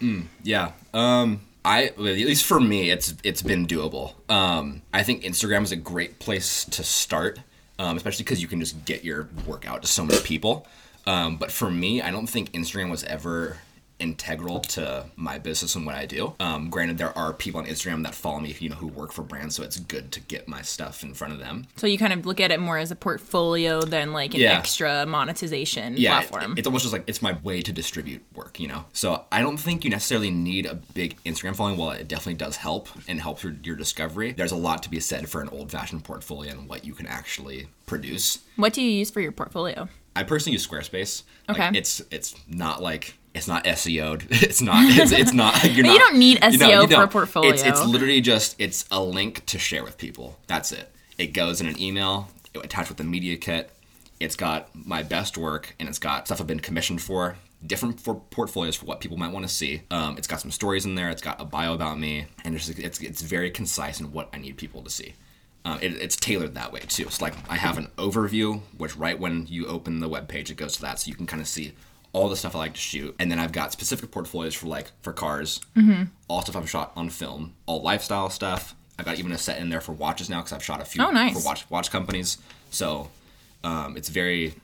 Yeah. 0.43 0.71
Um 0.93 1.41
I 1.63 1.85
at 1.85 1.99
least 1.99 2.45
for 2.45 2.59
me 2.59 2.89
it's 2.89 3.13
it's 3.23 3.43
been 3.43 3.67
doable. 3.67 4.13
Um 4.29 4.81
I 4.91 5.03
think 5.03 5.21
Instagram 5.21 5.61
is 5.61 5.71
a 5.71 5.77
great 5.77 6.17
place 6.17 6.65
to 6.65 6.83
start. 6.83 7.39
Um, 7.77 7.97
especially 7.97 8.23
because 8.23 8.41
you 8.41 8.47
can 8.47 8.61
just 8.61 8.85
get 8.85 9.03
your 9.03 9.27
work 9.45 9.67
out 9.67 9.81
to 9.81 9.87
so 9.87 10.05
many 10.05 10.21
people. 10.21 10.65
Um, 11.05 11.35
but 11.35 11.51
for 11.51 11.69
me, 11.69 12.01
I 12.01 12.09
don't 12.09 12.25
think 12.25 12.53
Instagram 12.53 12.89
was 12.89 13.03
ever 13.03 13.57
integral 13.99 14.59
to 14.59 15.05
my 15.15 15.37
business 15.37 15.75
and 15.75 15.85
what 15.85 15.95
I 15.95 16.05
do. 16.05 16.33
Um, 16.39 16.69
granted, 16.69 16.97
there 16.97 17.17
are 17.17 17.31
people 17.33 17.61
on 17.61 17.65
Instagram 17.67 18.03
that 18.03 18.13
follow 18.13 18.39
me, 18.39 18.55
you 18.59 18.69
know, 18.69 18.75
who 18.75 18.87
work 18.87 19.11
for 19.13 19.21
brands, 19.21 19.55
so 19.55 19.63
it's 19.63 19.77
good 19.79 20.11
to 20.11 20.19
get 20.19 20.47
my 20.47 20.61
stuff 20.61 21.03
in 21.03 21.13
front 21.13 21.33
of 21.33 21.39
them. 21.39 21.65
So 21.77 21.87
you 21.87 21.97
kind 21.97 22.11
of 22.13 22.25
look 22.25 22.39
at 22.41 22.51
it 22.51 22.59
more 22.59 22.77
as 22.77 22.91
a 22.91 22.95
portfolio 22.95 23.81
than 23.81 24.11
like 24.11 24.33
an 24.33 24.41
Yeah. 24.41 24.57
extra 24.57 25.05
monetization 25.05 25.95
yeah, 25.97 26.19
it- 26.21 26.29
platform. 26.29 26.55
it's 26.57 26.67
almost 26.67 26.83
just 26.83 26.93
like 26.93 27.03
it's 27.07 27.21
my 27.21 27.33
way 27.43 27.61
to 27.61 27.71
distribute 27.71 28.23
work, 28.33 28.59
you 28.59 28.67
know. 28.67 28.85
So 28.93 29.25
I 29.31 29.41
don't 29.41 29.57
think 29.57 29.83
you 29.83 29.89
necessarily 29.89 30.31
need 30.31 30.65
a 30.65 30.75
big 30.75 31.17
Instagram 31.23 31.55
following. 31.55 31.77
While 31.77 31.91
it 31.91 32.07
definitely 32.07 32.35
does 32.35 32.57
help 32.57 32.89
and 33.07 33.21
helps 33.21 33.43
your, 33.43 33.55
your 33.63 33.75
discovery, 33.75 34.31
there's 34.33 34.51
a 34.51 34.55
lot 34.57 34.83
to 34.83 34.89
be 34.89 34.99
said 34.99 35.29
for 35.29 35.41
an 35.41 35.49
old-fashioned 35.49 36.03
portfolio 36.03 36.51
and 36.51 36.67
what 36.69 36.83
you 36.85 36.93
can 36.93 37.07
actually 37.07 37.67
produce. 37.85 38.39
what 38.55 38.73
do 38.73 38.81
you 38.81 38.89
use 38.91 39.09
for 39.11 39.21
your 39.21 39.31
portfolio? 39.31 39.87
I 40.15 40.23
personally 40.23 40.53
use 40.53 40.65
Squarespace. 40.67 41.23
Like, 41.47 41.59
Okay. 41.59 41.77
it's 41.77 42.01
it's 42.11 42.35
not 42.47 42.81
like 42.81 43.17
it's 43.35 43.47
not 43.47 43.65
SEO'd. 43.65 44.27
It's 44.31 44.61
not. 44.61 44.77
It's, 44.97 45.11
it's 45.11 45.33
not. 45.33 45.61
You're 45.69 45.85
not, 45.85 45.93
you 45.93 45.99
don't 45.99 46.17
need 46.17 46.39
you 46.43 46.57
know, 46.57 46.67
SEO 46.67 46.89
you 46.89 46.95
for 46.95 47.03
a 47.03 47.07
portfolio. 47.07 47.51
It's, 47.51 47.63
it's 47.63 47.85
literally 47.85 48.21
just 48.21 48.55
it's 48.59 48.85
a 48.89 49.01
link 49.03 49.45
to 49.47 49.59
share 49.59 49.83
with 49.83 49.97
people. 49.97 50.39
That's 50.47 50.71
it. 50.71 50.91
It 51.17 51.27
goes 51.27 51.59
in 51.61 51.67
an 51.67 51.79
email. 51.79 52.29
It 52.53 52.63
attached 52.63 52.89
with 52.89 52.97
the 52.97 53.03
media 53.03 53.35
kit. 53.35 53.69
It's 54.19 54.37
got 54.37 54.69
my 54.73 55.03
best 55.03 55.37
work 55.37 55.75
and 55.79 55.89
it's 55.89 55.99
got 55.99 56.27
stuff 56.27 56.39
I've 56.39 56.47
been 56.47 56.61
commissioned 56.61 57.01
for. 57.01 57.35
Different 57.65 57.99
for 57.99 58.15
portfolios 58.15 58.75
for 58.77 58.85
what 58.85 59.01
people 59.01 59.17
might 59.17 59.33
want 59.33 59.45
to 59.45 59.53
see. 59.53 59.81
Um, 59.91 60.17
it's 60.17 60.27
got 60.27 60.39
some 60.39 60.51
stories 60.51 60.85
in 60.85 60.95
there. 60.95 61.09
It's 61.09 61.21
got 61.21 61.41
a 61.41 61.45
bio 61.45 61.73
about 61.73 61.99
me, 61.99 62.27
and 62.43 62.55
it's 62.55 62.69
it's, 62.69 63.01
it's 63.01 63.21
very 63.21 63.49
concise 63.51 63.99
in 63.99 64.11
what 64.11 64.29
I 64.33 64.37
need 64.37 64.55
people 64.57 64.81
to 64.83 64.89
see. 64.89 65.15
Um, 65.65 65.79
it, 65.81 65.93
it's 65.93 66.15
tailored 66.15 66.53
that 66.53 66.71
way 66.71 66.81
too. 66.81 67.09
So 67.09 67.25
like 67.25 67.33
I 67.49 67.55
have 67.55 67.79
an 67.79 67.87
overview, 67.97 68.61
which 68.77 68.95
right 68.95 69.19
when 69.19 69.47
you 69.47 69.65
open 69.65 69.99
the 69.99 70.07
web 70.07 70.27
page, 70.27 70.51
it 70.51 70.57
goes 70.57 70.75
to 70.75 70.81
that, 70.83 70.99
so 70.99 71.09
you 71.09 71.15
can 71.15 71.25
kind 71.25 71.41
of 71.41 71.47
see 71.47 71.73
all 72.15 72.29
the 72.29 72.35
stuff 72.35 72.55
I 72.55 72.59
like 72.59 72.73
to 72.73 72.79
shoot. 72.79 73.13
And 73.19 73.29
then 73.29 73.39
I've 73.39 73.51
got 73.51 73.71
specific 73.73 74.09
portfolios 74.11 74.55
for 74.55 74.67
like 74.67 74.91
for 75.01 75.11
cars, 75.13 75.59
Mm-hmm. 75.75 76.03
all 76.29 76.41
stuff 76.41 76.55
I've 76.55 76.69
shot 76.69 76.91
on 76.95 77.09
film, 77.09 77.53
all 77.65 77.81
lifestyle 77.81 78.29
stuff. 78.29 78.73
I've 78.97 79.05
got 79.05 79.19
even 79.19 79.33
a 79.33 79.37
set 79.37 79.59
in 79.59 79.69
there 79.69 79.81
for 79.81 79.91
watches 79.91 80.29
now 80.29 80.37
because 80.39 80.53
I've 80.53 80.63
shot 80.63 80.81
a 80.81 80.85
few 80.85 81.03
Oh, 81.03 81.11
nice. 81.11 81.33
for 81.33 81.45
watch 81.45 81.69
watch 81.69 81.91
companies. 81.91 82.37
So 82.71 83.09
um, 83.63 83.97
it's 83.97 84.07
very 84.09 84.55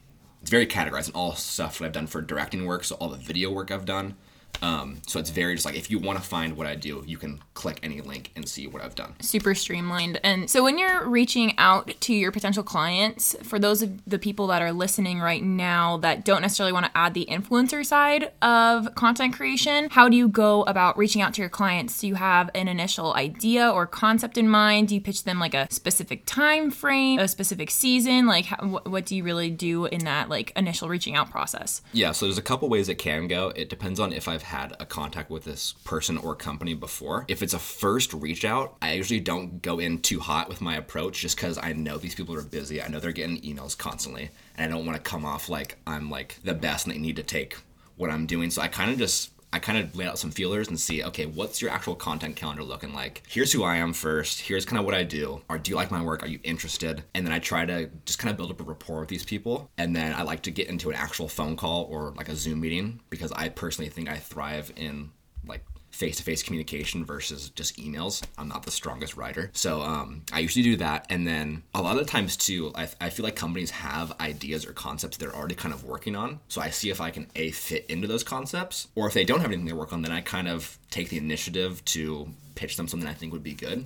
it's 0.42 0.50
very 0.50 0.66
categorized 0.66 1.08
and 1.08 1.16
all 1.16 1.34
stuff 1.36 1.78
that 1.80 1.86
I've 1.86 1.92
done 1.92 2.08
for 2.08 2.22
directing 2.22 2.66
work. 2.66 2.84
So 2.86 2.96
all 2.96 3.10
the 3.10 3.18
video 3.18 3.52
work 3.52 3.70
I've 3.72 3.86
done. 3.86 4.16
Um, 4.62 5.02
so 5.08 5.20
it's 5.20 5.30
very 5.30 5.56
just 5.56 5.66
like 5.66 5.76
if 5.76 5.90
you 5.90 6.00
want 6.00 6.20
to 6.20 6.24
find 6.24 6.56
what 6.58 6.68
I 6.68 6.76
do, 6.76 7.04
you 7.08 7.18
can 7.18 7.42
click 7.54 7.80
any 7.84 8.02
link 8.02 8.32
and 8.36 8.48
see 8.48 8.68
what 8.68 8.84
I've 8.84 8.96
done. 8.96 9.14
super 9.20 9.54
streamlined. 9.56 10.20
And 10.24 10.50
so 10.50 10.64
when 10.64 10.78
you're 10.78 11.08
reaching 11.08 11.54
out 11.58 11.94
to 12.02 12.14
your 12.14 12.32
potential 12.32 12.64
clients, 12.64 13.36
for 13.44 13.60
those 13.60 13.82
of 13.82 14.04
the 14.06 14.20
people 14.20 14.48
that 14.48 14.62
are 14.62 14.72
listening 14.72 15.20
right 15.20 15.44
now 15.44 15.98
that 15.98 16.26
don't 16.26 16.42
necessarily 16.42 16.74
want 16.74 16.86
to 16.86 16.92
add 16.98 17.14
the 17.14 17.28
influencer 17.30 17.86
side 17.86 18.32
of 18.42 18.94
content 18.96 19.34
creation, 19.34 19.90
how 19.90 20.10
do 20.10 20.16
you 20.16 20.28
go 20.28 20.64
about 20.64 20.98
reaching 20.98 21.22
out 21.22 21.34
to 21.36 21.42
your 21.42 21.50
clients? 21.50 22.00
Do 22.00 22.08
you 22.08 22.16
have 22.16 22.50
an 22.56 22.68
initial 22.68 23.14
idea 23.14 23.70
or 23.70 23.86
concept 23.88 24.38
in 24.38 24.48
mind? 24.48 24.90
Do 24.90 24.96
you 24.96 25.02
pitch 25.02 25.24
them 25.24 25.40
like 25.40 25.54
a 25.54 25.68
specific 25.72 26.24
time 26.26 26.72
frame, 26.72 27.20
a 27.20 27.28
specific 27.28 27.72
season? 27.72 28.26
Like 28.28 28.46
how, 28.46 28.58
wh- 28.58 28.86
what 28.86 29.06
do 29.06 29.16
you 29.16 29.24
really 29.24 29.50
do 29.50 29.86
in 29.86 30.06
that 30.06 30.30
like 30.30 30.52
initial 30.56 30.88
reaching 30.90 31.16
out 31.16 31.30
process? 31.30 31.82
Yeah, 31.94 32.12
so 32.12 32.26
there's 32.26 32.38
a 32.38 32.42
couple 32.44 32.70
ways 32.70 32.90
it 32.90 32.96
can 32.96 33.28
go. 33.28 33.50
It 33.56 33.70
depends 33.70 34.00
on 34.00 34.14
if 34.14 34.28
I've 34.42 34.48
had 34.48 34.76
a 34.80 34.88
contact 34.88 35.30
with 35.30 35.44
this 35.44 35.74
person 35.84 36.18
or 36.18 36.34
company 36.36 36.74
before. 36.74 37.26
If 37.28 37.44
it's 37.44 37.54
a 37.54 37.60
first 37.60 38.12
reach 38.12 38.44
out, 38.44 38.76
I 38.82 38.94
usually 38.94 39.20
don't 39.20 39.62
go 39.62 39.78
in 39.78 40.00
too 40.00 40.20
hot 40.20 40.50
with 40.50 40.62
my 40.62 40.78
approach 40.78 41.20
just 41.20 41.36
because 41.36 41.60
I 41.62 41.74
know 41.74 41.98
these 41.98 42.16
people 42.16 42.34
are 42.34 42.42
busy. 42.42 42.82
I 42.82 42.88
know 42.88 43.00
they're 43.00 43.12
getting 43.12 43.40
emails 43.42 43.78
constantly, 43.78 44.32
and 44.58 44.66
I 44.66 44.76
don't 44.76 44.86
want 44.86 44.98
to 44.98 45.10
come 45.10 45.26
off 45.26 45.48
like 45.48 45.78
I'm 45.86 46.10
like 46.10 46.40
the 46.44 46.56
best 46.56 46.88
and 46.88 46.96
they 46.96 47.00
need 47.00 47.18
to 47.18 47.24
take 47.24 47.56
what 47.98 48.10
I'm 48.10 48.26
doing. 48.26 48.50
So 48.50 48.64
I 48.64 48.68
kind 48.68 48.90
of 48.90 48.98
just 48.98 49.30
I 49.54 49.60
kind 49.60 49.78
of 49.78 49.96
lay 49.96 50.06
out 50.06 50.18
some 50.18 50.32
feelers 50.32 50.70
and 50.70 50.80
see, 50.80 51.04
okay, 51.04 51.26
what's 51.26 51.62
your 51.62 51.72
actual 51.72 51.96
content 51.96 52.36
calendar 52.36 52.64
looking 52.64 52.94
like? 52.94 53.24
Here's 53.28 53.52
who 53.52 53.64
I 53.64 53.78
am 53.78 53.94
first. 53.94 54.42
Here's 54.42 54.66
kind 54.66 54.80
of 54.80 54.86
what 54.86 54.94
I 54.94 55.04
do. 55.04 55.42
Or 55.50 55.58
do 55.58 55.72
you 55.72 55.76
like 55.76 55.92
my 55.92 56.02
work? 56.02 56.24
Are 56.24 56.28
you 56.28 56.40
interested? 56.44 57.04
And 57.14 57.26
then 57.26 57.34
I 57.34 57.40
try 57.40 57.66
to 57.66 57.90
just 58.06 58.20
kind 58.20 58.32
of 58.32 58.38
build 58.38 58.52
up 58.52 58.62
a 58.62 58.64
rapport 58.64 59.02
with 59.02 59.10
these 59.10 59.26
people. 59.26 59.70
And 59.78 59.96
then 59.96 60.14
I 60.14 60.22
like 60.24 60.44
to 60.44 60.52
get 60.52 60.68
into 60.68 60.90
an 60.90 60.96
actual 60.96 61.28
phone 61.28 61.58
call 61.58 61.84
or 61.90 62.14
like 62.16 62.30
a 62.30 62.36
Zoom 62.36 62.62
meeting 62.62 63.02
because 63.10 63.32
I 63.34 63.50
personally 63.50 63.90
think 63.90 64.10
I 64.10 64.18
thrive 64.18 64.72
in 64.76 65.12
like 65.46 65.66
face-to-face 65.92 66.44
communication 66.44 67.06
versus 67.06 67.50
just 67.50 67.78
emails. 67.78 68.24
I'm 68.38 68.48
not 68.48 68.64
the 68.64 68.72
strongest 68.72 69.16
writer. 69.18 69.52
So 69.54 69.82
um, 69.82 70.24
i 70.32 70.40
usually 70.40 70.64
do 70.64 70.78
that. 70.78 71.06
And 71.10 71.28
then 71.28 71.64
a 71.74 71.82
lot 71.82 71.98
of 72.00 72.08
times 72.08 72.38
too 72.38 72.72
I, 72.76 72.88
I 73.00 73.10
feel 73.10 73.24
like 73.24 73.36
companies 73.36 73.72
have 73.72 74.14
ideas 74.20 74.66
or 74.66 74.74
concepts 74.74 75.18
they're 75.18 75.36
already 75.36 75.56
kind 75.56 75.74
of 75.74 75.84
working 75.84 76.16
on. 76.16 76.40
So 76.48 76.62
i 76.62 76.70
see 76.70 76.90
if 76.90 77.02
i 77.02 77.10
can 77.12 77.28
a 77.36 77.52
fit 77.52 77.86
into 77.88 78.08
those 78.08 78.24
concepts 78.24 78.88
or 78.96 79.08
if 79.08 79.14
they 79.14 79.24
don't 79.24 79.42
have 79.42 79.52
anything 79.52 79.68
to 79.68 79.76
work 79.76 79.94
on 79.94 80.02
then 80.02 80.12
i 80.12 80.22
kind 80.22 80.48
of 80.48 80.78
take 80.90 81.10
the 81.10 81.18
initiative 81.18 81.84
to 81.86 82.28
pitch 82.56 82.78
them 82.78 82.88
something 82.88 83.08
i 83.08 83.14
think 83.14 83.32
would 83.34 83.44
be 83.44 83.54
good. 83.54 83.86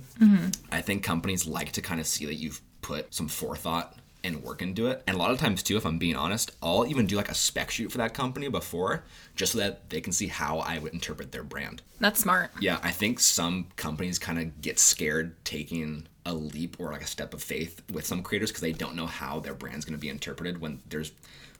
I 0.70 0.80
think 0.80 1.02
companies 1.02 1.46
like 1.46 1.72
to 1.72 1.82
kind 1.82 2.00
of 2.00 2.06
see 2.06 2.26
that 2.26 2.34
you've 2.34 2.60
put 2.82 3.12
some 3.14 3.28
forethought 3.28 3.94
and 4.24 4.42
work 4.42 4.62
into 4.62 4.88
it. 4.88 5.02
And 5.06 5.16
a 5.16 5.18
lot 5.18 5.30
of 5.30 5.38
times 5.38 5.62
too, 5.62 5.76
if 5.76 5.86
I'm 5.86 5.98
being 5.98 6.16
honest, 6.16 6.52
I'll 6.62 6.86
even 6.86 7.06
do 7.06 7.16
like 7.16 7.30
a 7.30 7.34
spec 7.34 7.70
shoot 7.70 7.92
for 7.92 7.98
that 7.98 8.14
company 8.14 8.48
before, 8.48 9.04
just 9.34 9.52
so 9.52 9.58
that 9.58 9.88
they 9.90 10.00
can 10.00 10.12
see 10.12 10.26
how 10.26 10.58
I 10.58 10.78
would 10.78 10.92
interpret 10.92 11.32
their 11.32 11.44
brand. 11.44 11.82
That's 12.00 12.20
smart. 12.20 12.50
Yeah, 12.60 12.78
I 12.82 12.90
think 12.90 13.20
some 13.20 13.68
companies 13.76 14.18
kind 14.18 14.38
of 14.38 14.60
get 14.60 14.78
scared 14.78 15.34
taking 15.44 16.06
a 16.24 16.34
leap 16.34 16.76
or 16.78 16.90
like 16.90 17.02
a 17.02 17.06
step 17.06 17.32
of 17.34 17.42
faith 17.42 17.82
with 17.92 18.04
some 18.04 18.22
creators 18.22 18.50
because 18.50 18.62
they 18.62 18.72
don't 18.72 18.96
know 18.96 19.06
how 19.06 19.38
their 19.40 19.54
brand's 19.54 19.84
going 19.84 19.96
to 19.96 20.00
be 20.00 20.08
interpreted 20.08 20.60
when 20.60 20.80
there's 20.88 21.12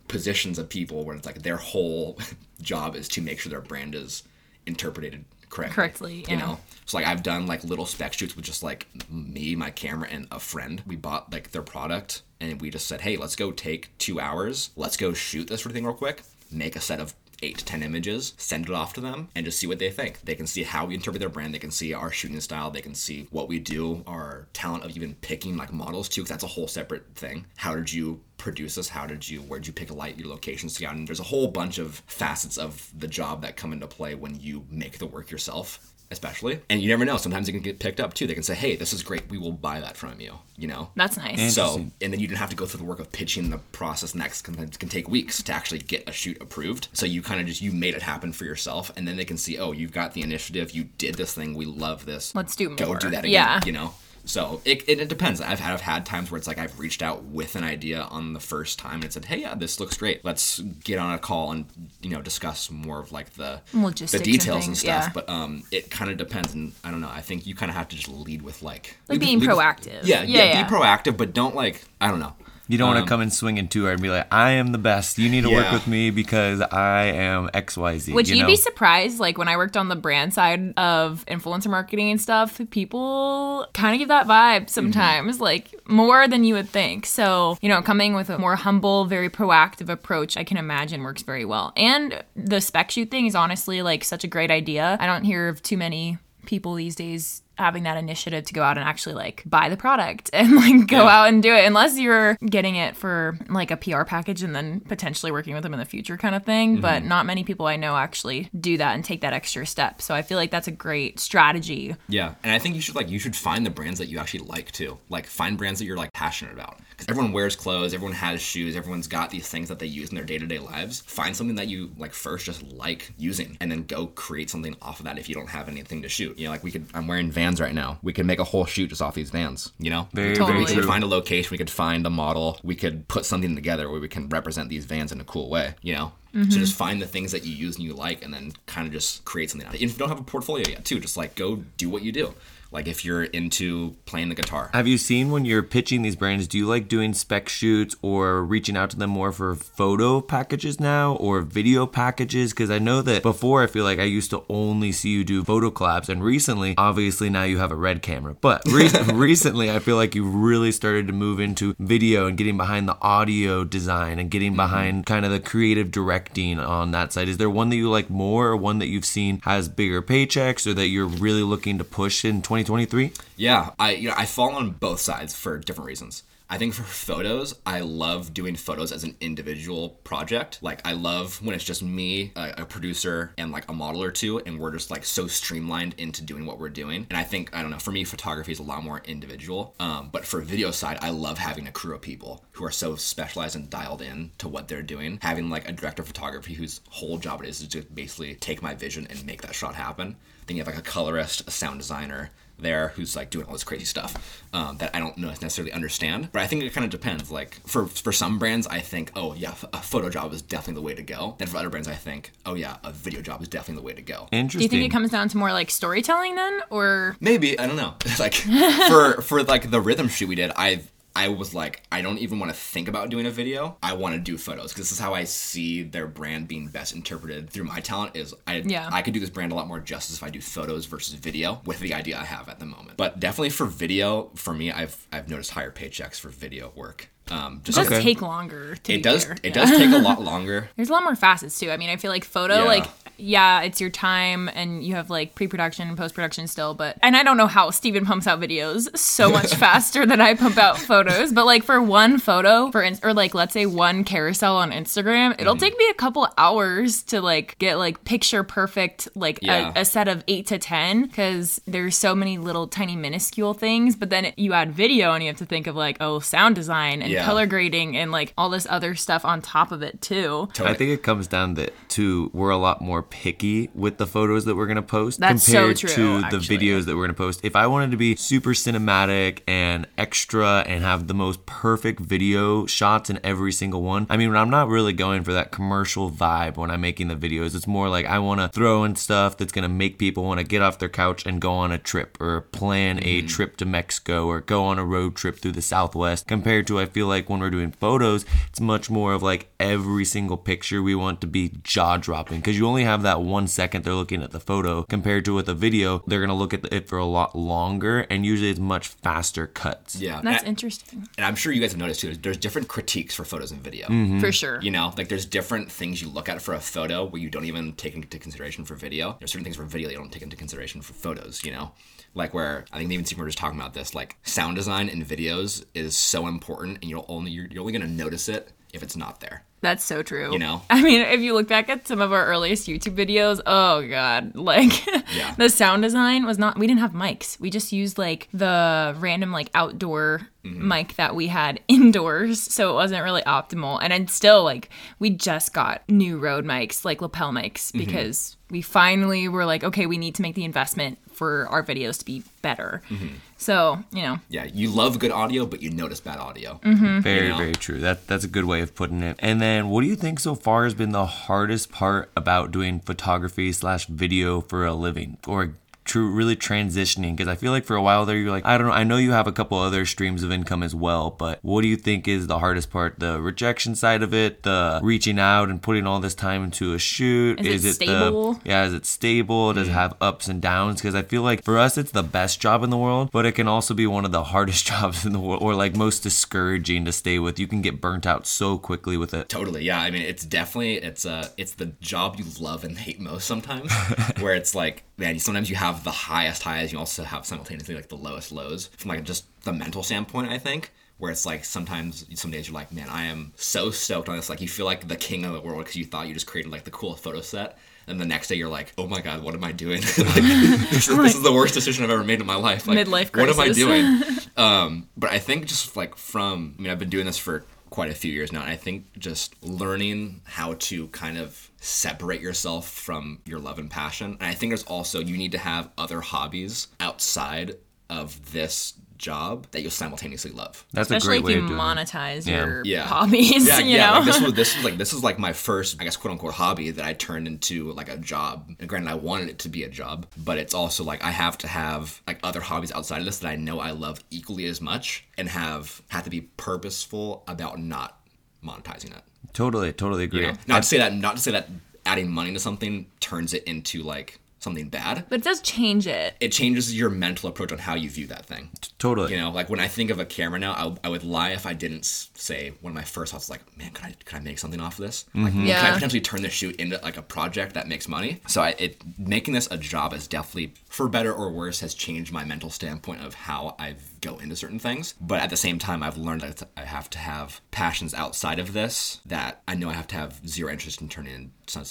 positions 0.09 0.59
of 0.59 0.69
people 0.69 1.05
where 1.05 1.17
it's 1.17 1.27
like 1.27 1.43
their 1.43 1.57
whole 1.57 2.19
job 2.61 2.97
is 2.97 3.09
to 3.09 3.21
make 3.21 3.39
sure 3.39 3.51
their 3.51 3.61
brand 3.61 3.95
is 3.95 4.25
interpreted 4.67 5.25
correctly. 5.49 5.75
Correctly, 5.75 6.25
you 6.29 6.37
know. 6.37 6.59
So 6.85 6.99
like 6.99 7.07
I've 7.07 7.23
done 7.23 7.47
like 7.47 7.65
little 7.65 7.87
spec 7.87 8.13
shoots 8.13 8.37
with 8.37 8.45
just 8.45 8.63
like 8.63 8.87
me, 9.09 9.55
my 9.55 9.71
camera, 9.71 10.09
and 10.11 10.27
a 10.31 10.41
friend. 10.41 10.83
We 10.87 10.97
bought 10.97 11.33
like 11.33 11.51
their 11.53 11.63
product 11.63 12.23
and 12.41 12.61
we 12.61 12.71
just 12.71 12.87
said, 12.87 13.01
hey, 13.01 13.17
let's 13.17 13.37
go 13.37 13.51
take 13.53 13.97
two 13.99 14.21
hours. 14.21 14.71
Let's 14.77 14.97
go 14.97 15.13
shoot 15.13 15.49
this 15.49 15.63
sort 15.63 15.71
of 15.71 15.75
thing 15.75 15.85
real 15.87 15.95
quick. 15.95 16.23
Make 16.51 16.77
a 16.77 16.81
set 16.81 17.01
of 17.01 17.15
eight 17.43 17.59
to 17.59 17.65
ten 17.67 17.83
images, 17.83 18.33
send 18.39 18.67
it 18.67 18.73
off 18.73 18.95
to 18.95 19.01
them, 19.01 19.29
and 19.35 19.45
just 19.45 19.59
see 19.59 19.67
what 19.67 19.79
they 19.79 19.91
think. 19.91 20.21
They 20.23 20.35
can 20.35 20.47
see 20.47 20.63
how 20.63 20.87
we 20.87 20.95
interpret 20.95 21.21
their 21.21 21.29
brand. 21.29 21.53
They 21.53 21.59
can 21.59 21.71
see 21.71 21.93
our 21.93 22.11
shooting 22.11 22.41
style. 22.41 22.71
They 22.71 22.81
can 22.81 22.95
see 22.95 23.27
what 23.31 23.49
we 23.49 23.59
do, 23.59 24.03
our 24.07 24.47
talent 24.55 24.85
of 24.85 24.97
even 24.97 25.15
picking 25.17 25.57
like 25.57 25.73
models 25.73 26.09
too, 26.09 26.23
because 26.23 26.31
that's 26.31 26.45
a 26.45 26.49
whole 26.49 26.69
separate 26.69 27.05
thing. 27.15 27.45
How 27.57 27.75
did 27.75 27.93
you 27.93 28.23
produce 28.39 28.77
this? 28.77 28.89
How 28.89 29.07
did 29.07 29.29
you? 29.29 29.41
Where 29.43 29.61
did 29.61 29.67
you 29.67 29.75
pick 29.75 29.91
a 29.91 29.95
light? 29.95 30.19
Your 30.19 30.29
location 30.29 30.69
scout? 30.69 30.95
And 30.95 31.07
there's 31.07 31.21
a 31.21 31.25
whole 31.25 31.49
bunch 31.49 31.79
of 31.79 32.03
facets 32.07 32.57
of 32.57 32.91
the 32.99 33.09
job 33.09 33.43
that 33.43 33.57
come 33.57 33.73
into 33.73 33.87
play 33.87 34.15
when 34.15 34.41
you 34.41 34.65
make 34.71 34.99
the 34.99 35.07
work 35.07 35.31
yourself. 35.31 35.93
Especially. 36.11 36.61
And 36.71 36.81
you 36.81 36.89
never 36.89 37.05
know. 37.05 37.17
Sometimes 37.17 37.49
it 37.49 37.53
can 37.53 37.63
get 37.63 37.79
picked 37.79 38.01
up 38.01 38.15
too. 38.15 38.27
They 38.27 38.35
can 38.35 38.43
say, 38.43 38.55
"Hey, 38.55 38.77
this 38.77 38.93
is 38.93 39.03
great. 39.03 39.29
We 39.31 39.39
will 39.39 39.53
buy 39.53 39.81
that 39.81 39.97
from 39.97 40.21
you." 40.21 40.39
You 40.57 40.69
know. 40.69 40.91
That's 40.95 41.17
nice. 41.17 41.55
So, 41.55 41.87
and 42.01 42.13
then 42.13 42.21
you 42.21 42.29
don't 42.29 42.37
have 42.37 42.51
to 42.51 42.57
go 42.57 42.67
through 42.67 42.79
the 42.79 42.85
work 42.85 43.01
of 43.01 43.13
pitching 43.13 43.51
the 43.51 43.59
process 43.59 44.15
next. 44.15 44.43
Can, 44.43 44.55
can 44.55 44.89
take 44.89 45.09
weeks 45.09 45.43
to 45.43 45.53
actually 45.53 45.81
get 45.81 46.09
a 46.09 46.13
shoot 46.13 46.41
approved. 46.41 46.89
So 46.93 47.07
you 47.07 47.23
kind 47.23 47.41
of 47.41 47.47
just 47.47 47.61
you 47.61 47.73
made 47.73 47.95
it 47.95 48.03
happen 48.03 48.33
for 48.33 48.45
yourself, 48.45 48.91
and 48.97 49.07
then 49.07 49.17
they 49.17 49.25
can 49.25 49.37
see, 49.37 49.59
oh, 49.59 49.73
you've 49.73 49.93
got 49.93 50.15
the 50.15 50.23
initiative. 50.23 50.71
You 50.73 50.85
did 50.99 51.17
this 51.17 51.35
thing. 51.35 51.55
We 51.55 51.67
love 51.67 52.07
this. 52.07 52.35
Let's 52.35 52.57
do 52.57 52.69
more. 52.69 52.77
Go 52.77 52.95
do 52.97 53.11
that 53.11 53.25
again. 53.25 53.33
Yeah. 53.33 53.61
You 53.65 53.73
know. 53.73 53.95
So 54.27 54.61
it, 54.65 54.83
it, 54.89 54.99
it 55.01 55.09
depends. 55.09 55.41
I've 55.41 55.61
had 55.61 55.73
I've 55.73 55.81
had 55.81 56.05
times 56.05 56.31
where 56.31 56.37
it's 56.39 56.47
like 56.49 56.59
I've 56.59 56.79
reached 56.79 57.01
out 57.01 57.23
with 57.25 57.55
an 57.57 57.63
idea 57.65 58.03
on 58.03 58.33
the 58.33 58.41
first 58.41 58.79
time 58.79 59.03
and 59.03 59.13
said, 59.13 59.25
hey, 59.25 59.41
yeah, 59.41 59.55
this 59.55 59.79
looks 59.81 59.97
great. 59.97 60.25
Let's 60.25 60.59
get 60.59 60.99
on 60.99 61.15
a 61.15 61.19
call 61.19 61.53
and 61.53 61.65
you 62.03 62.11
know 62.11 62.21
discuss 62.21 62.71
more 62.71 62.99
of 62.99 63.13
like 63.13 63.31
the 63.35 63.63
Logistics 63.73 64.13
the 64.13 64.33
details 64.33 64.57
and, 64.57 64.65
things, 64.65 64.81
stuff. 64.81 65.05
yeah. 65.07 65.11
But 65.15 65.29
um, 65.29 65.63
it 65.71 65.91
kind 65.91 66.11
of 66.11 66.17
depends, 66.17 66.53
and 66.55 66.73
I 66.85 66.91
don't 66.91 67.01
know. 67.01 67.09
I 67.11 67.21
think 67.21 67.47
you 67.47 67.55
kind 67.55 67.71
of 67.71 67.77
have 67.77 67.89
to 67.89 67.97
just 67.97 68.09
lead 68.09 68.43
with 68.43 68.63
like 68.63 68.97
Like 69.09 69.21
lead 69.21 69.27
being 69.27 69.39
lead 69.39 69.49
with- 69.49 69.57
proactive. 69.59 70.01
yeah, 70.03 70.23
Yeah, 70.23 70.25
yeah, 70.25 70.45
yeah. 70.55 70.63
Be 70.69 70.75
proactive, 70.75 71.17
but 71.17 71.33
don't 71.33 71.55
like 71.55 71.85
I 72.01 72.11
don't 72.11 72.21
know. 72.21 72.35
You 72.69 72.79
don't 72.79 72.89
want 72.89 72.99
Um, 72.99 73.05
to 73.05 73.09
come 73.09 73.21
in 73.21 73.31
swinging 73.31 73.69
too 73.69 73.83
hard 73.83 73.95
and 73.95 74.03
be 74.03 74.11
like, 74.11 74.27
I 74.33 74.53
am 74.53 74.73
the 74.73 74.79
best. 74.79 75.19
You 75.19 75.29
need 75.29 75.43
to 75.43 75.51
work 75.51 75.71
with 75.73 75.87
me 75.87 76.11
because 76.11 76.61
I 76.61 77.05
am 77.05 77.49
XYZ. 77.49 78.13
Would 78.13 78.29
you 78.29 78.37
you 78.37 78.43
know? 78.43 78.49
be 78.49 78.57
surprised, 78.57 79.21
like 79.21 79.39
when 79.39 79.49
I 79.49 79.57
worked 79.57 79.77
on 79.77 79.89
the 79.89 79.97
brand 79.97 80.35
side 80.35 80.75
of 80.77 81.25
influencer 81.27 81.69
marketing 81.69 82.11
and 82.11 82.21
stuff, 82.21 82.61
people 82.71 83.67
kind 83.73 83.95
of 83.95 83.99
give 83.99 84.09
that 84.09 84.27
vibe 84.27 84.69
sometimes, 84.69 85.41
like 85.41 85.75
more 85.89 86.27
than 86.27 86.43
you 86.45 86.55
would 86.55 86.69
think. 86.69 87.07
So, 87.07 87.57
you 87.63 87.69
know, 87.69 87.83
coming 87.83 88.15
with 88.15 88.31
a 88.31 88.39
more 88.39 88.57
humble, 88.57 89.05
very 89.05 89.31
proactive 89.31 89.89
approach, 89.89 90.37
I 90.37 90.45
can 90.45 90.57
imagine 90.57 91.03
works 91.03 91.23
very 91.23 91.45
well. 91.45 91.73
And 91.77 92.23
the 92.35 92.61
spec 92.61 92.91
shoot 92.91 93.11
thing 93.11 93.27
is 93.27 93.35
honestly 93.35 93.83
like 93.83 94.03
such 94.03 94.25
a 94.25 94.29
great 94.29 94.51
idea. 94.51 94.97
I 95.01 95.07
don't 95.07 95.25
hear 95.25 95.49
of 95.49 95.63
too 95.63 95.77
many 95.77 96.19
people 96.47 96.75
these 96.75 96.95
days 96.97 97.43
having 97.59 97.83
that 97.85 97.97
initiative 97.97 98.45
to 98.45 98.55
go 98.55 98.63
out 98.63 98.79
and 98.79 98.87
actually 98.89 99.15
like 99.15 99.43
buy 99.47 99.69
the 99.69 99.77
product 99.77 100.31
and 100.35 100.55
like 100.57 100.87
go 100.87 101.05
Yeah. 101.05 101.21
out 101.23 101.29
and 101.29 101.43
do 101.43 101.53
it 101.55 101.65
unless 101.65 101.99
you're 101.99 102.35
getting 102.47 102.77
it 102.77 102.97
for 102.97 103.39
like 103.49 103.71
a 103.71 103.77
PR 103.77 104.05
package 104.05 104.43
and 104.43 104.55
then 104.55 104.81
potentially 104.81 105.33
working 105.33 105.55
with 105.55 105.63
them 105.63 105.73
in 105.73 105.79
the 105.81 105.85
future 105.87 106.17
kind 106.17 106.35
of 106.35 106.45
thing 106.45 106.81
but 106.81 107.01
Mm-hmm. 107.01 107.09
not 107.09 107.27
many 107.27 107.45
people 107.45 107.67
I 107.67 107.77
know 107.77 107.97
actually 107.97 108.49
do 108.59 108.77
that 108.79 108.95
and 108.95 109.05
take 109.05 109.21
that 109.23 109.33
extra 109.33 109.67
step 109.67 110.01
so 110.03 110.15
I 110.15 110.23
feel 110.23 110.37
like 110.39 110.51
that's 110.51 110.69
a 110.69 110.73
great 110.73 111.19
strategy 111.21 111.95
Yeah, 112.09 112.35
and 112.43 112.53
I 112.53 112.59
think 112.59 112.75
you 112.75 112.81
should 112.81 112.95
like 112.95 113.09
you 113.11 113.19
should 113.19 113.37
find 113.37 113.65
the 113.67 113.71
brands 113.71 113.99
that 113.99 114.07
you 114.09 114.19
actually 114.19 114.41
like 114.47 114.73
too. 114.73 114.99
Like 115.09 115.27
find 115.27 115.57
brands 115.59 115.79
that 115.81 115.87
you're 115.87 115.97
like 115.97 116.13
passionate 116.13 116.53
about. 116.55 116.79
Because 116.91 117.09
everyone 117.11 117.33
wears 117.33 117.55
clothes, 117.57 117.93
everyone 117.93 118.15
has 118.17 118.41
shoes, 118.41 118.75
everyone's 118.75 119.07
got 119.07 119.29
these 119.31 119.47
things 119.49 119.69
that 119.69 119.79
they 119.79 119.87
use 119.87 120.09
in 120.09 120.15
their 120.15 120.25
day 120.25 120.39
to 120.39 120.47
day 120.47 120.59
lives. 120.59 121.01
Find 121.03 121.37
something 121.37 121.57
that 121.57 121.69
you 121.69 121.91
like 121.99 122.13
first 122.15 122.47
just 122.47 122.63
like 122.73 123.13
using, 123.19 123.57
and 123.61 123.71
then 123.71 123.83
go 123.85 124.07
create 124.07 124.49
something 124.49 124.75
off 124.81 124.99
of 125.01 125.05
that. 125.05 125.19
If 125.19 125.29
you 125.29 125.35
don't 125.35 125.49
have 125.51 125.69
anything 125.69 126.01
to 126.03 126.09
shoot, 126.09 126.39
you 126.39 126.45
know, 126.47 126.51
like 126.53 126.65
we 126.65 126.71
could. 126.71 126.87
I'm 126.95 127.07
wearing 127.07 127.31
Vans 127.47 127.61
right 127.61 127.75
now. 127.75 127.99
We 128.03 128.13
could 128.13 128.27
make 128.27 128.41
a 128.41 128.45
whole 128.45 128.67
shoot 128.67 128.89
just 128.89 129.01
off 129.01 129.15
these 129.15 129.31
Vans. 129.31 129.73
You 129.79 129.91
know, 129.91 130.09
Very, 130.13 130.35
Totally. 130.35 130.65
very 130.65 130.65
we 130.65 130.75
could 130.75 130.85
find 130.85 131.05
a 131.05 131.07
location, 131.07 131.51
we 131.53 131.59
could 131.59 131.71
find 131.71 132.05
a 132.07 132.11
model, 132.11 132.59
we 132.63 132.75
could 132.75 133.07
put 133.09 133.25
something 133.25 133.55
together 133.55 133.89
where 133.89 134.01
we 134.01 134.09
can 134.09 134.29
represent 134.29 134.69
these 134.69 134.85
vans 134.85 135.13
in 135.13 135.21
a 135.21 135.25
cool 135.25 135.49
way, 135.49 135.75
you 135.83 135.95
know? 135.95 136.13
Mm-hmm. 136.35 136.51
So 136.51 136.59
just 136.59 136.75
find 136.75 137.01
the 137.01 137.07
things 137.07 137.33
that 137.33 137.45
you 137.45 137.55
use 137.55 137.77
and 137.77 137.85
you 137.85 137.95
like 137.95 138.25
and 138.25 138.35
then 138.35 138.53
kind 138.67 138.87
of 138.87 138.93
just 138.93 139.25
create 139.25 139.51
something 139.51 139.67
out 139.67 139.75
of 139.75 139.81
it. 139.81 139.85
If 139.85 139.93
you 139.93 139.99
don't 139.99 140.09
have 140.09 140.21
a 140.21 140.25
portfolio 140.25 140.69
yet, 140.69 140.85
too, 140.85 140.99
just 141.01 141.17
like 141.17 141.35
go 141.35 141.57
do 141.77 141.89
what 141.89 142.03
you 142.03 142.13
do. 142.13 142.35
Like 142.71 142.87
if 142.87 143.05
you're 143.05 143.25
into 143.25 143.97
playing 144.07 144.29
the 144.29 144.35
guitar. 144.35 144.71
Have 144.73 144.87
you 144.87 144.99
seen 144.99 145.31
when 145.31 145.45
you're 145.45 145.63
pitching 145.63 146.03
these 146.03 146.17
brands, 146.17 146.47
do 146.47 146.59
you 146.59 146.67
like 146.67 146.89
doing 146.89 147.15
spec 147.15 147.49
shoots 147.49 147.95
or 148.03 148.45
reaching 148.45 148.77
out 148.77 148.91
to 148.91 148.97
them 148.97 149.11
more 149.11 149.33
for 149.33 149.55
photo 149.55 150.21
packages 150.21 150.81
now 150.81 151.15
or 151.17 151.41
video 151.41 151.87
packages? 151.87 152.53
Because 152.53 152.71
I 152.71 152.79
know 152.79 153.03
that 153.03 153.23
before 153.23 153.63
I 153.63 153.67
feel 153.67 153.85
like 153.85 153.99
I 153.99 154.05
used 154.05 154.31
to 154.31 154.45
only 154.49 154.93
see 154.93 155.11
you 155.11 155.25
do 155.25 155.45
photo 155.45 155.71
collabs, 155.71 156.09
and 156.09 156.23
recently, 156.23 156.75
obviously, 156.77 157.31
now 157.31 157.45
you 157.45 157.59
have 157.59 157.73
a 157.73 157.77
red 157.77 158.03
camera. 158.03 158.37
But 158.41 158.63
re- 158.67 158.91
recently, 159.13 159.71
I 159.71 159.79
feel 159.79 159.97
like 159.97 160.15
you 160.15 160.25
really 160.25 160.73
started 160.73 161.07
to 161.07 161.13
move 161.13 161.41
into 161.41 161.75
video 161.79 162.27
and 162.27 162.37
getting 162.37 162.57
behind 162.57 162.89
the 162.89 162.97
audio 163.01 163.65
design 163.65 164.19
and 164.19 164.31
getting 164.31 164.51
mm-hmm. 164.51 164.57
behind 164.57 165.07
kind 165.07 165.25
of 165.25 165.31
the 165.31 165.41
creative 165.41 165.91
directing 165.91 166.59
on 166.59 166.91
that 166.93 167.13
side. 167.13 167.29
Is 167.29 167.39
there 167.39 167.51
one 167.51 167.71
that 167.71 167.77
you 167.77 167.91
like 167.91 168.11
more 168.11 168.49
or 168.49 168.57
one 168.57 168.79
that 168.79 168.87
you've 168.87 169.05
seen 169.05 169.41
has 169.45 169.69
bigger 169.69 170.03
paychecks 170.03 170.67
or 170.67 170.75
that 170.75 170.89
you're 170.89 171.07
really 171.07 171.43
looking 171.43 171.79
to 171.79 171.85
push 171.85 172.25
in 172.25 172.43
2023? 172.65 173.13
Yeah, 173.37 173.71
I 173.79 173.93
you 173.93 174.09
know 174.09 174.15
I 174.17 174.27
fall 174.27 174.55
on 174.55 174.71
both 174.71 175.01
sides 175.01 175.35
for 175.35 175.59
different 175.59 175.89
reasons. 175.89 176.23
I 176.49 176.59
think 176.59 176.75
for 176.75 176.85
photos, 176.85 177.59
I 177.67 177.81
love 177.81 178.33
doing 178.33 178.55
photos 178.55 178.93
as 178.93 179.03
an 179.03 179.17
individual 179.21 179.91
project. 180.05 180.61
Like 180.63 180.87
I 180.87 180.93
love 180.93 181.43
when 181.43 181.57
it's 181.57 181.65
just 181.65 181.83
me, 181.83 182.33
a, 182.37 182.55
a 182.59 182.65
producer, 182.65 183.33
and 183.37 183.51
like 183.51 183.69
a 183.69 183.73
model 183.73 184.01
or 184.01 184.13
two, 184.13 184.39
and 184.39 184.61
we're 184.61 184.71
just 184.71 184.91
like 184.91 185.05
so 185.05 185.27
streamlined 185.27 185.97
into 185.99 186.23
doing 186.23 186.47
what 186.47 186.61
we're 186.61 186.69
doing. 186.69 187.07
And 187.11 187.19
I 187.19 187.25
think 187.25 187.55
I 187.55 187.63
don't 187.63 187.73
know. 187.73 187.79
For 187.79 187.91
me, 187.91 188.05
photography 188.05 188.53
is 188.53 188.61
a 188.61 188.65
lot 188.65 188.85
more 188.85 189.03
individual. 189.05 189.75
Um, 189.81 190.09
but 190.13 190.25
for 190.25 190.41
video 190.41 190.71
side, 190.71 190.99
I 191.01 191.11
love 191.11 191.39
having 191.39 191.67
a 191.67 191.73
crew 191.73 191.97
of 191.97 192.01
people 192.01 192.45
who 192.53 192.65
are 192.65 192.71
so 192.71 192.95
specialized 192.95 193.57
and 193.57 193.69
dialed 193.69 194.03
in 194.03 194.31
to 194.39 194.47
what 194.47 194.69
they're 194.69 194.83
doing. 194.83 195.19
Having 195.23 195.51
like 195.51 195.69
a 195.69 195.73
director 195.73 196.03
of 196.03 196.09
photography 196.09 196.55
whose 196.55 196.81
whole 196.91 197.19
job 197.19 197.43
it 197.43 197.49
is 197.49 197.67
to 197.67 197.83
basically 197.83 198.37
take 198.37 198.63
my 198.63 198.75
vision 198.75 199.09
and 199.11 199.27
make 199.27 199.43
that 199.43 199.55
shot 199.55 199.75
happen. 199.75 200.15
Then 200.47 200.57
you 200.57 200.63
have 200.63 200.73
like 200.73 200.79
a 200.79 200.89
colorist, 200.89 201.49
a 201.49 201.51
sound 201.51 201.81
designer, 201.81 202.31
there 202.59 202.89
who's 202.97 203.17
like 203.17 203.31
doing 203.31 203.47
all 203.47 203.53
this 203.53 203.65
crazy 203.65 203.85
stuff 203.85 204.43
um, 204.53 204.79
that 204.79 204.95
I 204.95 204.99
don't 204.99 205.17
necessarily 205.19 205.73
understand. 205.73 206.31
But 206.33 206.43
I 206.43 206.47
think 206.47 206.63
it 206.63 206.73
kind 206.73 206.85
of 206.85 206.91
depends. 206.91 207.31
Like 207.31 207.55
for 207.67 207.87
for 207.87 208.13
some 208.13 208.39
brands, 208.39 208.67
I 208.67 208.81
think, 208.81 209.13
oh 209.17 209.35
yeah, 209.35 209.55
a 209.73 209.83
photo 209.83 210.09
job 210.09 210.33
is 210.33 210.43
definitely 210.43 210.75
the 210.75 210.87
way 210.87 210.95
to 210.95 211.03
go. 211.03 211.37
And 211.41 211.49
for 211.49 211.59
other 211.59 211.71
brands, 211.71 211.89
I 211.89 211.95
think, 211.95 212.33
oh 212.45 212.55
yeah, 212.55 212.77
a 212.85 212.93
video 212.93 213.21
job 213.21 213.43
is 213.43 213.49
definitely 213.49 213.83
the 213.83 213.87
way 213.87 213.95
to 213.95 214.03
go. 214.03 214.29
Interesting. 214.33 214.59
do 214.59 214.77
you 214.77 214.83
think 214.83 214.93
it 214.93 214.95
comes 214.95 215.11
down 215.11 215.29
to 215.29 215.37
more 215.37 215.53
like 215.53 215.71
storytelling 215.71 216.35
then 216.35 216.61
or 216.71 217.17
Maybe 217.21 217.59
I 217.59 217.67
don't 217.67 217.77
know. 217.77 217.95
like 218.19 218.35
for 218.35 219.23
for 219.23 219.43
like 219.43 219.71
the 219.71 219.81
rhythm 219.81 220.09
shoot 220.09 220.29
we 220.29 220.35
did, 220.35 220.53
I 220.57 220.83
I 221.17 221.29
was 221.29 221.55
like, 221.55 221.83
I 221.91 222.03
don't 222.03 222.19
even 222.19 222.39
want 222.39 222.51
to 222.53 222.57
think 222.57 222.89
about 222.89 223.09
doing 223.09 223.25
a 223.27 223.31
video. 223.31 223.79
I 223.83 223.95
want 223.95 224.15
to 224.15 224.21
do 224.21 224.37
photos 224.37 224.73
because 224.73 224.85
this 224.85 224.93
is 224.93 224.99
how 224.99 225.15
I 225.15 225.25
see 225.25 225.83
their 225.83 226.07
brand 226.07 226.47
being 226.47 226.67
best 226.69 226.95
interpreted 226.95 227.49
through 227.49 227.65
my 227.65 227.81
talent. 227.81 228.17
Is 228.17 228.35
I 228.47 228.57
Yeah. 228.57 228.89
I 228.93 229.01
could 229.03 229.15
do 229.15 229.21
this 229.21 229.31
brand 229.31 229.51
a 229.51 229.55
lot 229.55 229.67
more 229.67 229.81
justice 229.81 230.17
if 230.17 230.23
I 230.23 230.29
do 230.29 230.41
photos 230.43 230.85
versus 230.85 231.15
video 231.15 231.63
with 231.65 231.81
the 231.81 231.95
idea 231.95 232.19
I 232.19 232.25
have 232.25 232.49
at 232.51 232.59
the 232.59 232.67
moment. 232.67 232.99
But 232.99 233.19
definitely 233.19 233.51
for 233.51 233.65
video, 233.67 234.31
for 234.35 234.53
me, 234.53 234.71
I've 234.71 235.07
I've 235.11 235.29
noticed 235.29 235.53
higher 235.53 235.71
paychecks 235.71 236.21
for 236.21 236.29
video 236.29 236.71
work. 236.77 237.09
Um, 237.29 237.61
just 237.65 237.79
it 237.79 237.89
does 237.89 238.03
take 238.05 238.21
longer 238.23 238.77
to 238.77 238.93
it 238.93 239.03
does 239.03 239.25
fair. 239.25 239.33
it 239.43 239.57
Yeah. 239.57 239.65
does 239.65 239.71
take 239.71 239.91
a 239.91 239.99
lot 239.99 240.21
longer. 240.33 240.69
There's 240.77 240.91
a 240.91 240.93
lot 240.93 241.03
more 241.03 241.17
facets 241.17 241.59
too. 241.59 241.71
I 241.71 241.77
mean, 241.79 241.89
I 241.91 241.97
feel 241.97 242.11
like 242.13 242.25
photo, 242.25 242.57
Yeah. 242.59 242.65
like, 242.65 242.87
yeah, 243.19 243.63
it's 243.63 243.81
your 243.81 243.91
time 243.91 244.49
and 244.55 244.85
you 244.85 244.95
have 244.95 245.11
like 245.11 245.35
pre 245.35 245.47
production 245.49 245.89
and 245.89 245.97
post 245.97 246.15
production 246.15 246.47
still, 246.47 246.75
but, 246.75 246.97
and 247.03 247.17
I 247.17 247.23
don't 247.23 247.37
know 247.37 247.47
how 247.47 247.71
Steven 247.71 248.05
pumps 248.05 248.27
out 248.27 248.41
videos 248.41 248.95
so 248.97 249.31
much 249.31 249.55
faster 249.57 250.05
than 250.07 250.21
I 250.21 250.35
pump 250.35 250.59
out 250.59 250.79
photos, 250.79 251.33
but 251.33 251.47
like 251.47 251.63
for 251.65 251.81
one 251.83 252.19
photo, 252.19 252.71
for, 252.71 252.83
in- 252.83 252.99
or 253.03 253.15
like, 253.15 253.35
let's 253.35 253.53
say 253.53 253.67
one 253.67 254.05
carousel 254.05 254.57
on 254.57 254.71
Instagram, 254.71 255.35
it'll 255.41 255.55
Mm-hmm. 255.57 255.61
take 255.65 255.79
me 255.79 255.89
a 255.91 255.95
couple 255.95 256.29
hours 256.37 257.03
to 257.05 257.21
like 257.21 257.59
get 257.59 257.77
like 257.79 258.05
picture 258.05 258.43
perfect, 258.45 259.09
like 259.15 259.39
Yeah. 259.43 259.73
a, 259.75 259.81
a 259.81 259.85
set 259.85 260.09
of 260.09 260.23
eight 260.29 260.47
to 260.49 260.59
10, 260.59 261.07
because 261.07 261.61
there's 261.67 261.97
so 261.97 262.15
many 262.15 262.37
little 262.39 262.67
tiny 262.67 262.97
minuscule 262.97 263.55
things, 263.55 263.97
but 263.97 264.11
then 264.11 264.33
you 264.37 264.53
add 264.53 264.73
video 264.73 265.13
and 265.13 265.23
you 265.23 265.29
have 265.29 265.39
to 265.39 265.47
think 265.47 265.67
of 265.67 265.75
like, 265.77 265.97
oh, 266.01 266.19
sound 266.19 266.55
design 266.55 267.01
and 267.03 267.11
Yeah. 267.11 267.25
color 267.25 267.47
grading 267.47 267.97
and 267.97 268.13
like 268.13 268.33
all 268.37 268.51
this 268.51 268.67
other 268.69 268.95
stuff 268.95 269.25
on 269.25 269.41
top 269.41 269.73
of 269.73 269.83
it 269.83 270.01
too. 270.03 270.49
I 270.61 270.75
think 270.75 270.91
it 270.91 271.03
comes 271.03 271.27
down 271.27 271.55
that 271.55 271.73
to 271.91 272.31
we're 272.35 272.51
a 272.51 272.57
lot 272.59 272.81
more 272.83 273.03
picky 273.11 273.71
with 273.75 273.99
the 273.99 274.07
photos 274.07 274.45
that 274.45 274.55
we're 274.57 274.67
gonna 274.67 274.83
post 274.83 275.21
That's 275.21 275.43
so 275.45 275.53
compared 275.53 275.77
true, 275.77 275.89
to 275.95 276.21
the 276.31 276.37
actually. 276.37 276.59
videos 276.59 276.85
that 276.87 276.97
we're 276.97 277.05
gonna 277.07 277.15
post. 277.15 277.41
If 277.43 277.57
I 277.57 277.67
wanted 277.67 277.91
to 277.93 277.97
be 277.97 278.17
super 278.17 278.51
cinematic 278.51 279.41
and 279.47 279.87
extra 279.99 280.65
and 280.67 280.83
have 280.85 281.07
the 281.07 281.15
most 281.15 281.47
perfect 281.47 282.01
video 282.01 282.67
shots 282.67 283.11
in 283.11 283.19
every 283.25 283.53
single 283.53 283.83
one, 283.83 284.07
I 284.11 284.17
mean, 284.17 284.35
I'm 284.35 284.51
not 284.51 284.69
really 284.69 284.93
going 284.93 285.25
for 285.25 285.33
that 285.33 285.51
commercial 285.53 286.11
vibe 286.11 286.57
when 286.57 286.71
I'm 286.71 286.81
making 286.81 287.09
the 287.09 287.17
videos. 287.17 287.55
It's 287.55 287.67
more 287.67 287.89
like 287.89 288.07
I 288.07 288.19
want 288.19 288.41
to 288.41 288.49
throw 288.49 288.85
in 288.85 288.97
stuff 288.97 289.37
that's 289.37 289.53
gonna 289.53 289.69
make 289.69 289.99
people 289.99 290.25
want 290.25 290.39
to 290.41 290.45
get 290.45 290.63
off 290.63 290.79
their 290.79 290.89
couch 290.89 291.25
and 291.27 291.41
go 291.41 291.53
on 291.53 291.73
a 291.73 291.79
trip 291.79 292.17
or 292.21 292.43
plan 292.43 292.99
a 292.99 293.17
Mm-hmm. 293.17 293.27
trip 293.29 293.57
to 293.57 293.65
Mexico 293.65 294.27
or 294.27 294.41
go 294.41 294.65
on 294.65 294.79
a 294.79 294.85
road 294.85 295.17
trip 295.17 295.39
through 295.39 295.53
the 295.53 295.63
Southwest. 295.63 296.27
Compared 296.27 296.67
to 296.67 296.79
I 296.79 296.87
feel 296.87 297.07
like 297.07 297.31
when 297.31 297.41
we're 297.41 297.51
doing 297.51 297.71
photos, 297.73 298.27
it's 298.49 298.61
much 298.61 298.91
more 298.91 299.15
of 299.15 299.23
like 299.23 299.49
every 299.59 300.05
single 300.05 300.37
picture 300.37 300.83
we 300.83 300.95
want 300.95 301.21
to 301.23 301.27
be 301.27 301.53
jaw 301.63 301.97
dropping 301.97 302.41
because 302.41 302.59
you 302.59 302.67
only 302.67 302.85
have 302.85 302.96
that 303.03 303.21
one 303.21 303.47
second 303.47 303.85
they're 303.85 303.95
looking 303.95 304.23
at 304.23 304.31
the 304.31 304.41
photo 304.41 304.83
compared 304.85 305.25
to 305.25 305.35
with 305.35 305.49
a 305.49 305.55
video 305.55 306.03
they're 306.07 306.21
gonna 306.21 306.35
look 306.35 306.55
at 306.55 306.73
it 306.73 306.89
for 306.89 306.99
a 306.99 307.05
lot 307.05 307.37
longer 307.37 308.01
and 308.11 308.25
usually 308.25 308.51
it's 308.51 308.61
much 308.61 308.89
faster 308.89 309.47
cuts. 309.47 309.97
Yeah, 309.97 310.21
That's 310.23 310.43
and, 310.43 310.49
interesting. 310.49 311.09
and 311.17 311.27
I'm 311.27 311.37
sure 311.37 311.53
you 311.53 311.61
guys 311.61 311.73
have 311.73 311.81
noticed 311.81 312.01
too. 312.01 312.15
There's 312.15 312.37
different 312.37 312.69
critiques 312.69 313.15
for 313.15 313.25
photos 313.25 313.53
and 313.53 313.63
video. 313.63 313.89
Mm-hmm. 313.89 314.21
For 314.21 314.33
sure. 314.33 314.61
You 314.63 314.71
know, 314.71 314.93
like 314.97 315.09
there's 315.09 315.27
different 315.27 315.71
things 315.71 316.01
you 316.03 316.09
look 316.09 316.29
at 316.29 316.41
for 316.43 316.55
a 316.55 316.61
photo 316.61 317.05
where 317.05 317.21
you 317.21 317.31
don't 317.31 317.45
even 317.45 317.73
take 317.75 317.95
into 317.95 318.19
consideration 318.19 318.65
for 318.65 318.75
video. 318.75 319.17
There's 319.19 319.33
certain 319.33 319.45
things 319.45 319.57
for 319.57 319.65
video 319.65 319.91
you 319.91 319.97
don't 319.97 320.13
take 320.13 320.23
into 320.23 320.37
consideration 320.37 320.81
for 320.83 320.93
photos, 320.93 321.45
you 321.45 321.53
know? 321.53 321.73
Like 322.15 322.33
where 322.35 322.65
I 322.73 322.79
think 322.79 322.91
even 322.93 323.05
Steve 323.05 323.19
were 323.19 323.27
just 323.27 323.39
talking 323.39 323.59
about 323.59 323.75
this, 323.75 323.95
like 323.95 324.17
sound 324.23 324.57
design 324.57 324.89
in 324.89 325.05
videos 325.05 325.65
is 325.75 325.97
so 325.97 326.27
important 326.27 326.79
and 326.81 326.91
you'll 326.91 327.05
only 327.09 327.31
you're, 327.31 327.47
you're 327.47 327.61
only 327.61 327.73
gonna 327.73 327.87
notice 327.87 328.29
it 328.29 328.53
if 328.73 328.83
it's 328.83 328.97
not 328.97 329.21
there. 329.21 329.45
That's 329.67 329.83
so 329.85 330.03
true. 330.05 330.33
You 330.33 330.39
know? 330.39 330.63
I 330.71 330.81
mean, 330.81 331.01
if 331.01 331.21
you 331.21 331.35
look 331.35 331.49
back 331.49 331.69
at 331.69 331.89
some 331.89 332.01
of 332.01 332.13
our 332.13 332.25
earliest 332.27 332.69
YouTube 332.69 332.95
videos, 332.95 333.41
oh 333.47 333.87
god, 333.89 334.37
like 334.53 334.87
Yeah. 334.87 335.35
the 335.37 335.49
sound 335.51 335.83
design 335.83 336.25
was 336.25 336.39
not. 336.39 336.57
We 336.57 336.69
didn't 336.69 336.81
have 336.81 336.93
mics. 336.93 337.41
We 337.41 337.51
just 337.51 337.73
used 337.73 337.99
like 337.99 338.29
the 338.33 338.95
random 338.99 339.33
like 339.33 339.51
outdoor 339.55 340.29
Mm-hmm. 340.47 340.69
mic 340.69 340.95
that 340.95 341.17
we 341.17 341.27
had 341.27 341.59
indoors, 341.69 342.41
so 342.41 342.71
it 342.71 342.75
wasn't 342.75 343.03
really 343.03 343.23
optimal. 343.23 343.81
And 343.83 343.93
then 343.93 344.07
still 344.07 344.45
like 344.45 344.69
we 345.01 345.11
just 345.11 345.53
got 345.53 345.83
new 345.89 346.19
Rode 346.19 346.45
mics, 346.45 346.85
like 346.85 347.03
lapel 347.03 347.33
mics, 347.33 347.73
Mm-hmm. 347.73 347.79
because 347.79 348.37
we 348.49 348.63
finally 348.63 349.27
were 349.29 349.45
like, 349.45 349.65
okay, 349.65 349.87
we 349.87 349.99
need 349.99 350.15
to 350.15 350.23
make 350.23 350.37
the 350.37 350.45
investment 350.45 350.99
for 351.13 351.49
our 351.49 351.65
videos 351.65 351.99
to 351.99 352.05
be 352.05 352.23
better. 352.43 352.81
Mm-hmm. 352.91 353.09
So 353.39 353.85
you 353.93 354.03
know, 354.03 354.19
Yeah, 354.29 354.45
you 354.45 354.71
love 354.71 354.99
good 354.99 355.11
audio, 355.11 355.47
but 355.47 355.63
you 355.63 355.71
notice 355.71 356.01
bad 356.01 356.19
audio. 356.19 356.61
Mm-hmm. 356.65 357.01
Very, 357.01 357.27
You 357.27 357.33
know? 357.33 357.39
very 357.39 357.53
true. 357.53 357.79
That 357.81 358.07
that's 358.07 358.25
a 358.25 358.29
good 358.29 358.45
way 358.45 358.61
of 358.63 358.75
putting 358.75 359.03
it. 359.03 359.17
And 359.19 359.41
then, 359.41 359.69
what 359.69 359.83
do 359.83 359.87
you 359.89 359.97
think 359.97 360.21
so 360.21 360.35
far 360.35 360.65
has 360.65 360.75
been 360.75 360.93
the 360.93 361.07
hardest 361.07 361.71
part 361.71 362.11
about 362.17 362.51
doing 362.51 362.81
photography 362.81 363.53
slash 363.53 363.87
video 363.87 364.41
for 364.41 364.65
a 364.65 364.75
living, 364.75 365.19
or 365.27 365.55
true 365.87 366.11
really 366.11 366.37
transitioning? 366.37 367.17
Because 367.17 367.29
I 367.29 367.37
feel 367.37 367.53
like 367.53 367.65
for 367.65 367.77
a 367.77 367.83
while 367.83 368.05
there, 368.05 368.17
you're 368.17 368.31
like, 368.31 368.45
I 368.45 368.59
don't 368.59 368.67
know. 368.67 368.73
I 368.73 368.85
know 368.85 368.97
you 368.97 369.13
have 369.13 369.27
a 369.27 369.33
couple 369.33 369.59
other 369.59 369.87
streams 369.87 370.23
of 370.23 370.31
income 370.31 370.63
as 370.63 370.75
well, 370.75 371.11
but 371.11 371.39
what 371.43 371.63
do 371.63 371.69
you 371.69 371.77
think 371.77 372.07
is 372.07 372.27
the 372.27 372.39
hardest 372.39 372.71
part? 372.71 372.99
The 372.99 373.21
rejection 373.21 373.75
side 373.75 374.03
of 374.03 374.13
it, 374.13 374.43
the 374.43 374.81
reaching 374.83 375.19
out 375.19 375.49
and 375.49 375.63
putting 375.63 375.87
all 375.87 376.01
this 376.01 376.15
time 376.15 376.45
into 376.45 376.75
a 376.75 376.79
shoot. 376.79 377.41
Is 377.41 377.65
it 377.65 377.69
the 377.69 377.75
stable? 377.75 378.41
yeah? 378.45 378.65
Is 378.67 378.75
it 378.75 378.87
stable? 378.87 379.53
Does 379.53 379.69
it 379.69 379.73
have 379.73 379.95
ups 380.01 380.29
and 380.29 380.43
downs? 380.43 380.81
Because 380.81 380.95
I 380.95 381.03
feel 381.03 381.23
like 381.23 381.43
for 381.45 381.59
us, 381.59 381.79
it's 381.79 381.93
the 381.93 382.03
best 382.03 382.41
job 382.41 382.63
in 382.63 382.71
the 382.71 382.77
world, 382.77 383.11
but 383.13 383.25
it 383.27 383.33
can 383.33 383.49
also 383.49 383.75
be 383.75 383.87
one 383.87 384.05
of 384.05 384.13
the 384.13 384.25
hardest 384.37 384.67
jobs 384.67 385.07
in 385.07 385.13
the 385.13 385.21
world, 385.21 385.43
or 385.43 385.55
like 385.55 385.77
most 385.77 386.03
discouraging 386.03 386.85
to 386.85 386.93
stay 386.93 387.19
with. 387.19 387.39
You 387.39 387.47
can 387.47 387.63
get 387.63 387.81
burnt 387.81 388.07
out 388.07 388.27
so 388.27 388.59
quickly 388.59 388.97
with 388.97 389.15
it. 389.15 389.29
Totally, 389.29 389.65
yeah. 389.65 389.81
I 389.81 389.91
mean, 389.91 390.03
it's 390.03 390.25
definitely 390.25 390.77
it's 390.77 391.07
uh 391.07 391.29
it's 391.37 391.55
the 391.55 391.67
job 391.81 392.17
you 392.19 392.25
love 392.41 392.65
and 392.65 392.77
hate 392.79 393.01
most 393.01 393.27
sometimes. 393.27 393.73
where 394.21 394.35
it's 394.35 394.55
like, 394.55 394.85
man, 394.97 395.19
sometimes 395.19 395.51
you 395.51 395.57
have 395.57 395.76
the 395.85 395.91
highest 395.91 396.43
highs, 396.43 396.73
you 396.73 396.79
also 396.79 397.05
have 397.05 397.27
simultaneously 397.27 397.75
like 397.75 397.89
the 397.89 397.97
lowest 397.97 398.33
lows 398.33 398.67
from 398.77 398.91
like 398.91 399.05
just 399.05 399.25
the 399.43 399.53
mental 399.53 399.83
standpoint. 399.83 400.31
I 400.31 400.39
think 400.39 400.73
where 400.99 401.13
it's 401.13 401.27
like 401.27 401.45
sometimes 401.45 402.07
some 402.15 402.31
days 402.31 402.49
you're 402.49 402.55
like, 402.55 402.73
man, 402.73 402.89
I 402.89 403.05
am 403.05 403.33
so 403.37 403.71
stoked 403.71 404.09
on 404.09 404.17
this. 404.17 404.31
Like 404.31 404.41
you 404.41 404.49
feel 404.49 404.67
like 404.67 404.89
the 404.89 404.97
king 404.97 405.25
of 405.25 405.33
the 405.33 405.41
world 405.41 405.59
because 405.59 405.77
you 405.77 405.85
thought 405.85 406.09
you 406.09 406.15
just 406.15 406.27
created 406.27 406.51
like 406.51 406.65
the 406.65 406.71
coolest 406.71 407.03
photo 407.03 407.21
set. 407.21 407.59
And 407.89 408.01
the 408.01 408.05
next 408.05 408.29
day 408.29 408.35
you're 408.35 408.49
like, 408.49 408.73
oh 408.79 408.89
my 408.89 409.01
god, 409.01 409.23
what 409.23 409.35
am 409.35 409.45
I 409.45 409.53
doing? 409.53 409.81
like, 409.83 409.97
this, 409.99 410.89
is, 410.89 410.97
this 410.97 411.15
is 411.15 411.23
the 411.23 411.33
worst 411.33 411.55
decision 411.55 411.85
I've 411.85 411.91
ever 411.91 412.03
made 412.03 412.21
in 412.21 412.27
my 412.27 412.35
life. 412.35 412.67
Like, 412.67 412.79
Midlife 412.79 413.17
What 413.17 413.29
am 413.29 413.39
I 413.39 413.51
doing? 413.51 414.01
um, 414.37 414.89
but 414.97 415.11
I 415.11 415.19
think 415.19 415.47
just 415.47 415.77
like 415.77 415.97
from, 415.97 416.55
I 416.59 416.63
mean, 416.63 416.71
I've 416.73 416.79
been 416.79 416.91
doing 416.91 417.07
this 417.07 417.19
for 417.19 417.45
quite 417.71 417.91
a 417.91 417.95
few 417.95 418.13
years 418.13 418.33
now, 418.33 418.41
and 418.41 418.51
I 418.51 418.57
think 418.57 418.87
just 418.99 419.35
learning 419.45 420.23
how 420.25 420.55
to 420.55 420.89
kind 420.89 421.19
of 421.19 421.51
separate 421.67 422.21
yourself 422.21 422.71
from 422.71 423.21
your 423.25 423.39
love 423.41 423.59
and 423.59 423.71
passion. 423.71 424.17
And 424.21 424.29
I 424.31 424.35
think 424.35 424.51
there's 424.51 424.63
also 424.65 425.01
you 425.01 425.17
need 425.17 425.33
to 425.33 425.39
have 425.39 425.69
other 425.77 426.01
hobbies 426.01 426.69
outside 426.79 427.57
of 427.91 428.33
this 428.33 428.75
job 428.99 429.47
that 429.51 429.61
you'll 429.61 429.71
simultaneously 429.71 430.31
love. 430.31 430.65
That's 430.73 430.91
especially 430.91 431.19
a 431.19 431.21
great 431.21 431.21
if 431.21 431.25
way 431.27 431.33
you 431.35 431.39
of 431.43 431.49
doing 431.49 431.61
it. 431.61 431.63
monetize 431.63 432.27
Yeah. 432.27 432.47
your 432.47 432.65
Yeah. 432.65 432.87
hobbies. 432.87 433.47
Yeah, 433.47 433.59
you 433.61 433.77
yeah. 433.77 433.91
know, 433.91 433.97
Like 433.97 434.05
this 434.07 434.21
was 434.23 434.33
this 434.41 434.57
was 434.57 434.65
like 434.65 434.79
this 434.79 434.93
was 434.95 435.03
like 435.05 435.19
my 435.19 435.33
first, 435.35 435.77
I 435.81 435.85
guess, 435.85 435.97
quote 435.97 436.13
unquote 436.13 436.33
hobby 436.35 436.71
that 436.71 436.85
I 436.85 436.95
turned 436.95 437.27
into 437.27 437.73
like 437.73 437.89
a 437.91 437.97
job. 437.99 438.49
And 438.59 438.69
granted, 438.69 438.89
I 438.91 438.95
wanted 438.95 439.29
it 439.29 439.41
to 439.41 439.49
be 439.49 439.65
a 439.65 439.69
job, 439.69 440.07
but 440.17 440.39
it's 440.39 440.55
also 440.55 440.83
like 440.85 441.05
I 441.05 441.11
have 441.11 441.37
to 441.39 441.49
have 441.49 442.01
like 442.07 442.21
other 442.23 442.41
hobbies 442.41 442.73
outside 442.73 443.01
of 443.01 443.05
this 443.05 443.19
that 443.19 443.29
I 443.29 443.37
know 443.37 443.59
I 443.61 443.73
love 443.73 444.03
equally 444.11 444.47
as 444.47 444.61
much, 444.61 445.05
and 445.19 445.29
have 445.29 445.83
have 445.89 446.05
to 446.05 446.11
be 446.11 446.23
purposeful 446.23 447.23
about 447.29 447.59
not 447.59 448.01
monetizing 448.43 448.97
it. 448.97 449.03
Totally, 449.33 449.73
totally 449.73 450.05
agree. 450.05 450.21
You 450.21 450.33
know? 450.33 450.39
Not 450.47 450.63
to 450.63 450.69
say 450.69 450.79
that, 450.79 450.95
not 450.95 451.17
to 451.17 451.23
say 451.23 451.31
that 451.33 451.49
adding 451.85 452.11
money 452.11 452.33
to 452.33 452.39
something 452.39 452.87
turns 453.01 453.33
it 453.33 453.45
into 453.45 453.83
like 453.83 454.21
something 454.47 454.69
bad. 454.69 455.05
but 455.09 455.19
it 455.21 455.25
does 455.25 455.41
change 455.41 455.87
it. 455.87 456.15
It 456.21 456.31
changes 456.31 456.77
your 456.77 456.89
mental 456.89 457.29
approach 457.29 457.51
on 457.53 457.59
how 457.59 457.75
you 457.75 457.91
view 457.91 458.07
that 458.07 458.25
thing. 458.27 458.51
Totally. 458.79 459.13
You 459.13 459.19
know, 459.21 459.31
like 459.31 459.51
when 459.51 459.59
I 459.61 459.67
think 459.67 459.91
of 459.91 459.99
a 459.99 460.07
camera 460.07 460.39
now, 460.39 460.53
I, 460.53 460.87
I 460.87 460.89
would 460.89 461.03
lie 461.05 461.31
if 461.31 461.47
I 461.47 461.53
didn't 461.53 461.85
say 461.85 462.53
one 462.61 462.71
of 462.71 462.75
my 462.75 462.85
first 462.85 463.13
thoughts 463.13 463.29
was 463.29 463.31
like, 463.31 463.59
man, 463.59 463.73
could 463.73 463.85
I 463.87 463.95
could 464.05 464.17
I 464.17 464.21
make 464.21 464.39
something 464.39 464.61
off 464.61 464.79
of 464.79 464.87
this? 464.87 465.05
Like, 465.15 465.33
mm-hmm. 465.33 465.47
can 465.47 465.67
I 465.67 465.75
potentially 465.75 466.01
turn 466.01 466.23
this 466.23 466.33
shoot 466.33 466.55
into 466.57 466.79
like 466.83 466.97
a 466.97 467.03
project 467.03 467.55
that 467.55 467.67
makes 467.67 467.89
money? 467.89 468.21
So 468.29 468.41
I, 468.41 468.55
it 468.59 468.81
making 468.99 469.35
this 469.35 469.49
a 469.51 469.59
job 469.59 469.93
is 469.93 470.07
definitely, 470.07 470.55
for 470.69 470.89
better 470.89 471.13
or 471.13 471.31
worse, 471.33 471.61
has 471.61 471.75
changed 471.75 472.13
my 472.13 472.25
mental 472.25 472.51
standpoint 472.51 473.03
of 473.03 473.15
how 473.15 473.57
I 473.59 473.75
go 474.01 474.19
into 474.19 474.37
certain 474.37 474.61
things. 474.61 474.95
But 475.01 475.21
at 475.21 475.31
the 475.31 475.37
same 475.37 475.59
time, 475.59 475.83
I've 475.83 475.97
learned 475.97 476.21
that 476.21 476.49
I 476.57 476.63
have 476.63 476.89
to 476.91 476.99
have 476.99 477.41
passions 477.51 477.93
outside 477.95 478.39
of 478.39 478.53
this 478.53 479.01
that 479.07 479.43
I 479.49 479.57
know 479.57 479.71
I 479.71 479.75
have 479.75 479.89
to 479.89 479.97
have 479.97 480.27
zero 480.27 480.53
interest 480.53 480.81
in 480.81 480.89
turning 480.89 481.15
into 481.15 481.31
some- 481.47 481.65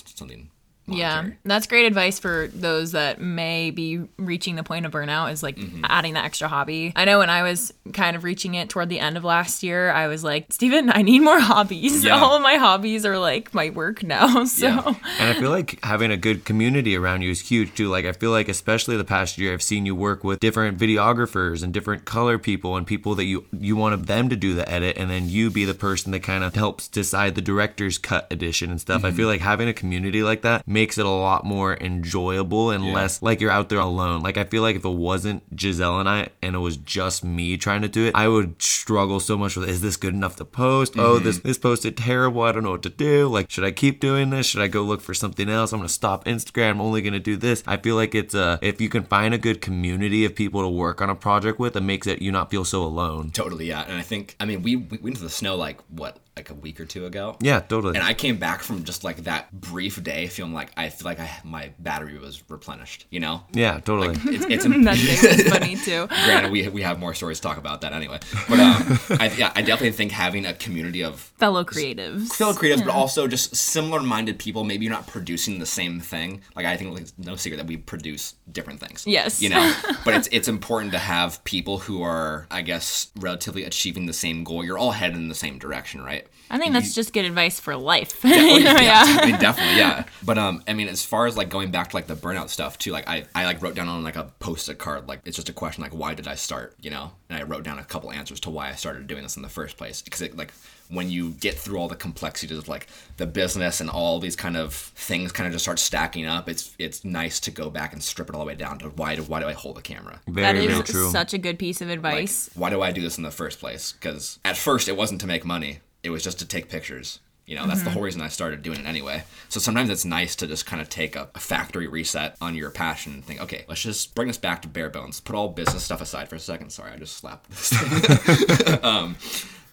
Yeah, 0.87 1.29
that's 1.43 1.67
great 1.67 1.85
advice 1.85 2.19
for 2.19 2.47
those 2.53 2.91
that 2.91 3.19
may 3.19 3.71
be 3.71 4.01
reaching 4.17 4.55
the 4.55 4.63
point 4.63 4.85
of 4.85 4.91
burnout 4.91 5.31
is 5.31 5.41
like 5.41 5.55
Mm-hmm. 5.55 5.85
adding 5.85 6.13
that 6.15 6.25
extra 6.25 6.47
hobby. 6.47 6.91
I 6.95 7.05
know 7.05 7.19
when 7.19 7.29
I 7.29 7.41
was 7.43 7.73
kind 7.93 8.15
of 8.15 8.23
reaching 8.23 8.55
it 8.55 8.69
toward 8.69 8.89
the 8.89 8.99
end 8.99 9.15
of 9.17 9.23
last 9.23 9.63
year, 9.63 9.89
I 9.91 10.07
was 10.07 10.23
like, 10.23 10.47
Steven, 10.51 10.91
I 10.91 11.01
need 11.01 11.19
more 11.21 11.39
hobbies. 11.51 12.03
Yeah. 12.03 12.19
All 12.19 12.35
of 12.35 12.41
my 12.41 12.55
hobbies 12.55 13.05
are 13.05 13.17
like 13.17 13.53
my 13.53 13.69
work 13.69 14.03
now. 14.03 14.43
So 14.45 14.67
Yeah. 14.67 14.93
And 15.19 15.29
I 15.29 15.39
feel 15.39 15.49
like 15.49 15.83
having 15.83 16.11
a 16.11 16.17
good 16.17 16.45
community 16.45 16.95
around 16.95 17.21
you 17.21 17.31
is 17.31 17.39
huge 17.41 17.73
too. 17.73 17.87
Like 17.89 18.05
I 18.05 18.11
feel 18.11 18.31
like 18.31 18.47
especially 18.49 18.97
the 18.97 19.03
past 19.05 19.37
year 19.37 19.53
I've 19.53 19.63
seen 19.63 19.85
you 19.85 19.95
work 19.95 20.23
with 20.23 20.39
different 20.39 20.77
videographers 20.77 21.63
and 21.63 21.73
different 21.73 22.05
color 22.05 22.37
people 22.37 22.75
and 22.75 22.85
people 22.85 23.15
that 23.15 23.25
you 23.25 23.45
you 23.57 23.75
want 23.75 24.05
them 24.07 24.29
to 24.29 24.35
do 24.35 24.53
the 24.53 24.69
edit 24.69 24.97
and 24.97 25.09
then 25.09 25.29
you 25.29 25.49
be 25.49 25.65
the 25.65 25.73
person 25.73 26.11
that 26.11 26.21
kind 26.21 26.43
of 26.43 26.53
helps 26.55 26.87
decide 26.87 27.35
the 27.35 27.41
director's 27.41 27.97
cut 27.97 28.27
edition 28.31 28.69
and 28.71 28.79
stuff. 28.81 29.03
I 29.03 29.11
feel 29.11 29.27
like 29.27 29.41
having 29.41 29.67
a 29.67 29.73
community 29.73 30.21
like 30.23 30.41
that 30.41 30.67
makes 30.75 30.97
it 30.97 31.05
a 31.05 31.09
lot 31.09 31.45
more 31.45 31.75
enjoyable 31.77 32.69
and 32.69 32.93
less 32.93 33.21
like 33.21 33.41
you're 33.41 33.49
out 33.49 33.69
there 33.69 33.79
alone. 33.79 34.21
Like 34.21 34.37
I 34.37 34.43
feel 34.43 34.61
like 34.61 34.75
if 34.75 34.85
it 34.85 34.89
wasn't 34.89 35.41
Giselle 35.59 35.99
and 35.99 36.09
I 36.09 36.29
and 36.41 36.55
it 36.55 36.59
was 36.59 36.77
just 36.77 37.23
me 37.23 37.57
trying 37.57 37.81
to 37.81 37.87
do 37.87 38.05
it, 38.05 38.13
I 38.13 38.27
would 38.27 38.61
struggle 38.61 39.19
so 39.19 39.37
much 39.37 39.55
with 39.55 39.69
is 39.69 39.81
this 39.81 39.97
good 39.97 40.13
enough 40.13 40.35
to 40.35 40.45
post? 40.45 40.93
Oh, 40.97 41.15
mm-hmm. 41.15 41.23
this 41.23 41.39
this 41.39 41.57
posted 41.57 41.97
terrible. 41.97 42.43
I 42.43 42.51
don't 42.51 42.63
know 42.63 42.71
what 42.71 42.83
to 42.83 42.89
do. 42.89 43.27
Like 43.27 43.49
should 43.49 43.63
I 43.63 43.71
keep 43.71 43.99
doing 43.99 44.29
this? 44.29 44.45
Should 44.45 44.61
I 44.61 44.67
go 44.67 44.83
look 44.83 45.01
for 45.01 45.13
something 45.13 45.49
else? 45.49 45.71
I'm 45.71 45.79
gonna 45.79 45.89
stop 45.89 46.25
Instagram. 46.25 46.71
I'm 46.71 46.81
only 46.81 47.01
gonna 47.01 47.19
do 47.19 47.37
this. 47.37 47.63
I 47.65 47.77
feel 47.77 47.95
like 47.95 48.13
it's 48.13 48.35
a 48.35 48.59
if 48.61 48.79
you 48.81 48.89
can 48.89 49.03
find 49.03 49.33
a 49.33 49.39
good 49.39 49.61
community 49.61 50.25
of 50.25 50.35
people 50.35 50.61
to 50.61 50.69
work 50.69 51.01
on 51.01 51.09
a 51.09 51.15
project 51.15 51.57
with, 51.57 51.75
it 51.75 51.81
makes 51.81 52.05
it 52.05 52.21
you 52.21 52.31
not 52.31 52.51
feel 52.51 52.65
so 52.65 52.83
alone. 52.83 53.31
Totally, 53.31 53.67
yeah. 53.67 53.83
And 53.87 53.97
I 53.97 54.01
think, 54.01 54.35
I 54.39 54.45
mean, 54.45 54.61
we, 54.61 54.75
we 54.75 54.97
went 54.97 55.15
to 55.17 55.23
the 55.23 55.29
snow 55.29 55.55
like, 55.55 55.79
what, 55.89 56.17
like 56.35 56.49
a 56.49 56.53
week 56.53 56.81
or 56.81 56.85
two 56.85 57.05
ago? 57.05 57.37
Yeah, 57.39 57.61
totally. 57.61 57.95
And 57.95 58.03
I 58.03 58.13
came 58.13 58.37
back 58.37 58.61
from 58.61 58.83
just 58.83 59.03
like 59.03 59.23
that 59.23 59.51
brief 59.53 60.01
day 60.03 60.27
feeling 60.27 60.53
like 60.53 60.71
I 60.75 60.89
feel 60.89 61.05
like 61.05 61.19
I, 61.19 61.31
my 61.43 61.71
battery 61.79 62.17
was 62.17 62.43
replenished, 62.49 63.05
you 63.09 63.21
know? 63.21 63.43
yeah, 63.53 63.79
totally. 63.79 64.17
It's, 64.25 64.45
it's 64.45 64.63
that 64.85 64.97
day 64.97 65.29
was 65.29 65.43
funny 65.53 65.75
too. 65.77 66.07
granted 66.07 66.51
we, 66.51 66.67
we 66.67 66.81
have 66.81 66.99
more 66.99 67.13
stories 67.13 67.39
to 67.39 67.47
talk 67.47 67.57
about 67.57 67.81
that 67.81 67.93
anyway. 67.93 68.19
But 68.49 68.59
um, 68.59 68.99
I, 69.19 69.33
yeah, 69.37 69.51
I 69.55 69.61
definitely 69.61 69.91
think 69.91 70.11
having 70.11 70.45
a 70.45 70.53
community 70.53 71.03
of 71.03 71.19
Fellow 71.37 71.63
creatives. 71.63 72.29
fellow 72.33 72.53
creatives, 72.53 72.83
but 72.83 72.93
also 72.93 73.27
just 73.27 73.55
similar 73.55 74.01
minded 74.01 74.37
people, 74.37 74.65
maybe 74.65 74.85
you're 74.85 74.93
not 74.93 75.07
producing 75.07 75.59
the 75.59 75.65
same 75.65 76.01
thing. 76.01 76.41
Like 76.55 76.65
I 76.65 76.75
think 76.75 76.91
like, 76.93 77.03
it's 77.03 77.13
no 77.17 77.37
secret 77.37 77.57
that 77.57 77.67
we 77.67 77.77
produce 77.77 78.35
different 78.51 78.81
things. 78.81 79.07
Yes. 79.07 79.41
You 79.41 79.49
know? 79.49 79.73
but 80.03 80.13
it's 80.13 80.27
it's 80.31 80.47
important 80.49 80.91
to 80.91 80.99
have 80.99 81.41
people 81.45 81.79
who 81.79 82.01
are, 82.03 82.45
I 82.51 82.61
guess, 82.61 83.11
relatively 83.17 83.63
achieving 83.63 84.05
the 84.05 84.13
same 84.13 84.43
goal. 84.43 84.65
You're 84.65 84.77
all 84.77 84.91
headed 84.91 85.17
in 85.17 85.29
the 85.29 85.35
same 85.35 85.59
direction, 85.59 86.03
right? 86.03 86.24
I 86.49 86.57
think 86.59 86.73
that's 86.73 86.93
just 86.93 87.11
good 87.11 87.25
advice 87.25 87.59
for 87.59 87.75
life. 87.75 88.23
You 88.23 88.29
know, 88.35 88.57
yeah, 88.57 88.81
yeah. 88.81 89.03
I 89.21 89.25
mean, 89.31 89.39
definitely, 89.39 89.77
yeah. 89.77 90.05
But 90.23 90.37
um, 90.37 90.63
I 90.67 90.73
mean, 90.73 90.87
as 90.87 91.03
far 91.03 91.25
as 91.27 91.35
like 91.37 91.49
going 91.49 91.71
back 91.71 91.89
to 91.89 91.95
like 91.95 92.07
the 92.07 92.15
burnout 92.15 92.49
stuff 92.49 92.77
too, 92.77 92.91
like 92.91 93.07
I, 93.07 93.25
I 93.33 93.45
like 93.45 93.61
wrote 93.61 93.75
down 93.75 93.87
on 93.89 94.03
like 94.03 94.15
a 94.15 94.31
post-it 94.39 94.77
card, 94.77 95.07
like 95.07 95.21
it's 95.25 95.35
just 95.35 95.49
a 95.49 95.53
question, 95.53 95.81
like 95.83 95.93
why 95.93 96.13
did 96.13 96.27
I 96.27 96.35
start, 96.35 96.75
you 96.81 96.89
know? 96.91 97.11
And 97.29 97.39
I 97.39 97.43
wrote 97.43 97.63
down 97.63 97.79
a 97.79 97.83
couple 97.83 98.11
answers 98.11 98.39
to 98.41 98.49
why 98.49 98.69
I 98.69 98.73
started 98.75 99.07
doing 99.07 99.23
this 99.23 99.35
in 99.37 99.41
the 99.41 99.49
first 99.49 99.77
place, 99.77 100.01
because 100.01 100.21
it 100.21 100.37
like 100.37 100.53
when 100.87 101.09
you 101.09 101.31
get 101.31 101.55
through 101.57 101.77
all 101.79 101.87
the 101.87 101.95
complexities 101.95 102.57
of 102.59 102.67
like 102.67 102.85
the 103.17 103.25
business 103.25 103.81
and 103.81 103.89
all 103.89 104.19
these 104.19 104.35
kind 104.35 104.55
of 104.55 104.73
things 104.75 105.31
kind 105.31 105.47
of 105.47 105.53
just 105.53 105.65
start 105.65 105.79
stacking 105.79 106.25
up, 106.27 106.47
it's 106.47 106.75
it's 106.77 107.03
nice 107.03 107.39
to 107.41 107.51
go 107.51 107.69
back 107.71 107.91
and 107.93 108.03
strip 108.03 108.29
it 108.29 108.35
all 108.35 108.41
the 108.41 108.47
way 108.47 108.55
down 108.55 108.77
to 108.79 108.89
why 108.89 109.15
do 109.15 109.23
why 109.23 109.39
do 109.39 109.47
I 109.47 109.53
hold 109.53 109.77
the 109.77 109.81
camera? 109.81 110.21
Very, 110.27 110.59
That 110.59 110.67
very 110.69 110.83
true. 110.83 111.09
such 111.09 111.33
a 111.33 111.37
good 111.39 111.57
piece 111.57 111.81
of 111.81 111.87
Like, 111.87 111.97
advice. 111.97 112.49
why 112.53 112.69
do 112.69 112.81
I 112.83 112.91
do 112.91 113.01
this 113.01 113.17
in 113.17 113.23
the 113.23 113.31
first 113.31 113.59
place? 113.59 113.93
Because 113.93 114.37
at 114.45 114.57
first 114.57 114.87
it 114.87 114.95
wasn't 114.95 115.21
to 115.21 115.27
make 115.27 115.43
money; 115.43 115.79
it 116.05 116.09
was 116.09 116.23
just 116.23 116.39
to 116.39 116.45
take 116.45 116.69
pictures. 116.69 117.19
You 117.45 117.55
know, 117.55 117.67
that's 117.67 117.83
the 117.83 117.91
whole 117.91 118.01
reason 118.01 118.21
I 118.21 118.29
started 118.29 118.63
doing 118.63 118.79
it 118.79 118.87
anyway. 118.87 119.23
So 119.49 119.59
sometimes 119.59 119.91
it's 119.91 120.03
nice 120.03 120.35
to 120.37 120.47
just 120.47 120.65
kind 120.65 120.81
of 120.81 120.89
take 120.89 121.15
a, 121.15 121.29
a 121.35 121.39
factory 121.39 121.85
reset 121.85 122.35
on 122.41 122.55
your 122.55 122.71
passion 122.71 123.13
and 123.13 123.23
think, 123.23 123.39
okay, 123.39 123.65
let's 123.67 123.83
just 123.83 124.15
bring 124.15 124.27
this 124.27 124.37
back 124.37 124.63
to 124.63 124.67
bare 124.67 124.89
bones. 124.89 125.19
Put 125.19 125.35
all 125.35 125.49
business 125.49 125.83
stuff 125.83 126.01
aside 126.01 126.27
for 126.27 126.35
a 126.35 126.39
second. 126.39 126.71
Sorry, 126.71 126.91
I 126.91 126.97
just 126.97 127.17
slapped 127.17 127.51
this 127.51 127.69
thing. 127.69 128.79
um, 128.83 129.15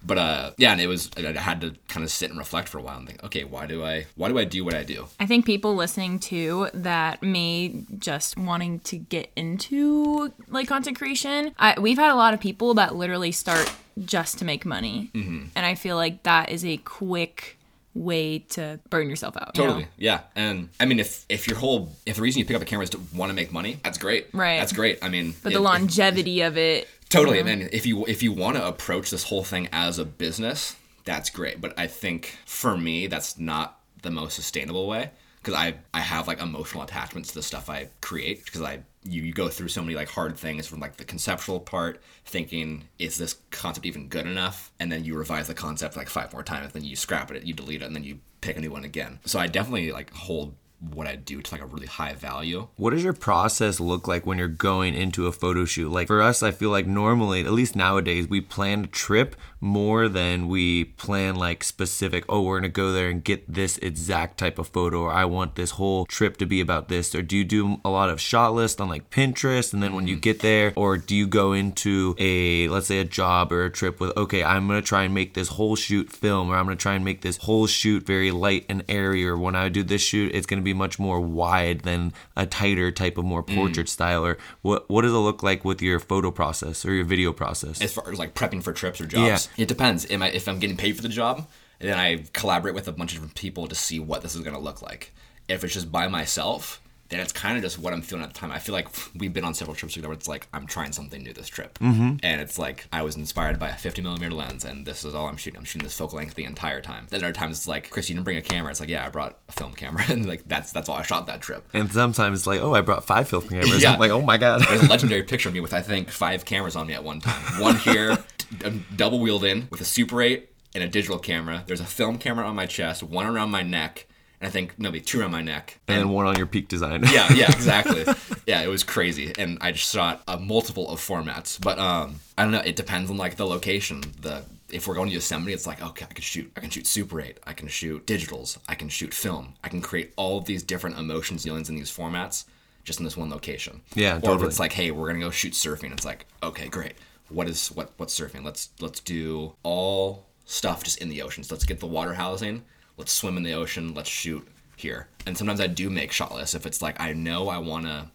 but 0.05 0.19
uh, 0.19 0.51
yeah, 0.59 0.73
and 0.73 0.81
it 0.81 0.87
was 0.87 1.11
I 1.17 1.23
had 1.33 1.61
to 1.63 1.75
kind 1.89 2.05
of 2.05 2.11
sit 2.11 2.31
and 2.31 2.39
reflect 2.39 2.69
for 2.69 2.79
a 2.79 2.83
while 2.83 2.99
and 2.99 3.07
think, 3.07 3.23
okay, 3.25 3.45
why 3.45 3.67
do 3.67 3.85
I 3.85 4.07
why 4.17 4.29
do 4.29 4.39
I 4.39 4.45
do 4.45 4.65
what 4.65 4.75
I 4.75 4.83
do? 4.83 5.07
I 5.21 5.27
think 5.27 5.47
people 5.47 5.75
listening 5.75 6.19
to 6.21 6.69
that 6.75 7.23
may 7.23 7.85
just 7.99 8.37
wanting 8.37 8.81
to 8.81 8.97
get 8.99 9.31
into 9.37 10.33
like 10.49 10.69
content 10.69 10.99
creation. 10.99 11.55
I, 11.59 11.79
we've 11.79 11.99
had 11.99 12.11
a 12.11 12.17
lot 12.17 12.35
of 12.35 12.41
people 12.41 12.75
that 12.75 12.95
literally 12.95 13.33
start 13.33 13.73
just 14.05 14.39
to 14.39 14.45
make 14.45 14.65
money, 14.65 15.11
Mm-hmm. 15.15 15.47
and 15.55 15.67
I 15.67 15.75
feel 15.75 15.97
like 15.97 16.23
that 16.25 16.49
is 16.51 16.65
a 16.65 16.79
quick 16.79 17.59
way 17.95 18.39
to 18.39 18.81
burn 18.89 19.11
yourself 19.11 19.37
out. 19.37 19.51
you 19.57 19.63
know? 19.65 19.69
Totally. 19.69 19.89
Yeah. 19.99 20.21
And 20.35 20.71
I 20.81 20.87
mean, 20.87 20.99
if 20.99 21.27
if 21.29 21.47
your 21.47 21.59
whole 21.59 21.93
if 22.07 22.17
the 22.17 22.23
reason 22.23 22.39
you 22.41 22.47
pick 22.47 22.57
up 22.57 22.63
a 22.63 22.65
camera 22.65 22.85
is 22.85 22.91
to 22.91 23.01
want 23.15 23.29
to 23.29 23.35
make 23.35 23.53
money, 23.53 23.79
that's 23.85 23.99
great. 23.99 24.29
Right. 24.33 24.59
That's 24.59 24.73
great. 24.73 24.99
I 25.03 25.11
mean, 25.11 25.35
But 25.43 25.53
it- 25.53 25.57
the 25.57 25.61
it- 25.61 25.63
longevity 25.63 26.41
of 26.41 26.57
it. 26.57 26.89
Totally. 27.13 27.39
Mm-hmm. 27.39 27.49
And 27.49 27.61
then 27.63 27.69
if 27.73 27.87
you 27.87 28.05
if 28.07 28.23
you 28.23 28.33
want 28.33 28.57
to 28.57 28.67
approach 28.67 29.11
this 29.11 29.25
whole 29.25 29.45
thing 29.45 29.69
as 29.73 29.99
a 29.99 30.05
business, 30.05 30.77
that's 31.05 31.31
great. 31.31 31.61
But 31.61 31.79
I 31.79 31.87
think 31.87 32.39
for 32.47 32.77
me, 32.77 33.07
that's 33.07 33.39
not 33.39 33.79
the 34.03 34.11
most 34.11 34.35
sustainable 34.35 34.87
way 34.87 35.11
because 35.43 35.55
I 35.55 35.75
I 35.93 36.01
have 36.01 36.29
like 36.29 36.41
emotional 36.41 36.83
attachments 36.83 37.31
to 37.31 37.35
the 37.35 37.43
stuff 37.43 37.69
I 37.69 37.89
create 38.01 38.45
because 38.45 38.63
I 38.63 38.81
you, 39.05 39.23
you 39.23 39.33
go 39.33 39.49
through 39.49 39.69
so 39.69 39.83
many 39.83 39.95
like 39.95 40.09
hard 40.09 40.37
things 40.37 40.67
from 40.67 40.81
like 40.81 40.97
the 40.97 41.05
conceptual 41.05 41.59
part 41.59 42.01
thinking 42.25 42.85
is 42.99 43.19
this 43.19 43.37
concept 43.51 43.85
even 43.85 44.09
good 44.09 44.27
enough 44.27 44.71
and 44.79 44.93
then 44.93 45.05
you 45.05 45.17
revise 45.17 45.49
the 45.49 45.55
concept 45.55 45.97
like 45.97 46.09
five 46.09 46.33
more 46.33 46.45
times 46.45 46.67
and 46.67 46.73
then 46.75 46.85
you 46.85 46.95
scrap 46.95 47.31
it 47.33 47.43
you 47.43 47.53
delete 47.53 47.83
it 47.83 47.87
and 47.87 47.97
then 47.97 48.05
you 48.05 48.21
pick 48.41 48.57
a 48.57 48.61
new 48.61 48.71
one 48.71 48.85
again 48.85 49.19
so 49.25 49.41
i 49.41 49.49
definitely 49.49 49.91
like 49.91 50.13
hold 50.13 50.55
what 50.91 51.07
i 51.07 51.15
do 51.15 51.41
to 51.41 51.55
like 51.55 51.63
a 51.63 51.67
really 51.67 51.87
high 51.87 52.15
value 52.15 52.69
What 52.77 52.91
does 52.91 53.05
your 53.05 53.13
process 53.13 53.81
look 53.81 54.09
like 54.09 54.27
when 54.27 54.39
you're 54.39 54.49
going 54.49 54.95
into 54.95 55.27
a 55.27 55.33
photo 55.33 55.65
shoot? 55.65 55.91
Like 55.91 56.07
for 56.07 56.23
us, 56.23 56.43
I 56.43 56.51
feel 56.51 56.71
like 56.71 56.87
normally, 56.87 57.41
at 57.45 57.53
least 57.53 57.77
nowadays, 57.77 58.29
we 58.29 58.41
plan 58.41 58.85
a 58.85 58.87
trip 58.89 59.37
more 59.61 60.09
than 60.09 60.49
we 60.49 60.85
plan 60.85 61.37
like 61.37 61.63
specific, 61.63 62.25
oh, 62.29 62.43
we're 62.43 62.59
gonna 62.59 62.69
go 62.69 62.93
there 62.93 63.09
and 63.09 63.23
get 63.23 63.53
this 63.53 63.79
exact 63.79 64.39
type 64.39 64.59
of 64.59 64.69
photo, 64.69 65.03
or 65.03 65.13
I 65.13 65.25
want 65.25 65.55
this 65.55 65.73
whole 65.73 66.05
trip 66.07 66.37
to 66.39 66.47
be 66.47 66.61
about 66.61 66.89
this. 66.89 67.15
Or 67.15 67.23
do 67.23 67.37
you 67.37 67.45
do 67.45 67.81
a 67.85 67.91
lot 67.91 68.11
of 68.11 68.21
shot 68.21 68.55
list 68.55 68.81
on 68.81 68.89
like 68.89 69.11
Pinterest 69.11 69.73
and 69.73 69.83
then 69.83 69.95
when 69.95 70.09
you 70.09 70.17
mm. 70.17 70.23
get 70.23 70.41
there, 70.41 70.73
or 70.75 70.97
do 70.97 71.15
you 71.15 71.27
go 71.27 71.53
into 71.53 72.17
a 72.19 72.69
let's 72.69 72.89
say 72.89 72.99
a 72.99 73.05
job 73.05 73.53
or 73.53 73.65
a 73.65 73.71
trip 73.71 74.01
with, 74.01 74.17
okay, 74.17 74.43
I'm 74.43 74.67
gonna 74.67 74.83
try 74.83 75.05
and 75.05 75.15
make 75.15 75.35
this 75.35 75.49
whole 75.49 75.77
shoot 75.77 76.11
film, 76.11 76.51
or 76.51 76.57
I'm 76.57 76.65
gonna 76.65 76.77
try 76.77 76.95
and 76.95 77.05
make 77.05 77.23
this 77.23 77.37
whole 77.37 77.67
shoot 77.67 78.05
very 78.05 78.33
light 78.33 78.67
and 78.69 78.83
airy, 78.89 79.25
or 79.27 79.37
when 79.37 79.55
I 79.55 79.69
do 79.69 79.83
this 79.83 80.03
shoot, 80.03 80.35
it's 80.35 80.47
gonna 80.47 80.63
be 80.63 80.72
much 80.73 80.99
more 80.99 81.21
wide 81.21 81.81
than 81.81 82.13
a 82.37 82.47
tighter 82.47 82.91
type 82.91 83.19
of 83.19 83.25
more 83.25 83.43
portrait 83.43 83.87
mm. 83.87 83.91
style 83.91 84.25
or 84.25 84.39
what 84.63 84.89
what 84.91 85.03
does 85.03 85.13
it 85.13 85.17
look 85.17 85.43
like 85.43 85.65
with 85.65 85.81
your 85.81 85.99
photo 85.99 86.31
process 86.31 86.85
or 86.85 86.93
your 86.93 87.05
video 87.05 87.33
process 87.33 87.81
as 87.81 87.93
far 87.93 88.11
as 88.11 88.19
like 88.19 88.35
prepping 88.35 88.63
for 88.63 88.73
trips 88.73 89.01
or 89.01 89.07
jobs. 89.07 89.49
It 89.57 89.69
depends. 89.69 90.11
Am 90.11 90.23
I 90.23 90.31
if 90.31 90.49
I'm 90.49 90.59
getting 90.59 90.77
paid 90.77 90.97
for 90.97 91.03
the 91.03 91.09
job, 91.09 91.49
then 91.79 91.99
I 91.99 92.25
collaborate 92.33 92.75
with 92.75 92.89
a 92.89 92.93
bunch 92.93 93.13
of 93.13 93.19
different 93.19 93.35
people 93.35 93.69
to 93.69 93.75
see 93.75 93.99
what 93.99 94.23
this 94.23 94.35
is 94.35 94.41
going 94.43 94.57
to 94.57 94.61
look 94.61 94.83
like. 94.83 95.13
If 95.49 95.65
it's 95.65 95.75
just 95.75 95.91
by 95.91 96.09
myself, 96.09 96.82
then 97.13 97.21
it's 97.21 97.33
kind 97.33 97.57
of 97.57 97.63
just 97.63 97.79
what 97.79 97.93
I'm 97.93 98.03
feeling 98.03 98.25
at 98.25 98.33
the 98.33 98.39
time. 98.39 98.51
I 98.51 98.59
feel 98.59 98.73
like 98.75 98.89
we've 99.15 99.33
been 99.33 99.45
on 99.45 99.55
several 99.55 99.75
trips 99.75 99.95
together. 99.95 100.09
Where 100.09 100.17
it's 100.17 100.29
like 100.29 100.49
I'm 100.53 100.67
trying 100.67 100.93
something 100.93 101.23
new 101.23 101.33
this 101.33 101.49
trip, 101.49 101.79
mm-hmm. 101.79 102.17
and 102.23 102.41
it's 102.41 102.59
like 102.59 102.87
I 102.93 103.03
was 103.03 103.17
inspired 103.17 103.59
by 103.59 103.69
a 103.71 103.77
50 103.77 104.03
millimeter 104.03 104.35
lens, 104.35 104.65
and 104.65 104.87
this 104.87 105.05
is 105.05 105.15
all 105.15 105.27
I'm 105.29 105.37
shooting. 105.37 105.59
I'm 105.59 105.65
shooting 105.65 105.85
this 105.85 105.97
focal 105.97 106.19
length 106.19 106.35
the 106.35 106.45
entire 106.45 106.81
time. 106.81 107.07
Then 107.11 107.23
other 107.23 107.33
times 107.33 107.59
it's 107.59 107.69
like, 107.69 107.91
Chris, 107.91 108.09
you 108.09 108.15
didn't 108.15 108.25
bring 108.25 108.39
a 108.39 108.43
camera. 108.43 108.71
It's 108.71 108.81
like, 108.81 108.89
yeah, 108.89 109.05
I 109.07 109.09
brought 109.11 109.39
a 109.49 109.53
film 109.53 109.73
camera, 109.75 110.03
and 110.09 110.27
like 110.27 110.43
that's 110.47 110.73
that's 110.73 110.89
all 110.89 110.97
I 110.97 111.03
shot 111.03 111.27
that 111.27 111.41
trip. 111.43 111.67
and 111.73 111.91
sometimes 111.93 112.41
it's 112.41 112.47
like 112.47 112.61
oh 112.61 112.75
i 112.75 112.81
brought 112.81 113.05
five 113.05 113.29
film 113.29 113.47
cameras 113.49 113.83
Yeah. 113.83 113.93
i'm 113.93 113.99
like 114.01 114.11
oh 114.11 114.23
my 114.23 114.39
god 114.39 114.63
There's 114.69 114.83
a 114.83 114.87
legendary 114.91 115.23
picture 115.23 115.49
of 115.49 115.55
me 115.55 115.61
with 115.61 115.75
I 115.75 115.81
think 115.83 116.09
five 116.11 116.45
cameras 116.45 116.77
on 116.77 116.87
me 116.87 116.95
at 116.95 117.05
one 117.05 117.21
time. 117.21 117.61
One 117.61 117.77
here, 117.77 118.17
d- 118.59 118.83
double 118.97 119.21
wheeled 119.21 119.45
in 119.45 119.69
with 119.71 119.81
a 119.81 119.85
Super 119.85 120.23
8 120.23 120.49
and 120.75 120.83
a 120.85 120.89
digital 120.89 121.19
camera. 121.19 121.65
There's 121.67 121.81
a 121.81 121.85
film 121.85 122.19
camera 122.19 122.47
on 122.47 122.55
my 122.57 122.67
chest, 122.67 123.03
one 123.03 123.27
around 123.27 123.51
my 123.51 123.63
neck, 123.63 124.07
I 124.47 124.51
think 124.51 124.79
no, 124.79 124.91
wait, 124.91 125.07
two 125.07 125.21
around 125.21 125.33
my 125.33 125.43
neck. 125.43 125.79
and 125.89 125.99
then 125.99 126.09
one 126.11 126.27
on 126.27 126.37
your 126.37 126.47
peak 126.47 126.69
design 126.69 127.03
Yeah, 127.13 127.33
yeah, 127.33 127.47
exactly. 127.53 128.05
yeah, 128.47 128.63
it 128.63 128.69
was 128.69 128.85
crazy, 128.85 129.33
and 129.39 129.59
I 129.61 129.73
just 129.73 129.93
shot 129.93 130.23
a 130.27 130.39
multiple 130.39 130.89
of 130.91 131.01
formats. 131.01 131.61
But 131.61 131.79
um, 131.79 132.21
I 132.37 132.43
don't 132.43 132.53
know. 132.53 132.61
It 132.65 132.77
depends 132.77 133.11
on 133.11 133.17
like 133.17 133.37
the 133.37 133.47
location. 133.47 134.03
The 134.21 134.45
if 134.71 134.89
we're 134.89 134.95
going 134.95 135.09
to 135.09 135.15
Yosemite, 135.15 135.53
it's 135.53 135.67
like 135.67 135.83
okay, 135.83 136.07
I 136.09 136.13
can 136.13 136.23
shoot. 136.23 136.51
I 136.57 136.61
can 136.61 136.71
shoot 136.71 136.87
Super 136.87 137.21
8. 137.21 137.39
I 137.47 137.53
can 137.53 137.69
shoot 137.69 138.07
digitals. 138.07 138.59
I 138.69 138.75
can 138.75 138.89
shoot 138.89 139.13
film. 139.15 139.55
I 139.63 139.69
can 139.69 139.81
create 139.83 140.13
all 140.17 140.39
of 140.39 140.45
these 140.47 140.63
different 140.63 140.99
emotions, 140.99 141.45
feelings 141.45 141.69
in 141.69 141.77
these 141.77 141.95
formats 141.95 142.45
just 142.85 142.99
in 142.99 143.05
this 143.05 143.17
one 143.17 143.31
location. 143.31 143.81
Yeah, 143.95 144.19
Or 144.23 144.35
if 144.35 144.43
it's 144.43 144.59
like, 144.59 144.73
hey, 144.73 144.91
we're 144.91 145.07
gonna 145.07 145.21
go 145.25 145.31
shoot 145.31 145.53
surfing. 145.53 145.93
It's 145.93 146.05
like, 146.05 146.27
okay, 146.43 146.69
great. 146.69 146.95
What 147.29 147.49
is 147.49 147.69
what 147.69 147.93
what's 147.97 148.19
surfing? 148.19 148.45
Let's 148.45 148.71
let's 148.81 149.01
do 149.01 149.55
all 149.63 150.27
stuff 150.45 150.83
just 150.85 150.99
in 150.99 151.09
the 151.09 151.23
ocean. 151.23 151.45
So 151.45 151.55
let's 151.55 151.65
get 151.65 151.81
the 151.81 151.87
water 151.87 152.15
housing. 152.15 152.65
Let's 152.97 153.13
swim 153.13 153.37
in 153.37 153.43
the 153.43 153.55
ocean. 153.55 153.95
Let's 153.95 154.11
shoot 154.11 154.47
here. 154.77 155.09
And 155.27 155.37
sometimes 155.37 155.61
I 155.61 155.67
do 155.67 155.91
make 155.91 156.13
shot 156.13 156.35
lists 156.35 156.55
if 156.55 156.67
it's 156.67 156.83
like 156.83 157.01
I 157.01 157.13
know 157.13 157.49
I 157.49 157.59
want 157.59 157.87
to 157.87 158.07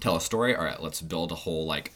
tell 0.00 0.16
a 0.16 0.20
story. 0.20 0.54
All 0.54 0.64
right, 0.64 0.82
let's 0.82 1.00
build 1.00 1.32
a 1.32 1.36
whole 1.36 1.66
like. 1.66 1.92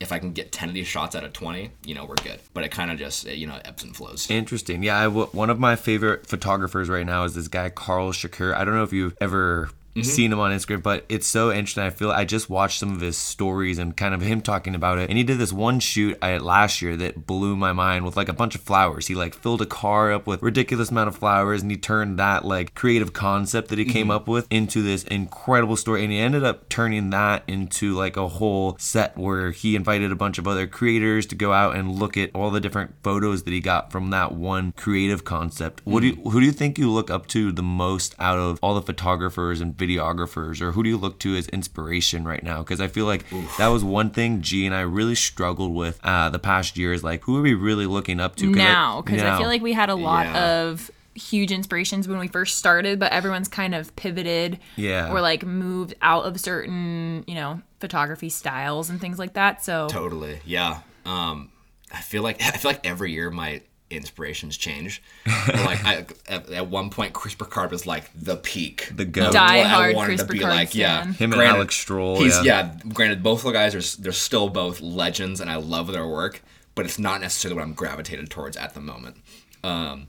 If 0.00 0.10
I 0.10 0.18
can 0.18 0.32
get 0.32 0.50
ten 0.50 0.68
of 0.68 0.74
these 0.74 0.88
shots 0.88 1.14
out 1.14 1.22
of 1.22 1.32
twenty, 1.32 1.70
you 1.84 1.94
know 1.94 2.04
we're 2.04 2.16
good. 2.16 2.40
But 2.54 2.64
it 2.64 2.70
kind 2.70 2.90
of 2.90 2.98
just 2.98 3.24
you 3.24 3.46
know 3.46 3.60
ebbs 3.64 3.84
and 3.84 3.94
flows. 3.94 4.28
Interesting. 4.28 4.82
Yeah, 4.82 4.98
I 4.98 5.04
w- 5.04 5.28
one 5.28 5.48
of 5.48 5.60
my 5.60 5.76
favorite 5.76 6.26
photographers 6.26 6.88
right 6.88 7.06
now 7.06 7.22
is 7.22 7.34
this 7.34 7.46
guy 7.46 7.68
Karl 7.70 8.10
Shakur. 8.10 8.52
I 8.52 8.64
don't 8.64 8.74
know 8.74 8.82
if 8.82 8.92
you've 8.92 9.16
ever 9.20 9.70
Mm-hmm. 9.94 10.04
seen 10.04 10.32
him 10.32 10.40
on 10.40 10.52
Instagram, 10.52 10.82
but 10.82 11.04
it's 11.10 11.26
so 11.26 11.52
interesting. 11.52 11.84
I 11.84 11.90
feel 11.90 12.10
I 12.10 12.24
just 12.24 12.48
watched 12.48 12.78
some 12.78 12.94
of 12.94 13.02
his 13.02 13.18
stories 13.18 13.78
and 13.78 13.94
kind 13.94 14.14
of 14.14 14.22
him 14.22 14.40
talking 14.40 14.74
about 14.74 14.96
it. 14.98 15.10
And 15.10 15.18
he 15.18 15.24
did 15.24 15.36
this 15.36 15.52
one 15.52 15.80
shoot 15.80 16.16
I 16.22 16.38
last 16.38 16.80
year 16.80 16.96
that 16.96 17.26
blew 17.26 17.56
my 17.56 17.74
mind 17.74 18.06
with 18.06 18.16
like 18.16 18.30
a 18.30 18.32
bunch 18.32 18.54
of 18.54 18.62
flowers. 18.62 19.08
He 19.08 19.14
like 19.14 19.34
filled 19.34 19.60
a 19.60 19.66
car 19.66 20.10
up 20.10 20.26
with 20.26 20.40
ridiculous 20.40 20.90
amount 20.90 21.08
of 21.08 21.16
flowers 21.16 21.60
and 21.60 21.70
he 21.70 21.76
turned 21.76 22.18
that 22.18 22.42
like 22.42 22.74
creative 22.74 23.12
concept 23.12 23.68
that 23.68 23.78
he 23.78 23.84
came 23.84 24.04
mm-hmm. 24.04 24.12
up 24.12 24.28
with 24.28 24.46
into 24.50 24.80
this 24.80 25.04
incredible 25.04 25.76
story. 25.76 26.04
And 26.04 26.10
he 26.10 26.18
ended 26.18 26.42
up 26.42 26.70
turning 26.70 27.10
that 27.10 27.42
into 27.46 27.94
like 27.94 28.16
a 28.16 28.28
whole 28.28 28.78
set 28.78 29.18
where 29.18 29.50
he 29.50 29.76
invited 29.76 30.10
a 30.10 30.16
bunch 30.16 30.38
of 30.38 30.48
other 30.48 30.66
creators 30.66 31.26
to 31.26 31.34
go 31.34 31.52
out 31.52 31.76
and 31.76 31.98
look 31.98 32.16
at 32.16 32.30
all 32.34 32.50
the 32.50 32.60
different 32.60 32.94
photos 33.02 33.42
that 33.42 33.50
he 33.50 33.60
got 33.60 33.92
from 33.92 34.08
that 34.08 34.32
one 34.32 34.72
creative 34.72 35.24
concept. 35.24 35.82
What 35.84 36.00
do 36.00 36.06
you, 36.06 36.12
mm-hmm. 36.14 36.30
who 36.30 36.40
do 36.40 36.46
you 36.46 36.52
think 36.52 36.78
you 36.78 36.90
look 36.90 37.10
up 37.10 37.26
to 37.26 37.52
the 37.52 37.62
most 37.62 38.14
out 38.18 38.38
of 38.38 38.58
all 38.62 38.74
the 38.74 38.80
photographers 38.80 39.60
and 39.60 39.76
videographers, 39.86 40.60
or 40.60 40.72
who 40.72 40.82
do 40.82 40.88
you 40.90 40.96
look 40.96 41.18
to 41.20 41.36
as 41.36 41.48
inspiration 41.48 42.24
right 42.24 42.42
now? 42.42 42.58
Because 42.58 42.80
I 42.80 42.88
feel 42.88 43.06
like 43.06 43.24
that 43.58 43.68
was 43.68 43.82
one 43.84 44.10
thing 44.10 44.40
G 44.42 44.66
and 44.66 44.74
I 44.74 44.80
really 44.82 45.14
struggled 45.14 45.74
with 45.74 45.98
uh, 46.04 46.28
the 46.30 46.38
past 46.38 46.76
years. 46.76 47.02
Like, 47.02 47.22
who 47.24 47.36
are 47.38 47.42
we 47.42 47.54
really 47.54 47.86
looking 47.86 48.20
up 48.20 48.36
to 48.36 48.46
'Cause 48.52 48.60
I- 48.60 48.64
now 48.64 49.02
because 49.02 49.22
I 49.22 49.26
now. 49.30 49.38
feel 49.38 49.46
like 49.48 49.62
we 49.62 49.72
had 49.72 49.88
a 49.90 49.94
lot 49.94 50.26
Yeah. 50.26 50.60
of 50.62 50.90
huge 51.14 51.52
inspirations 51.52 52.08
when 52.08 52.18
we 52.18 52.26
first 52.28 52.56
started, 52.56 52.98
but 52.98 53.12
everyone's 53.12 53.48
kind 53.48 53.74
of 53.74 53.94
pivoted 53.96 54.58
Yeah. 54.76 55.10
or 55.12 55.20
like 55.20 55.44
moved 55.44 55.94
out 56.00 56.24
of 56.24 56.40
certain, 56.40 57.22
you 57.26 57.34
know, 57.34 57.60
photography 57.80 58.30
styles 58.30 58.88
and 58.88 58.98
things 59.00 59.18
like 59.18 59.34
that. 59.34 59.62
So 59.62 59.88
Totally. 59.90 60.40
Yeah. 60.46 60.78
Um, 61.04 61.50
I 61.92 62.00
feel 62.00 62.22
like 62.22 62.40
I 62.42 62.52
feel 62.52 62.70
like 62.70 62.86
every 62.86 63.12
year 63.12 63.30
my 63.30 63.60
inspirations 63.96 64.56
change. 64.56 65.02
like 65.26 65.84
I, 65.84 66.06
at, 66.28 66.50
at 66.50 66.66
one 66.68 66.90
point, 66.90 67.12
Chris 67.12 67.34
Burkard 67.34 67.70
was 67.70 67.86
like 67.86 68.10
the 68.14 68.36
peak, 68.36 68.90
The 68.94 69.04
goat. 69.04 69.28
of 69.28 69.32
Die 69.32 69.56
what 69.58 69.66
I 69.66 69.68
hard 69.68 69.96
wanted 69.96 70.06
Chris 70.08 70.20
to 70.22 70.26
be 70.28 70.38
Burkard 70.38 70.50
like. 70.54 70.74
Yeah, 70.74 71.04
fan. 71.04 71.12
Him 71.14 71.32
and 71.32 71.42
Alex 71.42 71.84
Strohl, 71.84 72.18
He's 72.18 72.36
yeah. 72.44 72.72
yeah. 72.84 72.92
Granted, 72.92 73.22
both 73.22 73.40
of 73.40 73.44
the 73.44 73.52
guys 73.52 73.74
are 73.74 74.02
they're 74.02 74.12
still 74.12 74.48
both 74.48 74.80
legends, 74.80 75.40
and 75.40 75.50
I 75.50 75.56
love 75.56 75.92
their 75.92 76.06
work. 76.06 76.42
But 76.74 76.86
it's 76.86 76.98
not 76.98 77.20
necessarily 77.20 77.56
what 77.56 77.64
I'm 77.64 77.74
gravitated 77.74 78.30
towards 78.30 78.56
at 78.56 78.72
the 78.74 78.80
moment. 78.80 79.16
Um, 79.62 80.08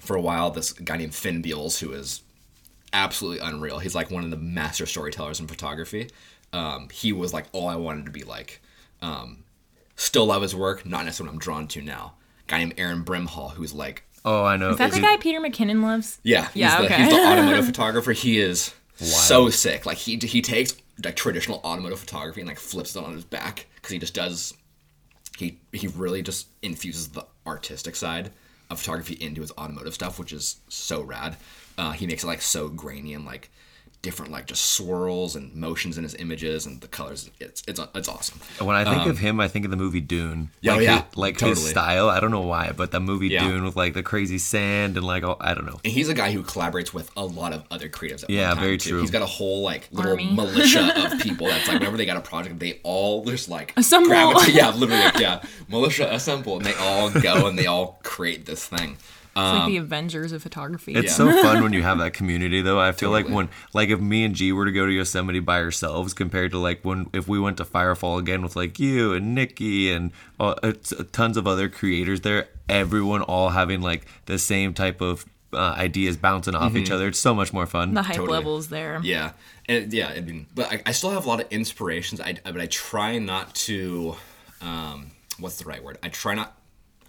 for 0.00 0.16
a 0.16 0.20
while, 0.20 0.50
this 0.50 0.72
guy 0.72 0.96
named 0.96 1.14
Finn 1.14 1.42
Beales, 1.42 1.80
who 1.80 1.92
is 1.92 2.22
absolutely 2.92 3.40
unreal. 3.46 3.78
He's 3.80 3.94
like 3.94 4.10
one 4.10 4.24
of 4.24 4.30
the 4.30 4.36
master 4.36 4.86
storytellers 4.86 5.40
in 5.40 5.46
photography. 5.48 6.08
Um, 6.52 6.88
he 6.92 7.12
was 7.12 7.32
like 7.34 7.46
all 7.52 7.68
I 7.68 7.76
wanted 7.76 8.06
to 8.06 8.12
be 8.12 8.22
like. 8.22 8.62
Um, 9.02 9.44
still 9.96 10.26
love 10.26 10.42
his 10.42 10.54
work, 10.54 10.86
not 10.86 11.04
necessarily 11.04 11.30
what 11.30 11.34
I'm 11.34 11.40
drawn 11.40 11.68
to 11.68 11.82
now. 11.82 12.14
Guy 12.48 12.58
named 12.58 12.74
Aaron 12.78 13.04
Brimhall, 13.04 13.52
who's 13.52 13.72
like, 13.72 14.02
Oh, 14.24 14.44
I 14.44 14.56
know. 14.56 14.70
is 14.70 14.78
that 14.78 14.88
Is 14.88 14.94
the 14.94 15.00
it- 15.00 15.02
guy 15.02 15.16
Peter 15.18 15.40
McKinnon 15.40 15.82
loves? 15.82 16.18
yeah, 16.24 16.46
he's, 16.48 16.56
Yeah, 16.56 16.82
the, 16.82 16.88
he's 16.92 17.08
the 17.10 17.20
automotive 17.32 17.66
photographer. 17.66 18.12
He 18.12 18.40
is 18.40 18.74
so 18.96 19.48
sick. 19.48 19.86
Like 19.86 19.96
he 19.98 20.16
he 20.16 20.42
takes 20.42 20.74
like 21.04 21.14
traditional 21.14 21.60
automotive 21.64 22.00
photography 22.00 22.40
and 22.40 22.48
like 22.48 22.58
flips 22.58 22.96
it 22.96 23.04
on 23.04 23.12
his 23.14 23.24
back 23.24 23.66
because 23.76 23.92
he 23.92 23.98
just 23.98 24.14
does. 24.14 24.54
He 25.38 25.58
he 25.72 25.86
really 25.86 26.20
just 26.22 26.48
infuses 26.62 27.08
the 27.10 27.24
artistic 27.46 27.94
side 27.94 28.32
of 28.70 28.80
photography 28.80 29.14
into 29.14 29.40
his 29.40 29.52
automotive 29.52 29.94
stuff, 29.94 30.18
which 30.18 30.32
is 30.32 30.56
so 30.68 31.00
rad. 31.02 31.36
Uh, 31.78 31.92
he 31.92 32.06
makes 32.08 32.24
it 32.24 32.26
like 32.26 32.42
so 32.42 32.68
grainy 32.68 33.14
and 33.14 33.24
like 33.24 33.50
different 34.00 34.30
like 34.30 34.46
just 34.46 34.64
swirls 34.64 35.34
and 35.34 35.52
motions 35.54 35.98
in 35.98 36.04
his 36.04 36.14
images 36.14 36.66
and 36.66 36.80
the 36.80 36.88
colors. 36.88 37.30
It's 37.40 37.62
it's 37.66 37.80
it's 37.94 38.08
awesome. 38.08 38.38
When 38.64 38.76
I 38.76 38.84
think 38.84 39.02
of 39.06 39.10
um, 39.10 39.16
him, 39.16 39.40
I 39.40 39.48
think 39.48 39.64
of 39.64 39.70
the 39.72 39.76
movie 39.76 40.00
Dune. 40.00 40.50
Oh, 40.66 40.68
like 40.74 40.80
yeah, 40.82 41.04
his, 41.04 41.16
like 41.16 41.40
his 41.40 41.68
style. 41.68 42.08
I 42.08 42.20
don't 42.20 42.30
know 42.30 42.40
why, 42.42 42.72
but 42.76 42.90
the 42.92 43.00
movie 43.00 43.28
Yeah. 43.28 43.46
Dune 43.48 43.64
with 43.64 43.74
like 43.76 43.94
the 43.94 44.02
crazy 44.02 44.38
sand 44.38 44.96
and 44.96 45.04
like 45.04 45.24
all, 45.24 45.36
I 45.40 45.54
don't 45.54 45.66
know. 45.66 45.80
And 45.84 45.92
he's 45.92 46.08
a 46.08 46.14
guy 46.14 46.30
who 46.32 46.42
collaborates 46.42 46.94
with 46.94 47.10
a 47.16 47.24
lot 47.24 47.52
of 47.52 47.64
other 47.70 47.88
creatives 47.88 48.22
at 48.22 48.30
Yeah, 48.30 48.50
time 48.54 48.58
very 48.60 48.78
too. 48.78 48.90
true. 48.90 49.00
He's 49.00 49.10
got 49.10 49.22
a 49.22 49.26
whole 49.26 49.62
like 49.62 49.88
little 49.90 50.12
Army. 50.12 50.32
militia 50.32 50.92
of 51.12 51.20
people 51.20 51.48
that's 51.48 51.66
like 51.66 51.78
whenever 51.80 51.96
they 51.96 52.06
got 52.06 52.16
a 52.16 52.20
project, 52.20 52.58
they 52.60 52.80
all 52.84 53.24
just 53.24 53.48
like 53.48 53.72
Assemble. 53.76 54.08
gravitate- 54.10 54.54
Yeah, 54.54 54.70
literally, 54.74 55.02
like, 55.02 55.18
yeah, 55.18 55.42
militia 55.68 56.12
assemble, 56.14 56.56
and 56.58 56.64
they 56.64 56.74
all 56.74 57.10
go 57.10 57.46
and 57.48 57.58
they 57.58 57.66
all 57.66 57.98
create 58.04 58.46
this 58.46 58.64
thing. 58.66 58.96
It's 59.38 59.46
Um, 59.52 59.58
like 59.60 59.66
the 59.68 59.76
Avengers 59.76 60.32
of 60.32 60.42
photography. 60.42 60.94
It's 60.94 61.08
Yeah. 61.18 61.30
so 61.30 61.42
fun 61.42 61.62
when 61.62 61.72
you 61.72 61.82
have 61.82 61.98
that 61.98 62.12
community, 62.12 62.60
though. 62.60 62.80
I 62.80 62.92
feel 63.00 63.10
like 63.10 63.28
when, 63.28 63.48
like, 63.72 63.88
if 63.88 64.00
me 64.00 64.24
and 64.24 64.34
G 64.34 64.52
were 64.52 64.64
to 64.64 64.72
go 64.72 64.84
to 64.86 64.92
Yosemite 64.92 65.40
by 65.40 65.60
ourselves, 65.60 66.12
compared 66.14 66.50
to 66.52 66.58
like 66.58 66.84
when 66.84 67.08
if 67.12 67.28
we 67.28 67.38
went 67.38 67.56
to 67.58 67.64
Firefall 67.64 68.18
again 68.18 68.42
with 68.42 68.56
like 68.56 68.78
you 68.78 69.12
and 69.14 69.34
Nikki 69.34 69.92
and 69.92 70.10
uh, 70.40 70.54
uh, 70.62 70.72
tons 71.12 71.36
of 71.36 71.46
other 71.46 71.68
creators 71.68 72.22
there, 72.22 72.48
everyone 72.68 73.22
all 73.22 73.50
having 73.50 73.80
like 73.80 74.06
the 74.26 74.38
same 74.38 74.74
type 74.74 75.00
of 75.00 75.24
uh, 75.52 75.74
ideas 75.78 76.16
bouncing 76.18 76.54
off 76.54 76.76
each 76.76 76.90
other. 76.90 77.08
It's 77.08 77.18
so 77.18 77.34
much 77.34 77.52
more 77.54 77.64
fun. 77.66 77.94
The 77.94 78.02
hype 78.02 78.16
Totally. 78.16 78.36
levels 78.36 78.68
there. 78.68 79.00
Yeah, 79.02 79.32
and 79.68 79.90
yeah, 79.92 80.08
I 80.08 80.20
mean, 80.20 80.46
but 80.54 80.70
I, 80.70 80.82
I 80.84 80.92
still 80.92 81.10
have 81.10 81.24
a 81.24 81.28
lot 81.28 81.40
of 81.40 81.46
inspirations. 81.50 82.20
I 82.20 82.38
but 82.44 82.60
I 82.60 82.66
try 82.66 83.18
not 83.18 83.54
to. 83.66 84.16
Um, 84.60 85.12
what's 85.38 85.56
the 85.58 85.64
right 85.64 85.82
word? 85.82 85.98
I 86.02 86.08
try 86.08 86.34
not. 86.34 86.57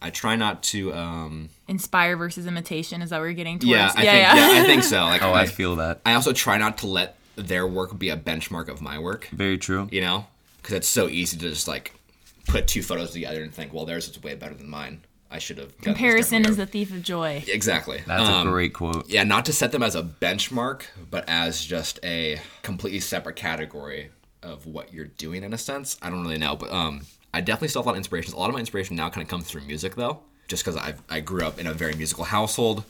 I 0.01 0.09
try 0.09 0.35
not 0.35 0.63
to. 0.63 0.93
Um, 0.93 1.49
Inspire 1.67 2.15
versus 2.17 2.45
imitation. 2.47 3.01
Is 3.01 3.09
that 3.09 3.17
what 3.19 3.25
you're 3.25 3.33
getting 3.33 3.59
towards? 3.59 3.71
yeah, 3.71 3.87
I 3.87 4.01
think, 4.01 4.05
yeah. 4.05 4.61
I 4.61 4.63
think 4.65 4.83
so. 4.83 5.01
Like, 5.01 5.21
oh, 5.21 5.31
I 5.33 5.41
I, 5.41 5.45
feel 5.45 5.75
that. 5.77 6.01
I 6.05 6.13
also 6.13 6.31
try 6.33 6.57
not 6.57 6.77
to 6.79 6.87
let 6.87 7.17
their 7.35 7.67
work 7.67 7.97
be 7.99 8.09
a 8.09 8.17
benchmark 8.17 8.67
of 8.69 8.81
my 8.81 8.97
work. 8.99 9.27
Very 9.31 9.57
true. 9.57 9.87
You 9.91 10.01
know, 10.01 10.27
because 10.61 10.73
it's 10.75 10.87
so 10.87 11.07
easy 11.07 11.37
to 11.37 11.49
just 11.49 11.67
like 11.67 11.93
put 12.47 12.67
two 12.67 12.81
photos 12.81 13.11
together 13.11 13.43
and 13.43 13.53
think, 13.53 13.73
well, 13.73 13.85
theirs 13.85 14.07
is 14.07 14.21
way 14.23 14.35
better 14.35 14.55
than 14.55 14.69
mine. 14.69 15.01
I 15.31 15.37
should 15.37 15.59
have. 15.59 15.67
done 15.67 15.75
this 15.77 15.85
Comparison 15.85 16.41
is 16.41 16.57
differently. 16.57 16.65
the 16.65 16.71
thief 16.71 16.91
of 16.97 17.03
joy. 17.03 17.43
exactly. 17.47 18.01
That's 18.07 18.27
Um, 18.27 18.47
a 18.47 18.51
great 18.51 18.73
quote. 18.73 19.07
yeah, 19.09 19.23
not 19.23 19.45
to 19.45 19.53
set 19.53 19.71
them 19.71 19.83
as 19.83 19.95
a 19.95 20.01
benchmark, 20.01 20.83
but 21.11 21.23
as 21.29 21.63
just 21.63 21.99
a 22.03 22.41
completely 22.63 22.99
separate 22.99 23.35
category 23.35 24.09
of 24.41 24.65
what 24.65 24.91
you're 24.91 25.05
doing 25.05 25.43
in 25.43 25.53
a 25.53 25.57
sense. 25.57 25.97
I 26.01 26.09
don't 26.09 26.23
really 26.23 26.39
know, 26.39 26.55
but 26.55 26.71
um, 26.71 27.01
I 27.33 27.41
definitely 27.41 27.69
still 27.69 27.81
have 27.81 27.87
a 27.87 27.89
lot 27.89 27.93
of 27.93 27.97
inspirations. 27.97 28.33
A 28.33 28.37
lot 28.37 28.49
of 28.49 28.53
my 28.53 28.59
inspiration 28.59 28.95
now 28.95 29.09
kind 29.09 29.23
of 29.23 29.29
comes 29.29 29.45
through 29.45 29.61
music, 29.61 29.95
though, 29.95 30.19
just 30.47 30.63
because 30.63 30.77
I 30.77 30.95
I 31.09 31.19
grew 31.19 31.45
up 31.45 31.59
in 31.59 31.67
a 31.67 31.73
very 31.73 31.93
musical 31.93 32.23
household, 32.25 32.83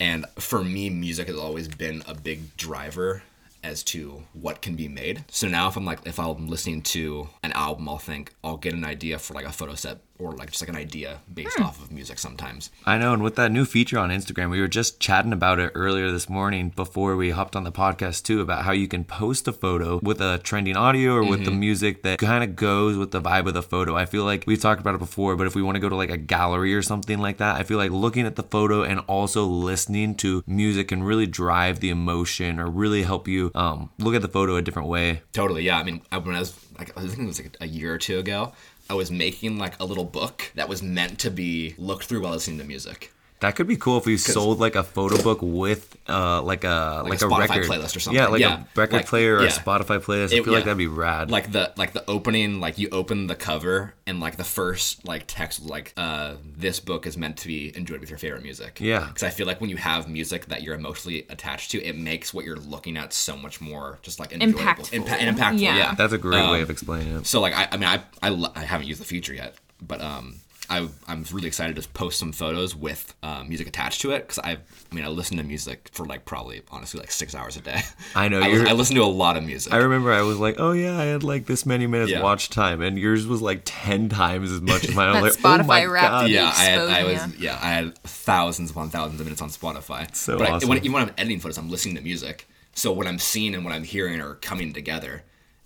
and 0.00 0.26
for 0.38 0.64
me, 0.64 0.90
music 0.90 1.28
has 1.28 1.36
always 1.36 1.68
been 1.68 2.02
a 2.06 2.14
big 2.14 2.56
driver 2.56 3.22
as 3.64 3.82
to 3.82 4.22
what 4.34 4.60
can 4.60 4.76
be 4.76 4.88
made. 4.88 5.24
So 5.28 5.48
now 5.48 5.68
if 5.68 5.76
I'm 5.76 5.84
like 5.84 6.00
if 6.06 6.20
I'm 6.20 6.48
listening 6.48 6.82
to 6.82 7.30
an 7.42 7.52
album, 7.52 7.88
I'll 7.88 7.98
think 7.98 8.34
I'll 8.44 8.58
get 8.58 8.74
an 8.74 8.84
idea 8.84 9.18
for 9.18 9.32
like 9.34 9.46
a 9.46 9.52
photo 9.52 9.74
set 9.74 9.98
or 10.24 10.32
like 10.32 10.50
just 10.50 10.62
like 10.62 10.70
an 10.70 10.76
idea 10.76 11.20
based 11.32 11.60
off 11.60 11.82
of 11.82 11.92
music 11.92 12.18
sometimes. 12.18 12.70
I 12.86 12.98
know, 12.98 13.12
and 13.12 13.22
with 13.22 13.36
that 13.36 13.52
new 13.52 13.64
feature 13.64 13.98
on 13.98 14.10
Instagram, 14.10 14.50
we 14.50 14.60
were 14.60 14.68
just 14.68 14.98
chatting 14.98 15.32
about 15.32 15.58
it 15.58 15.72
earlier 15.74 16.10
this 16.10 16.28
morning 16.28 16.70
before 16.70 17.16
we 17.16 17.30
hopped 17.30 17.54
on 17.54 17.64
the 17.64 17.72
podcast 17.72 18.24
too 18.24 18.40
about 18.40 18.64
how 18.64 18.72
you 18.72 18.88
can 18.88 19.04
post 19.04 19.46
a 19.46 19.52
photo 19.52 20.00
with 20.02 20.20
a 20.20 20.38
trending 20.42 20.76
audio 20.76 21.14
or 21.14 21.24
with 21.24 21.44
the 21.44 21.50
music 21.50 22.02
that 22.02 22.18
kind 22.18 22.42
of 22.42 22.56
goes 22.56 22.96
with 22.96 23.10
the 23.10 23.20
vibe 23.20 23.46
of 23.46 23.54
the 23.54 23.62
photo. 23.62 23.96
I 23.96 24.06
feel 24.06 24.24
like 24.24 24.44
we've 24.46 24.60
talked 24.60 24.80
about 24.80 24.94
it 24.94 24.98
before, 24.98 25.36
but 25.36 25.46
if 25.46 25.54
we 25.54 25.62
want 25.62 25.76
to 25.76 25.80
go 25.80 25.88
to 25.88 25.96
like 25.96 26.10
a 26.10 26.16
gallery 26.16 26.74
or 26.74 26.82
something 26.82 27.18
like 27.18 27.38
that, 27.38 27.56
I 27.56 27.62
feel 27.62 27.78
like 27.78 27.90
looking 27.90 28.26
at 28.26 28.36
the 28.36 28.42
photo 28.42 28.82
and 28.82 29.00
also 29.00 29.44
listening 29.44 30.14
to 30.16 30.42
music 30.46 30.88
can 30.88 31.02
really 31.02 31.26
drive 31.26 31.80
the 31.80 31.90
emotion 31.90 32.58
or 32.58 32.70
really 32.70 33.02
help 33.02 33.28
you 33.28 33.50
um, 33.54 33.90
look 33.98 34.14
at 34.14 34.22
the 34.22 34.28
photo 34.28 34.56
a 34.56 34.62
different 34.62 34.88
way. 34.88 35.22
Totally, 35.32 35.64
yeah. 35.64 35.78
I 35.78 35.82
mean, 35.82 36.00
when 36.10 36.34
I 36.34 36.40
was 36.40 36.54
like, 36.78 36.96
I 36.96 37.02
think 37.02 37.18
it 37.18 37.26
was 37.26 37.40
like 37.40 37.56
a 37.60 37.66
year 37.66 37.94
or 37.94 37.98
two 37.98 38.18
ago, 38.18 38.52
I 38.88 38.94
was 38.94 39.10
making 39.10 39.58
like 39.58 39.80
a 39.80 39.84
little 39.84 40.04
book 40.04 40.52
that 40.54 40.68
was 40.68 40.82
meant 40.82 41.18
to 41.20 41.30
be 41.30 41.74
looked 41.78 42.04
through 42.04 42.22
while 42.22 42.32
listening 42.32 42.58
to 42.58 42.64
music. 42.64 43.13
That 43.44 43.56
could 43.56 43.66
be 43.66 43.76
cool 43.76 43.98
if 43.98 44.06
we 44.06 44.16
sold 44.16 44.58
like 44.58 44.74
a 44.74 44.82
photo 44.82 45.22
book 45.22 45.40
with 45.42 45.82
uh 46.08 46.40
like 46.42 46.64
a 46.64 47.02
like, 47.04 47.20
a 47.20 47.26
a, 47.26 47.28
Spotify 47.28 47.38
record 47.48 47.64
playlist 47.70 47.94
or 47.96 48.00
something. 48.00 48.20
Yeah, 48.22 48.28
like 48.28 48.40
Yeah, 48.40 48.60
a 48.62 48.66
record 48.80 48.96
like- 48.96 49.06
player 49.06 49.36
or 49.36 49.44
a. 49.44 49.48
Spotify 49.48 49.98
playlist. 50.00 50.32
I 50.32 50.36
It- 50.38 50.44
feel 50.44 50.52
like 50.54 50.62
yeah. 50.62 50.72
that'd 50.72 50.78
be 50.78 50.86
rad. 50.86 51.30
Like 51.30 51.52
the 51.52 51.72
like 51.76 51.92
the 51.92 52.04
opening, 52.08 52.58
like 52.60 52.78
you 52.78 52.88
open 52.90 53.26
the 53.26 53.34
cover 53.34 53.94
and 54.06 54.18
like 54.20 54.36
the 54.36 54.44
first 54.44 55.06
like 55.06 55.24
text 55.26 55.62
like, 55.62 55.92
uh, 55.96 56.34
"This 56.64 56.80
book 56.80 57.06
is 57.06 57.16
meant 57.18 57.36
to 57.38 57.46
be 57.48 57.60
enjoyed 57.76 58.00
with 58.00 58.08
your 58.10 58.18
favorite 58.18 58.42
music." 58.42 58.78
Yeah. 58.80 59.04
because 59.08 59.22
I 59.22 59.30
feel 59.30 59.46
like 59.46 59.60
when 59.60 59.68
you 59.70 59.76
have 59.76 60.08
music 60.08 60.46
that 60.46 60.62
you're 60.62 60.74
emotionally 60.74 61.26
attached 61.28 61.70
to, 61.72 61.82
it 61.82 61.96
makes 61.96 62.32
what 62.34 62.44
you're 62.46 62.56
looking 62.74 62.96
at 62.96 63.12
so 63.12 63.36
much 63.36 63.60
more 63.60 63.98
just 64.02 64.18
like 64.20 64.32
enjoyable 64.32 64.58
Impactful. 64.60 64.90
Impa- 65.06 65.18
and 65.20 65.36
impactful. 65.36 65.60
Yeah. 65.60 65.76
yeah. 65.76 65.94
That's 65.94 66.12
a 66.14 66.18
great 66.18 66.40
Um, 66.40 66.50
way 66.52 66.62
of 66.62 66.70
explaining 66.70 67.14
it. 67.16 67.26
So 67.26 67.40
like 67.42 67.54
I, 67.54 67.68
I 67.72 67.76
mean 67.76 67.88
I 67.94 68.00
I, 68.22 68.28
lo- 68.30 68.52
I 68.54 68.64
haven't 68.64 68.86
used 68.86 69.00
the 69.02 69.06
feature 69.14 69.34
yet, 69.34 69.54
but 69.82 70.00
um 70.00 70.36
I 70.70 70.88
I'm 71.06 71.24
really 71.32 71.46
excited 71.48 71.76
to 71.76 71.88
post 71.90 72.18
some 72.18 72.32
photos 72.32 72.74
with 72.74 73.14
uh, 73.22 73.44
music 73.44 73.66
attached 73.68 74.00
to 74.02 74.12
it 74.12 74.20
because 74.28 74.38
I 74.38 74.52
I 74.52 74.94
mean 74.94 75.04
I 75.04 75.08
listen 75.08 75.36
to 75.36 75.42
music 75.42 75.90
for 75.92 76.06
like 76.06 76.24
probably 76.24 76.62
honestly 76.70 77.00
like 77.00 77.10
six 77.10 77.34
hours 77.34 77.56
a 77.56 77.60
day. 77.60 77.80
I 78.14 78.28
know, 78.28 78.40
I, 78.42 78.48
you're- 78.48 78.68
I 78.68 78.72
listen 78.72 78.96
to 78.96 79.02
a 79.02 79.04
lot 79.04 79.36
of 79.36 79.44
music. 79.44 79.72
I 79.72 79.76
remember 79.78 80.12
I 80.12 80.22
was 80.22 80.38
like, 80.38 80.56
oh 80.58 80.72
yeah, 80.72 80.98
I 80.98 81.04
had 81.04 81.22
like 81.22 81.46
this 81.46 81.66
many 81.66 81.86
minutes 81.86 82.10
Yeah. 82.10 82.22
watch 82.22 82.48
time, 82.50 82.80
and 82.82 82.98
yours 82.98 83.26
was 83.26 83.42
like 83.42 83.62
ten 83.64 84.08
times 84.08 84.50
as 84.52 84.60
much 84.60 84.84
as 84.84 84.94
mine. 84.94 85.08
I 85.16 85.20
was 85.20 85.36
That 85.36 85.44
like, 85.44 85.60
oh 85.62 85.64
my 85.66 85.80
Spotify 85.82 85.92
Wrapped 85.92 86.10
god. 86.10 86.30
yeah, 86.30 86.44
I 86.54 86.64
had 86.64 86.78
I 86.80 87.04
was 87.04 87.36
yeah 87.38 87.58
I 87.60 87.68
had 87.70 87.98
thousands 88.04 88.70
upon 88.70 88.90
thousands 88.90 89.20
of 89.20 89.26
minutes 89.26 89.42
on 89.42 89.50
Spotify. 89.50 90.14
So 90.14 90.38
but 90.38 90.48
awesome. 90.48 90.68
I, 90.68 90.70
when, 90.70 90.78
even 90.78 90.92
when 90.92 91.02
I'm 91.02 91.14
editing 91.18 91.40
photos, 91.40 91.58
I'm 91.58 91.70
listening 91.70 91.96
to 91.96 92.00
music. 92.02 92.46
So 92.74 92.90
what 92.92 93.06
I'm 93.06 93.18
seeing 93.18 93.54
and 93.54 93.64
what 93.64 93.72
I'm 93.74 93.84
hearing 93.84 94.20
are 94.20 94.34
coming 94.36 94.72
together, 94.72 95.22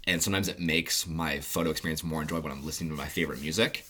and 0.06 0.22
sometimes 0.22 0.48
it 0.48 0.58
makes 0.60 1.06
my 1.06 1.40
photo 1.40 1.70
experience 1.70 2.02
more 2.04 2.20
enjoyable 2.20 2.48
when 2.50 2.58
I'm 2.58 2.66
listening 2.66 2.90
to 2.90 2.96
my 2.96 3.06
favorite 3.06 3.40
music. 3.40 3.84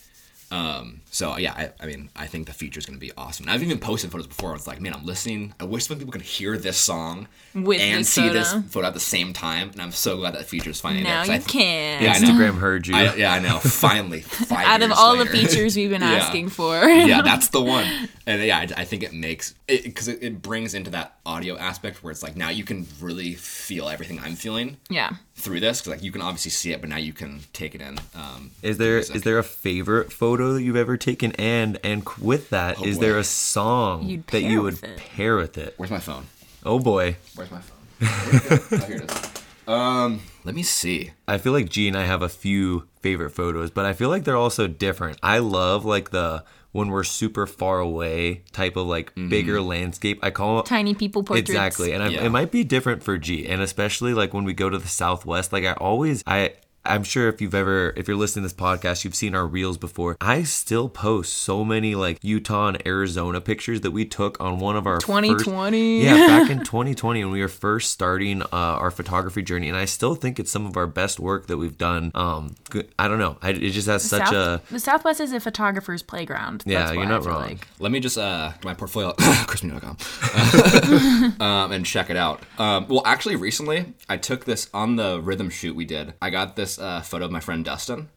Um, 0.50 1.02
so 1.10 1.36
yeah, 1.36 1.52
I, 1.52 1.70
I 1.82 1.86
mean, 1.86 2.08
I 2.16 2.26
think 2.26 2.46
the 2.46 2.52
feature 2.54 2.78
is 2.78 2.86
going 2.86 2.96
to 2.98 3.00
be 3.00 3.12
awesome. 3.16 3.44
And 3.44 3.50
I've 3.52 3.62
even 3.62 3.78
posted 3.78 4.10
photos 4.10 4.26
before. 4.26 4.54
It's 4.54 4.66
like, 4.66 4.80
man, 4.80 4.94
I'm 4.94 5.04
listening. 5.04 5.52
I 5.60 5.64
wish 5.64 5.86
some 5.86 5.98
people 5.98 6.12
could 6.12 6.22
hear 6.22 6.56
this 6.56 6.78
song 6.78 7.28
With 7.54 7.80
and 7.80 8.00
this 8.00 8.08
see 8.10 8.28
this 8.30 8.52
photo. 8.52 8.66
photo 8.68 8.86
at 8.88 8.94
the 8.94 9.00
same 9.00 9.32
time. 9.34 9.70
And 9.70 9.82
I'm 9.82 9.92
so 9.92 10.16
glad 10.16 10.34
that 10.34 10.46
feature 10.46 10.70
is 10.70 10.80
finally 10.80 11.02
Now 11.04 11.24
there. 11.24 11.24
'cause 11.24 11.30
I 11.30 11.34
you 11.34 11.40
th- 11.40 11.50
can. 11.52 12.02
Yeah, 12.02 12.14
Instagram 12.16 12.58
heard 12.58 12.86
you. 12.86 12.96
I, 12.96 13.14
yeah, 13.16 13.32
I 13.34 13.40
know. 13.40 13.58
Finally, 13.78 14.20
five 14.22 14.66
Out 14.66 14.82
of 14.82 14.88
years 14.88 14.98
all 14.98 15.16
the 15.16 15.26
features 15.26 15.76
we've 15.76 15.90
been 15.90 16.00
Yeah. 16.08 16.12
asking 16.12 16.48
for. 16.48 16.82
yeah, 16.84 17.20
that's 17.30 17.48
the 17.48 17.60
one. 17.60 18.08
And 18.26 18.42
yeah, 18.42 18.58
I, 18.58 18.80
I 18.82 18.84
think 18.84 19.02
it 19.02 19.12
makes 19.12 19.54
it 19.66 19.84
because 19.84 20.08
it, 20.08 20.22
it 20.22 20.40
brings 20.42 20.74
into 20.74 20.90
that 20.92 21.18
audio 21.26 21.56
aspect 21.58 22.02
where 22.02 22.10
it's 22.10 22.22
like 22.22 22.36
now 22.36 22.48
you 22.48 22.64
can 22.64 22.86
really 23.00 23.34
feel 23.34 23.88
everything 23.88 24.18
I'm 24.20 24.34
feeling 24.34 24.76
yeah. 24.90 25.12
through 25.36 25.60
this 25.60 25.80
because 25.80 25.92
like 25.98 26.02
you 26.02 26.12
can 26.12 26.22
obviously 26.22 26.50
see 26.50 26.72
it, 26.72 26.80
but 26.80 26.88
now 26.90 26.96
you 26.96 27.12
can 27.12 27.40
take 27.52 27.74
it 27.74 27.80
in. 27.80 27.98
Um, 28.14 28.50
Is 28.62 28.78
there 28.78 28.96
music. 28.96 29.16
is 29.16 29.22
there 29.22 29.38
a 29.38 29.42
favorite 29.44 30.12
photo 30.12 30.37
that 30.54 30.62
you've 30.62 30.76
ever 30.76 30.96
taken? 30.96 31.32
And 31.32 31.78
and 31.84 32.08
with 32.20 32.50
that, 32.50 32.84
is 32.84 32.96
boy. 32.96 33.02
there 33.02 33.18
a 33.18 33.24
song 33.24 34.04
You'd 34.04 34.26
that 34.28 34.42
you 34.42 34.62
would 34.62 34.82
it. 34.82 34.96
pair 34.98 35.36
with 35.36 35.58
it? 35.58 35.74
Where's 35.76 35.90
my 35.90 36.00
phone? 36.00 36.26
Oh 36.64 36.78
boy, 36.78 37.16
Where's 37.34 37.50
my 37.50 37.60
phone? 37.60 37.76
Where'd 38.08 38.42
it 38.44 38.70
go? 38.70 38.76
oh, 38.76 38.86
here 38.86 38.96
it 38.98 39.10
is. 39.10 39.24
Um, 39.68 40.22
let 40.44 40.54
me 40.54 40.62
see. 40.62 41.10
I 41.26 41.36
feel 41.36 41.52
like 41.52 41.68
G 41.68 41.88
and 41.88 41.96
I 41.96 42.04
have 42.06 42.22
a 42.22 42.28
few 42.30 42.88
favorite 43.02 43.32
photos, 43.32 43.70
but 43.70 43.84
I 43.84 43.92
feel 43.92 44.08
like 44.08 44.24
they're 44.24 44.34
also 44.34 44.66
different. 44.66 45.18
I 45.22 45.40
love 45.40 45.84
like 45.84 46.08
the 46.10 46.42
when 46.72 46.88
we're 46.88 47.04
super 47.04 47.46
far 47.46 47.78
away 47.78 48.44
type 48.52 48.76
of 48.76 48.86
like 48.86 49.14
bigger 49.14 49.60
landscape. 49.60 50.20
I 50.22 50.30
call 50.30 50.60
it 50.60 50.64
Tiny 50.64 50.94
people 50.94 51.22
portraits. 51.22 51.50
Exactly, 51.50 51.92
and 51.92 52.10
Yeah. 52.10 52.24
it 52.24 52.30
might 52.30 52.50
be 52.50 52.64
different 52.64 53.02
for 53.02 53.18
G, 53.18 53.46
and 53.46 53.60
especially 53.60 54.14
like 54.14 54.32
when 54.32 54.44
we 54.44 54.54
go 54.54 54.70
to 54.70 54.78
the 54.78 54.88
Southwest. 54.88 55.52
Like 55.52 55.66
I 55.66 55.74
always, 55.74 56.24
I 56.26 56.54
I'm 56.88 57.04
sure 57.04 57.28
if 57.28 57.40
you've 57.40 57.54
ever, 57.54 57.92
if 57.96 58.08
you're 58.08 58.16
listening 58.16 58.48
to 58.48 58.54
this 58.54 58.60
podcast, 58.60 59.04
you've 59.04 59.14
seen 59.14 59.34
our 59.34 59.46
reels 59.46 59.76
before. 59.78 60.16
I 60.20 60.42
still 60.44 60.88
post 60.88 61.34
so 61.34 61.64
many 61.64 61.94
like 61.94 62.18
Utah 62.22 62.68
and 62.68 62.86
Arizona 62.86 63.40
pictures 63.40 63.80
that 63.82 63.90
we 63.90 64.04
took 64.04 64.40
on 64.40 64.58
one 64.58 64.76
of 64.76 64.86
our 64.86 64.96
first- 65.00 65.06
2020. 65.06 66.02
yeah, 66.02 66.26
back 66.26 66.50
in 66.50 66.58
2020 66.64 67.24
when 67.24 67.32
we 67.32 67.40
were 67.40 67.48
first 67.48 67.90
starting 67.90 68.42
uh, 68.42 68.46
our 68.52 68.90
photography 68.90 69.42
journey, 69.42 69.68
and 69.68 69.76
I 69.76 69.84
still 69.84 70.14
think 70.14 70.38
it's 70.40 70.50
some 70.50 70.66
of 70.66 70.76
our 70.76 70.86
best 70.86 71.20
work 71.20 71.46
that 71.48 71.56
we've 71.58 71.76
done. 71.78 72.10
Um, 72.14 72.54
I 72.98 73.08
don't 73.08 73.18
know, 73.18 73.36
I, 73.42 73.50
it 73.50 73.70
just 73.70 73.88
has 73.88 74.02
such 74.04 74.28
South- 74.28 74.32
a 74.32 74.60
the 74.72 74.80
Southwest 74.80 75.20
is 75.20 75.32
a 75.32 75.40
photographer's 75.40 76.02
playground. 76.02 76.62
Yeah, 76.66 76.84
That's 76.84 76.94
you're 76.94 77.06
not 77.06 77.26
I 77.26 77.30
wrong. 77.30 77.42
Like. 77.42 77.66
Let 77.78 77.92
me 77.92 78.00
just 78.00 78.16
uh 78.18 78.52
my 78.64 78.74
portfolio 78.74 79.12
chrismedia.com 79.12 81.40
um, 81.40 81.72
and 81.72 81.84
check 81.84 82.10
it 82.10 82.16
out. 82.16 82.42
Um, 82.58 82.86
well, 82.88 83.02
actually, 83.04 83.36
recently 83.36 83.94
I 84.08 84.16
took 84.16 84.44
this 84.44 84.68
on 84.72 84.96
the 84.96 85.20
rhythm 85.20 85.50
shoot 85.50 85.74
we 85.76 85.84
did. 85.84 86.14
I 86.22 86.30
got 86.30 86.56
this 86.56 86.77
uh, 86.78 87.02
photo 87.02 87.26
of 87.26 87.30
my 87.30 87.40
friend 87.40 87.64
Dustin 87.64 88.08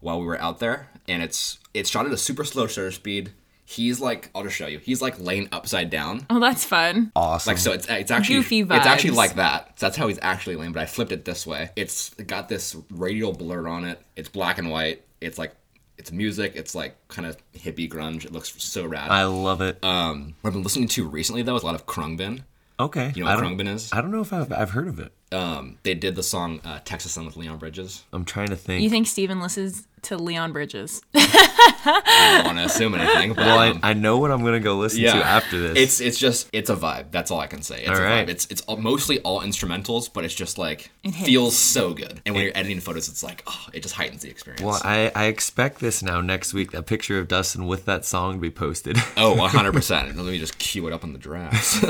while 0.00 0.20
we 0.20 0.26
were 0.26 0.40
out 0.40 0.58
there, 0.58 0.88
and 1.06 1.22
it's 1.22 1.58
it's 1.74 1.90
shot 1.90 2.06
at 2.06 2.12
a 2.12 2.16
super 2.16 2.44
slow 2.44 2.66
shutter 2.66 2.90
speed. 2.90 3.32
He's 3.64 4.00
like, 4.00 4.30
I'll 4.34 4.44
just 4.44 4.56
show 4.56 4.66
you. 4.66 4.78
He's 4.78 5.02
like 5.02 5.20
laying 5.20 5.48
upside 5.52 5.90
down. 5.90 6.26
Oh, 6.30 6.40
that's 6.40 6.64
fun. 6.64 7.12
awesome. 7.14 7.50
Like 7.50 7.58
so, 7.58 7.72
it's 7.72 7.86
it's 7.88 8.10
actually 8.10 8.36
Goofy 8.36 8.60
it's 8.60 8.86
actually 8.86 9.10
like 9.10 9.34
that. 9.34 9.78
So 9.78 9.86
that's 9.86 9.96
how 9.96 10.08
he's 10.08 10.18
actually 10.22 10.56
laying. 10.56 10.72
But 10.72 10.82
I 10.82 10.86
flipped 10.86 11.12
it 11.12 11.26
this 11.26 11.46
way. 11.46 11.70
It's 11.76 12.14
got 12.14 12.48
this 12.48 12.76
radial 12.90 13.32
blur 13.32 13.68
on 13.68 13.84
it. 13.84 14.00
It's 14.16 14.30
black 14.30 14.56
and 14.58 14.70
white. 14.70 15.02
It's 15.20 15.36
like 15.36 15.52
it's 15.98 16.12
music. 16.12 16.52
It's 16.54 16.74
like 16.74 16.96
kind 17.08 17.26
of 17.26 17.36
hippie 17.52 17.90
grunge. 17.90 18.24
It 18.24 18.32
looks 18.32 18.54
so 18.62 18.86
rad. 18.86 19.10
I 19.10 19.24
love 19.24 19.60
it. 19.60 19.82
Um, 19.84 20.34
what 20.40 20.48
I've 20.48 20.54
been 20.54 20.62
listening 20.62 20.88
to 20.88 21.06
recently 21.06 21.42
though 21.42 21.56
is 21.56 21.62
a 21.62 21.66
lot 21.66 21.74
of 21.74 21.84
Khruangbin. 21.84 22.44
Okay, 22.80 23.12
You 23.16 23.24
know 23.24 23.30
I 23.30 23.34
what 23.34 23.42
don't, 23.42 23.58
Khruangbin 23.58 23.74
is? 23.74 23.92
I 23.92 24.00
don't 24.00 24.10
know 24.12 24.20
if 24.20 24.32
I've, 24.32 24.52
I've 24.52 24.70
heard 24.70 24.86
of 24.86 25.00
it. 25.00 25.12
Um, 25.32 25.78
they 25.82 25.94
did 25.94 26.14
the 26.14 26.22
song 26.22 26.60
uh, 26.64 26.78
"Texas 26.84 27.12
Sun" 27.12 27.26
with 27.26 27.36
Leon 27.36 27.58
Bridges. 27.58 28.04
I'm 28.12 28.24
trying 28.24 28.48
to 28.48 28.56
think. 28.56 28.82
You 28.82 28.88
think 28.90 29.06
Steven 29.08 29.40
listens 29.40 29.86
to 30.08 30.16
Leon 30.16 30.52
Bridges? 30.52 31.02
I 31.14 32.34
don't 32.36 32.46
want 32.46 32.58
to 32.58 32.64
assume 32.64 32.94
anything, 32.98 33.34
but 33.34 33.46
well, 33.46 33.58
um, 33.58 33.80
I, 33.82 33.90
I 33.90 33.92
know 33.92 34.18
what 34.18 34.30
I'm 34.30 34.42
gonna 34.42 34.60
go 34.60 34.76
listen 34.76 35.02
to 35.02 35.08
after 35.08 35.58
this. 35.60 35.78
It's 35.78 36.00
it's 36.00 36.18
just 36.18 36.48
it's 36.52 36.70
a 36.70 36.76
vibe. 36.76 37.10
That's 37.10 37.30
all 37.30 37.40
I 37.40 37.46
can 37.46 37.62
say. 37.62 37.80
It's 37.80 37.90
All 37.90 37.96
a 37.96 38.02
right. 38.02 38.26
vibe. 38.26 38.30
It's 38.30 38.46
it's 38.50 38.60
all, 38.62 38.76
mostly 38.76 39.20
all 39.20 39.40
instrumentals, 39.40 40.12
but 40.12 40.24
it's 40.24 40.34
just 40.34 40.58
like 40.58 40.90
It 41.04 41.12
feels 41.12 41.56
so 41.56 41.94
good. 41.94 42.20
And 42.24 42.34
when 42.34 42.44
you're 42.44 42.56
editing 42.56 42.80
photos, 42.80 43.08
it's 43.08 43.22
like 43.22 43.42
oh, 43.46 43.66
it 43.72 43.82
just 43.82 43.94
heightens 43.94 44.22
the 44.22 44.30
experience. 44.30 44.62
Well, 44.62 44.80
I, 44.84 45.12
I 45.14 45.24
expect 45.26 45.80
this 45.80 46.02
now 46.02 46.20
next 46.20 46.54
week. 46.54 46.72
That 46.72 46.86
picture 46.86 47.18
of 47.18 47.28
Dustin 47.28 47.66
with 47.66 47.84
that 47.84 48.04
song 48.04 48.34
to 48.34 48.40
be 48.40 48.50
posted. 48.50 48.96
Oh, 49.16 49.36
100%. 49.38 50.16
Let 50.16 50.16
me 50.16 50.38
just 50.38 50.58
cue 50.58 50.86
it 50.86 50.92
up 50.92 51.04
on 51.04 51.12
the 51.12 51.18
drafts. 51.18 51.82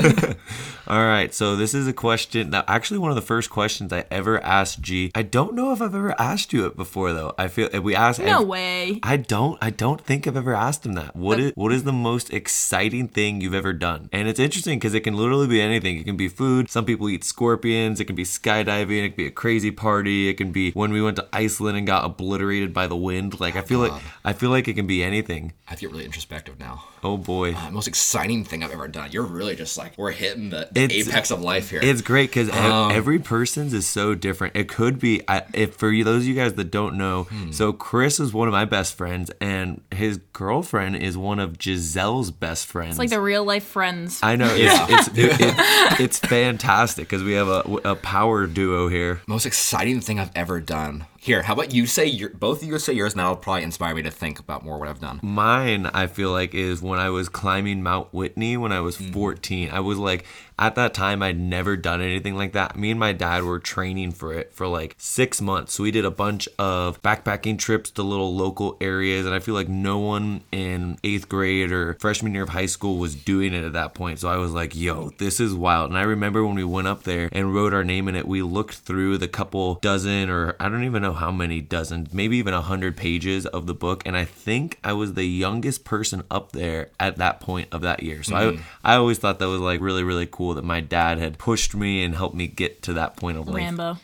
All 0.87 1.05
right, 1.05 1.33
so 1.33 1.55
this 1.55 1.73
is 1.73 1.87
a 1.87 1.93
question 1.93 2.49
that 2.51 2.65
actually 2.67 2.99
one 2.99 3.11
of 3.11 3.15
the 3.15 3.21
first 3.21 3.49
questions 3.49 3.93
I 3.93 4.05
ever 4.09 4.41
asked 4.43 4.81
G. 4.81 5.11
I 5.13 5.21
don't 5.21 5.53
know 5.53 5.71
if 5.71 5.81
I've 5.81 5.95
ever 5.95 6.19
asked 6.19 6.53
you 6.53 6.65
it 6.65 6.75
before 6.75 7.13
though. 7.13 7.33
I 7.37 7.47
feel 7.47 7.69
we 7.81 7.95
asked 7.95 8.08
ask. 8.09 8.21
No 8.21 8.41
way. 8.43 8.99
I 9.03 9.17
don't. 9.17 9.57
I 9.61 9.69
don't 9.69 10.01
think 10.01 10.27
I've 10.27 10.37
ever 10.37 10.53
asked 10.53 10.85
him 10.85 10.93
that. 10.93 11.15
What 11.15 11.39
is 11.39 11.51
what 11.55 11.71
is 11.71 11.83
the 11.83 11.93
most 11.93 12.31
exciting 12.33 13.07
thing 13.07 13.41
you've 13.41 13.53
ever 13.53 13.73
done? 13.73 14.09
And 14.11 14.27
it's 14.27 14.39
interesting 14.39 14.77
because 14.79 14.93
it 14.93 15.01
can 15.01 15.15
literally 15.15 15.47
be 15.47 15.61
anything. 15.61 15.97
It 15.97 16.03
can 16.05 16.17
be 16.17 16.27
food. 16.27 16.69
Some 16.69 16.85
people 16.85 17.09
eat 17.09 17.23
scorpions. 17.23 17.99
It 17.99 18.05
can 18.05 18.15
be 18.15 18.23
skydiving. 18.23 19.03
It 19.05 19.09
can 19.09 19.17
be 19.17 19.27
a 19.27 19.31
crazy 19.31 19.71
party. 19.71 20.29
It 20.29 20.35
can 20.35 20.51
be 20.51 20.71
when 20.71 20.91
we 20.91 21.01
went 21.01 21.15
to 21.17 21.27
Iceland 21.33 21.77
and 21.77 21.87
got 21.87 22.03
obliterated 22.05 22.73
by 22.73 22.87
the 22.87 22.95
wind. 22.97 23.39
Like 23.39 23.55
I 23.55 23.61
feel 23.61 23.79
like 23.79 23.93
I 24.25 24.33
feel 24.33 24.49
like 24.49 24.67
it 24.67 24.73
can 24.73 24.87
be 24.87 25.03
anything. 25.03 25.53
I 25.67 25.75
feel 25.75 25.91
really 25.91 26.05
introspective 26.05 26.59
now. 26.59 26.83
Oh 27.03 27.15
boy. 27.17 27.53
Uh, 27.55 27.69
most 27.71 27.87
exciting 27.87 28.43
thing 28.43 28.63
I've 28.63 28.71
ever 28.71 28.87
done. 28.87 29.11
You're 29.11 29.23
really 29.23 29.55
just 29.55 29.77
like 29.77 29.97
we're 29.97 30.11
hitting 30.11 30.49
the, 30.49 30.67
the 30.71 30.81
apex 30.91 31.31
of 31.31 31.41
life 31.41 31.69
here. 31.69 31.79
It's 31.81 32.01
great 32.01 32.29
because 32.29 32.49
Um, 32.49 32.91
every 32.91 33.19
person's 33.19 33.73
is 33.73 33.87
so 33.87 34.15
different. 34.15 34.55
It 34.55 34.67
could 34.67 34.99
be, 34.99 35.21
I, 35.27 35.43
if 35.53 35.75
for 35.75 35.91
you, 35.91 36.03
those 36.03 36.23
of 36.23 36.27
you 36.27 36.35
guys 36.35 36.53
that 36.55 36.71
don't 36.71 36.97
know, 36.97 37.23
Hmm. 37.29 37.51
so 37.51 37.71
Chris 37.89 38.19
is 38.19 38.31
one 38.31 38.47
of 38.47 38.51
my 38.51 38.65
best 38.65 38.93
friends, 38.93 39.31
and 39.41 39.81
his 39.91 40.19
girlfriend 40.31 40.95
is 40.95 41.17
one 41.17 41.39
of 41.39 41.57
Giselle's 41.57 42.29
best 42.29 42.67
friends. 42.67 42.91
It's 42.91 42.99
like 42.99 43.09
the 43.09 43.19
real 43.19 43.43
life 43.43 43.63
friends. 43.63 44.19
I 44.21 44.35
know 44.35 44.47
it's 44.55 45.07
it's, 45.07 45.17
it, 45.17 45.41
it- 45.41 45.55
it's 45.99 46.19
fantastic 46.19 47.07
because 47.09 47.23
we 47.23 47.31
have 47.31 47.47
a, 47.47 47.61
a 47.83 47.95
power 47.95 48.45
duo 48.45 48.89
here. 48.89 49.21
most 49.25 49.47
exciting 49.47 50.01
thing 50.01 50.19
I've 50.19 50.29
ever 50.35 50.59
done. 50.59 51.07
Here, 51.21 51.41
how 51.43 51.53
about 51.53 51.73
you 51.73 51.85
say 51.85 52.05
your 52.05 52.29
both 52.29 52.61
of 52.61 52.67
you 52.67 52.79
say 52.79 52.93
yours, 52.93 53.13
and 53.13 53.19
that'll 53.19 53.35
probably 53.35 53.63
inspire 53.63 53.93
me 53.93 54.01
to 54.03 54.11
think 54.11 54.39
about 54.39 54.63
more 54.63 54.77
what 54.77 54.87
I've 54.87 55.01
done. 55.01 55.19
Mine, 55.21 55.87
I 55.87 56.07
feel 56.07 56.31
like, 56.31 56.53
is 56.53 56.81
when 56.81 56.97
I 56.97 57.09
was 57.09 57.27
climbing 57.27 57.83
Mount 57.83 58.13
Whitney 58.13 58.55
when 58.55 58.71
I 58.71 58.79
was 58.79 58.97
mm. 58.97 59.11
14. 59.11 59.69
I 59.69 59.81
was 59.81 59.97
like, 59.97 60.25
at 60.59 60.75
that 60.75 60.93
time, 60.93 61.23
I'd 61.23 61.39
never 61.39 61.77
done 61.77 62.01
anything 62.01 62.35
like 62.35 62.51
that. 62.51 62.77
Me 62.77 62.91
and 62.91 62.99
my 62.99 63.13
dad 63.13 63.43
were 63.43 63.59
training 63.59 64.11
for 64.11 64.33
it 64.33 64.53
for 64.53 64.67
like 64.67 64.93
six 64.97 65.39
months. 65.39 65.73
So 65.73 65.83
we 65.83 65.91
did 65.91 66.03
a 66.03 66.11
bunch 66.11 66.49
of 66.59 67.01
backpacking 67.01 67.57
trips 67.57 67.89
to 67.91 68.03
little 68.03 68.35
local 68.35 68.75
areas. 68.81 69.25
And 69.25 69.33
I 69.33 69.39
feel 69.39 69.55
like 69.55 69.69
no 69.69 69.99
one 69.99 70.41
in 70.51 70.99
eighth 71.01 71.29
grade 71.29 71.71
or 71.71 71.93
freshman 71.95 72.33
year 72.33 72.43
of 72.43 72.49
high 72.49 72.65
school 72.65 72.97
was 72.97 73.15
doing 73.15 73.53
it 73.53 73.63
at 73.63 73.71
that 73.73 73.93
point. 73.93 74.19
So 74.19 74.27
I 74.27 74.35
was 74.35 74.51
like, 74.51 74.75
yo, 74.75 75.11
this 75.17 75.39
is 75.39 75.53
wild. 75.53 75.91
And 75.91 75.97
I 75.97 76.03
remember 76.03 76.45
when 76.45 76.55
we 76.55 76.65
went 76.65 76.87
up 76.87 77.03
there 77.03 77.29
and 77.31 77.55
wrote 77.55 77.73
our 77.73 77.85
name 77.85 78.09
in 78.09 78.15
it, 78.15 78.27
we 78.27 78.41
looked 78.41 78.75
through 78.75 79.17
the 79.17 79.29
couple 79.29 79.75
dozen 79.75 80.29
or 80.29 80.57
I 80.59 80.67
don't 80.67 80.83
even 80.83 81.01
know 81.01 81.08
how 81.13 81.31
many 81.31 81.61
dozen, 81.61 82.07
maybe 82.11 82.37
even 82.37 82.53
a 82.53 82.61
hundred 82.61 82.97
pages 82.97 83.45
of 83.45 83.67
the 83.67 83.73
book. 83.73 84.03
And 84.05 84.15
I 84.15 84.25
think 84.25 84.79
I 84.83 84.93
was 84.93 85.13
the 85.13 85.25
youngest 85.25 85.85
person 85.85 86.23
up 86.29 86.51
there 86.51 86.89
at 86.99 87.17
that 87.17 87.39
point 87.39 87.69
of 87.71 87.81
that 87.81 88.03
year. 88.03 88.23
So 88.23 88.35
I 88.35 88.43
mm-hmm. 88.43 88.61
I 88.83 88.95
always 88.95 89.17
thought 89.17 89.39
that 89.39 89.47
was 89.47 89.61
like 89.61 89.81
really, 89.81 90.03
really 90.03 90.27
cool 90.29 90.53
that 90.55 90.63
my 90.63 90.81
dad 90.81 91.17
had 91.17 91.37
pushed 91.37 91.75
me 91.75 92.03
and 92.03 92.15
helped 92.15 92.35
me 92.35 92.47
get 92.47 92.81
to 92.83 92.93
that 92.93 93.15
point 93.15 93.37
of 93.37 93.47
life. 93.47 93.57
Rambo. 93.57 93.97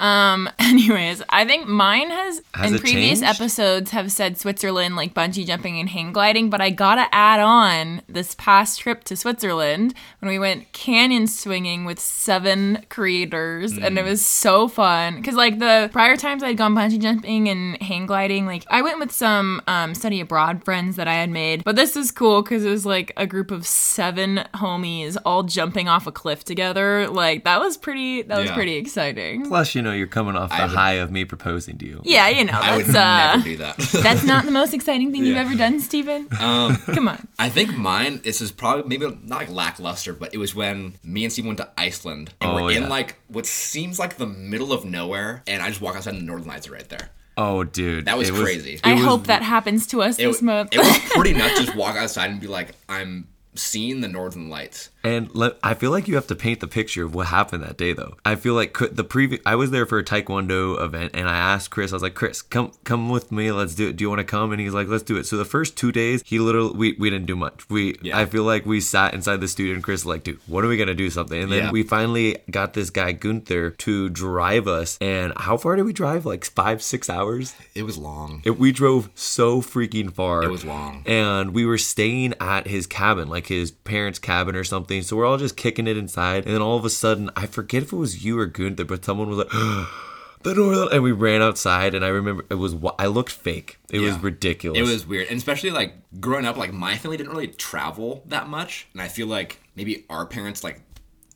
Um. 0.00 0.48
Anyways, 0.58 1.22
I 1.28 1.44
think 1.44 1.66
mine 1.66 2.10
has, 2.10 2.42
Has 2.54 2.72
in 2.72 2.78
previous 2.78 3.20
changed? 3.20 3.40
episodes 3.40 3.90
have 3.92 4.10
said 4.12 4.36
Switzerland, 4.38 4.96
like 4.96 5.14
bungee 5.14 5.46
jumping 5.46 5.78
and 5.80 5.88
hang 5.88 6.12
gliding, 6.12 6.50
but 6.50 6.60
I 6.60 6.70
gotta 6.70 7.06
add 7.12 7.40
on 7.40 8.02
this 8.08 8.34
past 8.34 8.80
trip 8.80 9.04
to 9.04 9.16
Switzerland 9.16 9.94
when 10.20 10.28
we 10.30 10.38
went 10.38 10.70
canyon 10.72 11.26
swinging 11.26 11.84
with 11.84 11.98
seven 11.98 12.84
creators, 12.88 13.72
and 13.72 13.98
it 13.98 14.04
Mm. 14.04 14.08
was 14.10 14.24
so 14.26 14.68
fun. 14.68 15.22
Cause 15.22 15.34
like 15.34 15.58
the 15.58 15.88
prior 15.92 16.16
times 16.16 16.42
I'd 16.42 16.56
gone 16.56 16.74
bungee 16.74 17.00
jumping 17.00 17.48
and 17.48 17.80
hang 17.82 18.06
gliding, 18.06 18.44
like 18.46 18.64
I 18.68 18.82
went 18.82 18.98
with 18.98 19.12
some 19.12 19.62
um, 19.66 19.94
study 19.94 20.20
abroad 20.20 20.64
friends 20.64 20.96
that 20.96 21.08
I 21.08 21.14
had 21.14 21.30
made, 21.30 21.64
but 21.64 21.76
this 21.76 21.96
is 21.96 22.10
cool 22.10 22.42
because 22.42 22.64
it 22.64 22.70
was 22.70 22.84
like 22.84 23.12
a 23.16 23.26
group 23.26 23.50
of 23.50 23.66
seven 23.66 24.42
homies 24.54 25.16
all 25.24 25.42
jumping 25.44 25.88
off 25.88 26.06
a 26.06 26.12
cliff 26.12 26.44
together. 26.44 27.08
Like 27.08 27.44
that 27.44 27.60
was 27.60 27.76
pretty. 27.76 28.22
That 28.22 28.38
was 28.38 28.46
Yeah. 28.48 28.54
pretty 28.54 28.74
exciting. 28.74 29.46
Plus, 29.46 29.55
you 29.74 29.82
know, 29.82 29.92
you're 29.92 30.06
coming 30.06 30.36
off 30.36 30.50
the 30.50 30.62
would- 30.62 30.70
high 30.76 30.92
of 30.94 31.10
me 31.10 31.24
proposing 31.24 31.78
to 31.78 31.86
you. 31.86 32.00
Yeah, 32.04 32.28
you 32.28 32.44
know, 32.44 32.52
I 32.52 32.76
would 32.76 32.86
that's 32.86 32.96
uh 32.96 33.36
never 33.36 33.42
do 33.48 33.56
that. 33.58 33.76
that's 34.02 34.24
not 34.24 34.44
the 34.44 34.50
most 34.50 34.74
exciting 34.74 35.12
thing 35.12 35.24
you've 35.24 35.36
ever 35.36 35.54
done, 35.54 35.80
Steven. 35.80 36.28
um, 36.40 36.76
Come 36.94 37.08
on. 37.08 37.26
I 37.38 37.48
think 37.48 37.76
mine. 37.76 38.20
This 38.22 38.40
is 38.40 38.52
probably 38.52 38.88
maybe 38.88 39.06
not 39.24 39.40
like 39.40 39.50
lackluster, 39.50 40.12
but 40.12 40.34
it 40.34 40.38
was 40.38 40.54
when 40.54 40.94
me 41.04 41.24
and 41.24 41.32
Steve 41.32 41.46
went 41.46 41.58
to 41.58 41.68
Iceland, 41.78 42.32
and 42.40 42.50
Oh, 42.52 42.54
we're 42.64 42.72
yeah. 42.72 42.78
in 42.84 42.88
like 42.88 43.16
what 43.28 43.46
seems 43.46 43.98
like 43.98 44.16
the 44.16 44.26
middle 44.26 44.72
of 44.72 44.84
nowhere, 44.84 45.42
and 45.46 45.62
I 45.62 45.68
just 45.68 45.80
walk 45.80 45.96
outside 45.96 46.14
and 46.14 46.22
the 46.22 46.26
Northern 46.26 46.48
Lights 46.48 46.68
are 46.68 46.72
right 46.72 46.88
there. 46.88 47.10
Oh, 47.38 47.64
dude. 47.64 48.06
That 48.06 48.16
was 48.16 48.30
it 48.30 48.34
crazy. 48.34 48.74
it 48.74 48.80
I 48.84 48.94
was- 48.94 49.04
hope 49.04 49.26
that 49.26 49.42
happens 49.42 49.86
to 49.88 50.00
us 50.02 50.18
It, 50.18 50.24
this 50.26 50.40
month. 50.40 50.70
it 50.72 50.78
was 50.78 50.98
pretty 51.14 51.34
nuts. 51.34 51.60
Just 51.60 51.76
walk 51.76 51.94
outside 51.96 52.30
and 52.30 52.40
be 52.40 52.46
like, 52.46 52.70
I'm 52.88 53.28
seeing 53.54 54.00
the 54.00 54.08
Northern 54.08 54.48
Lights. 54.48 54.88
And 55.06 55.34
let, 55.34 55.56
I 55.62 55.74
feel 55.74 55.90
like 55.90 56.08
you 56.08 56.14
have 56.16 56.26
to 56.28 56.34
paint 56.34 56.60
the 56.60 56.66
picture 56.66 57.04
of 57.04 57.14
what 57.14 57.28
happened 57.28 57.62
that 57.62 57.76
day, 57.78 57.92
though. 57.92 58.16
I 58.24 58.34
feel 58.34 58.54
like 58.54 58.72
could, 58.72 58.96
the 58.96 59.04
previous 59.04 59.40
I 59.46 59.54
was 59.54 59.70
there 59.70 59.86
for 59.86 59.98
a 59.98 60.04
Taekwondo 60.04 60.80
event, 60.82 61.12
and 61.14 61.28
I 61.28 61.36
asked 61.36 61.70
Chris. 61.70 61.92
I 61.92 61.96
was 61.96 62.02
like, 62.02 62.14
"Chris, 62.14 62.42
come 62.42 62.72
come 62.84 63.08
with 63.08 63.30
me. 63.30 63.52
Let's 63.52 63.74
do 63.74 63.88
it. 63.88 63.96
Do 63.96 64.02
you 64.04 64.08
want 64.08 64.18
to 64.20 64.24
come?" 64.24 64.52
And 64.52 64.60
he's 64.60 64.74
like, 64.74 64.88
"Let's 64.88 65.04
do 65.04 65.16
it." 65.16 65.24
So 65.26 65.36
the 65.36 65.44
first 65.44 65.76
two 65.76 65.92
days, 65.92 66.22
he 66.26 66.38
literally 66.38 66.76
we, 66.76 66.96
we 66.98 67.10
didn't 67.10 67.26
do 67.26 67.36
much. 67.36 67.68
We 67.70 67.96
Yeah. 68.02 68.18
I 68.18 68.26
feel 68.26 68.42
like 68.44 68.66
we 68.66 68.80
sat 68.80 69.14
inside 69.14 69.40
the 69.40 69.48
studio, 69.48 69.74
and 69.74 69.82
Chris 69.82 70.00
was 70.04 70.06
like, 70.14 70.24
"Dude, 70.24 70.40
what 70.46 70.64
are 70.64 70.68
we 70.68 70.76
gonna 70.76 70.94
do 70.94 71.08
something?" 71.10 71.40
And 71.40 71.52
then 71.52 71.64
Yeah. 71.66 71.70
we 71.70 71.82
finally 71.82 72.38
got 72.50 72.74
this 72.74 72.90
guy 72.90 73.12
Gunther 73.12 73.70
to 73.70 74.08
drive 74.08 74.66
us. 74.66 74.98
And 75.00 75.32
how 75.36 75.56
far 75.56 75.76
did 75.76 75.84
we 75.84 75.92
drive? 75.92 76.26
Like 76.26 76.44
five 76.44 76.82
six 76.82 77.08
hours. 77.08 77.54
It 77.74 77.84
was 77.84 77.96
long. 77.96 78.42
It, 78.44 78.58
we 78.58 78.72
drove 78.72 79.10
so 79.14 79.60
freaking 79.62 80.12
far. 80.12 80.42
It 80.42 80.50
was 80.50 80.64
long. 80.64 81.02
And 81.06 81.54
we 81.54 81.64
were 81.64 81.78
staying 81.78 82.34
at 82.40 82.66
his 82.66 82.86
cabin, 82.86 83.28
like 83.28 83.46
his 83.46 83.70
parents' 83.70 84.18
cabin 84.18 84.56
or 84.56 84.64
something. 84.64 84.95
So 85.02 85.16
we're 85.16 85.26
all 85.26 85.38
just 85.38 85.56
kicking 85.56 85.86
it 85.86 85.96
inside. 85.96 86.44
And 86.44 86.54
then 86.54 86.62
all 86.62 86.76
of 86.76 86.84
a 86.84 86.90
sudden, 86.90 87.30
I 87.36 87.46
forget 87.46 87.82
if 87.82 87.92
it 87.92 87.96
was 87.96 88.24
you 88.24 88.38
or 88.38 88.46
Gunther, 88.46 88.84
but 88.84 89.04
someone 89.04 89.28
was 89.28 89.38
like, 89.38 89.50
the 90.42 90.54
northern. 90.54 90.88
And 90.92 91.02
we 91.02 91.12
ran 91.12 91.42
outside. 91.42 91.94
And 91.94 92.04
I 92.04 92.08
remember 92.08 92.44
it 92.50 92.54
was, 92.54 92.74
I 92.98 93.06
looked 93.06 93.32
fake. 93.32 93.78
It 93.90 94.00
was 94.00 94.18
ridiculous. 94.18 94.78
It 94.78 94.82
was 94.82 95.06
weird, 95.06 95.28
and 95.28 95.36
especially 95.36 95.70
like 95.70 95.94
growing 96.20 96.44
up, 96.44 96.56
like 96.56 96.72
my 96.72 96.96
family 96.96 97.16
didn't 97.16 97.32
really 97.32 97.48
travel 97.48 98.22
that 98.26 98.48
much, 98.48 98.88
and 98.92 99.02
I 99.02 99.08
feel 99.08 99.26
like 99.26 99.60
maybe 99.74 100.04
our 100.10 100.26
parents 100.26 100.64
like. 100.64 100.80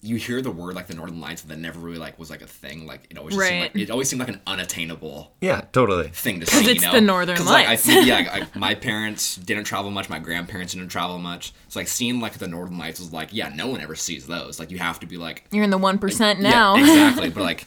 You 0.02 0.16
hear 0.16 0.40
the 0.40 0.50
word 0.50 0.74
like 0.74 0.86
the 0.86 0.94
Northern 0.94 1.20
Lights, 1.20 1.42
but 1.42 1.50
that 1.50 1.58
never 1.60 1.78
really 1.78 1.98
like 1.98 2.18
was 2.18 2.30
like 2.30 2.40
a 2.40 2.46
thing. 2.46 2.86
Like 2.86 3.06
it 3.10 3.18
always 3.18 3.34
just 3.34 3.46
seemed 3.48 3.60
Right. 3.60 3.74
like, 3.74 3.82
it 3.82 3.90
always 3.90 4.08
seemed 4.08 4.20
like 4.20 4.30
an 4.30 4.40
unattainable 4.46 5.32
Yeah, 5.42 5.60
totally. 5.72 6.08
thing 6.08 6.40
to 6.40 6.46
see. 6.46 6.70
it's 6.70 6.80
you 6.80 6.86
know? 6.86 6.92
the 6.92 7.00
Northern 7.02 7.36
'Cause, 7.36 7.46
like, 7.46 7.66
I 7.66 7.70
Lights. 7.72 7.86
yeah, 7.86 8.28
like, 8.40 8.56
my 8.56 8.74
parents 8.74 9.36
didn't 9.36 9.64
travel 9.64 9.90
much. 9.90 10.08
My 10.08 10.18
grandparents 10.18 10.72
didn't 10.72 10.88
travel 10.88 11.18
much. 11.18 11.52
So 11.68 11.80
like 11.80 11.88
seeing 11.88 12.18
like 12.20 12.32
the 12.34 12.48
Northern 12.48 12.78
Lights 12.78 12.98
was 13.00 13.12
like, 13.12 13.28
yeah, 13.32 13.50
no 13.54 13.66
one 13.66 13.80
ever 13.82 13.94
sees 13.94 14.26
those. 14.26 14.58
Like 14.58 14.70
you 14.70 14.78
have 14.78 15.00
to 15.00 15.06
be 15.06 15.16
like 15.18 15.44
You're 15.50 15.64
in 15.64 15.70
the 15.70 15.78
one 15.78 15.98
percent 15.98 16.40
now. 16.40 16.76
Yeah, 16.76 16.82
exactly. 17.10 17.28
but 17.30 17.42
like 17.44 17.66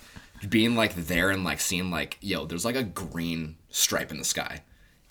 being 0.49 0.75
like 0.75 0.95
there 0.95 1.29
and 1.29 1.43
like 1.43 1.59
seeing 1.59 1.91
like, 1.91 2.17
yo, 2.19 2.45
there's 2.45 2.65
like 2.65 2.75
a 2.75 2.83
green 2.83 3.57
stripe 3.69 4.11
in 4.11 4.17
the 4.17 4.25
sky 4.25 4.61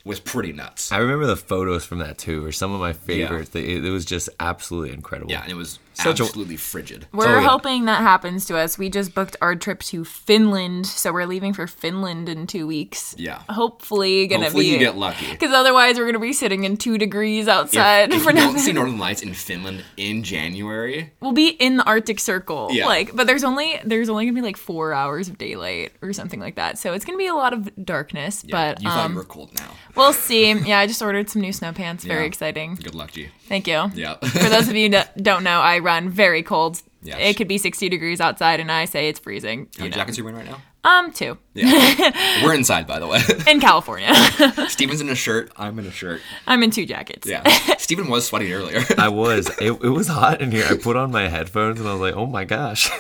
was 0.05 0.19
pretty 0.19 0.53
nuts. 0.53 0.91
I 0.91 0.97
remember 0.99 1.27
the 1.27 1.37
photos 1.37 1.85
from 1.85 1.99
that 2.01 2.19
too, 2.19 2.45
or 2.45 2.51
some 2.51 2.73
of 2.73 2.81
my 2.81 2.93
favorites. 2.93 3.51
They, 3.51 3.61
it, 3.63 3.85
it 3.85 3.91
was 3.91 4.05
just 4.05 4.29
absolutely 4.41 4.93
incredible. 4.93 5.31
Yeah, 5.31 5.43
and 5.43 5.53
it 5.53 5.55
was 5.55 5.79
Such 5.95 6.21
a- 6.21 6.25
absolutely 6.25 6.57
frigid. 6.57 7.07
We're 7.13 7.27
Oh, 7.39 7.41
yeah. 7.41 7.49
hoping 7.49 7.85
that 7.87 8.01
happens 8.03 8.45
to 8.47 8.57
us. 8.57 8.79
We 8.79 8.89
just 8.91 9.15
booked 9.15 9.37
our 9.43 9.55
trip 9.57 9.81
to 9.85 10.05
Finland, 10.05 10.87
so 10.87 11.13
we're 11.13 11.27
leaving 11.27 11.53
for 11.53 11.67
Finland 11.67 12.29
in 12.29 12.47
two 12.47 12.67
weeks. 12.67 13.15
Yeah. 13.19 13.43
Hopefully, 13.49 14.27
gonna 14.27 14.45
Hopefully 14.45 14.65
be. 14.65 14.71
you 14.71 14.79
get 14.79 14.97
lucky. 14.97 15.31
Because 15.31 15.53
otherwise, 15.53 15.99
we're 15.99 16.07
gonna 16.07 16.19
be 16.19 16.33
sitting 16.33 16.65
in 16.65 16.77
two 16.77 16.99
degrees 16.99 17.49
outside 17.49 18.13
if 18.13 18.23
for 18.23 18.31
you 18.31 18.37
don't 18.37 18.59
see 18.59 18.73
Northern 18.73 18.99
Lights 18.99 19.23
in 19.23 19.35
Finland 19.35 19.85
in 19.97 20.23
January, 20.23 21.13
We'll 21.21 21.33
be 21.33 21.49
in 21.49 21.77
the 21.77 21.85
Arctic 21.85 22.19
Circle. 22.21 22.69
Yeah. 22.73 22.87
Like, 22.87 23.15
but 23.15 23.27
there's 23.27 23.45
only 23.45 23.79
there's 23.85 24.09
only 24.09 24.25
gonna 24.25 24.35
be 24.35 24.41
like 24.43 24.57
four 24.57 24.93
hours 24.93 25.29
of 25.29 25.39
daylight 25.39 25.93
or 26.03 26.13
something 26.13 26.41
like 26.41 26.57
that. 26.57 26.79
So 26.79 26.93
it's 26.95 27.05
gonna 27.05 27.19
be 27.19 27.27
a 27.27 27.35
lot 27.35 27.53
of 27.53 27.71
darkness. 27.85 28.43
yeah, 28.47 28.53
but 28.75 28.83
you 28.83 28.89
thought 28.89 29.05
um, 29.07 29.13
you 29.13 29.19
were 29.19 29.25
cold 29.25 29.51
now. 29.59 29.71
we'll 29.95 30.13
see. 30.13 30.53
Yeah, 30.53 30.79
I 30.79 30.87
just 30.87 31.03
ordered 31.03 31.29
some 31.31 31.43
new 31.43 31.53
snow 31.53 31.73
pants. 31.73 32.05
Very 32.13 32.21
Yeah. 32.23 32.27
exciting. 32.27 32.75
Good 32.77 32.95
luck 32.95 33.11
to 33.13 33.21
you. 33.23 33.29
Thank 33.53 33.67
you. 33.67 33.91
Yeah. 33.95 34.15
For 34.19 34.49
those 34.49 34.71
of 34.71 34.77
you 34.77 34.89
that 34.91 35.23
don't 35.23 35.45
know, 35.45 35.61
I 35.61 35.81
run 35.81 36.09
very 36.09 36.43
cold. 36.43 36.81
Yes. 37.03 37.19
It 37.21 37.37
could 37.37 37.49
be 37.49 37.59
60 37.59 37.91
degrees 37.91 38.19
outside, 38.19 38.61
and 38.61 38.73
I 38.73 38.87
say 38.87 39.11
it's 39.11 39.21
freezing. 39.21 39.69
How 39.77 39.85
You 39.85 39.91
many 39.91 39.95
jackets 39.95 40.17
are 40.17 40.21
you 40.23 40.25
wearing 40.25 40.39
right 40.39 40.49
now? 40.51 40.63
Um, 40.85 41.13
two 41.13 41.39
Yeah. 41.55 42.41
We're 42.45 42.55
inside, 42.55 42.87
by 42.89 42.99
the 42.99 43.07
way. 43.07 43.21
in 43.47 43.61
California. 43.61 44.13
Steven's 44.69 45.01
in 45.01 45.09
a 45.09 45.15
shirt. 45.15 45.53
I'm 45.57 45.79
in 45.79 45.87
a 45.87 45.93
shirt. 45.93 46.21
I'm 46.47 46.63
in 46.65 46.71
two 46.73 46.87
jackets. 46.87 47.27
Yeah. 47.29 47.43
Steven 47.79 48.09
was 48.09 48.27
sweating 48.27 48.53
earlier. 48.53 48.83
I 48.99 49.09
was. 49.09 49.49
It, 49.61 49.73
it 49.73 49.89
was 49.91 50.09
hot 50.09 50.41
in 50.43 50.51
here. 50.51 50.65
I 50.69 50.77
put 50.77 50.97
on 50.97 51.13
my 51.13 51.29
headphones 51.29 51.79
and 51.79 51.89
I 51.89 51.93
was 51.93 52.01
like, 52.01 52.15
oh 52.17 52.27
my 52.27 52.45
gosh. 52.45 52.91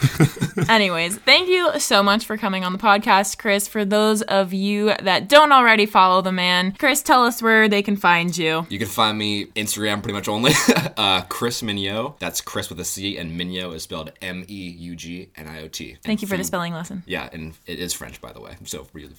Anyways, 0.68 1.16
thank 1.18 1.49
you 1.49 1.78
so 1.80 2.03
much 2.03 2.24
for 2.24 2.37
coming 2.37 2.62
on 2.64 2.72
the 2.72 2.78
podcast, 2.78 3.39
Chris. 3.39 3.66
For 3.66 3.85
those 3.85 4.22
of 4.22 4.53
you 4.53 4.93
that 5.03 5.28
don't 5.28 5.51
already 5.53 5.87
follow 5.87 6.22
the 6.22 6.33
man, 6.33 6.72
Chris, 6.78 7.03
tell 7.03 7.24
us 7.24 7.43
where 7.43 7.68
they 7.68 7.83
can 7.83 7.97
find 7.97 8.37
you. 8.37 8.66
You 8.68 8.78
can 8.78 8.89
find 8.89 9.16
me 9.18 9.47
Instagram 9.57 10.03
pretty 10.03 10.14
much 10.14 10.28
only. 10.28 10.53
uh, 10.97 11.22
Chris 11.22 11.62
Meugniot. 11.62 12.18
That's 12.18 12.41
Chris 12.41 12.68
with 12.68 12.78
a 12.80 12.85
C, 12.85 13.16
and 13.16 13.33
Meugniot 13.39 13.74
is 13.74 13.83
spelled 13.83 14.12
M 14.20 14.45
E 14.47 14.70
U 14.78 14.95
G 14.95 15.30
N 15.37 15.49
I 15.49 15.62
O 15.62 15.68
T. 15.68 15.97
Thank 16.05 16.22
you 16.22 16.28
for 16.28 16.37
the 16.37 16.45
spelling 16.45 16.72
lesson. 16.74 17.03
Yeah, 17.07 17.28
and 17.33 17.55
it 17.73 17.81
is 17.81 17.93
French, 17.93 18.20
by 18.20 18.33
the 18.33 18.41
way. 18.41 18.43
way. 18.43 18.57
So 18.64 18.87
really, 18.93 19.14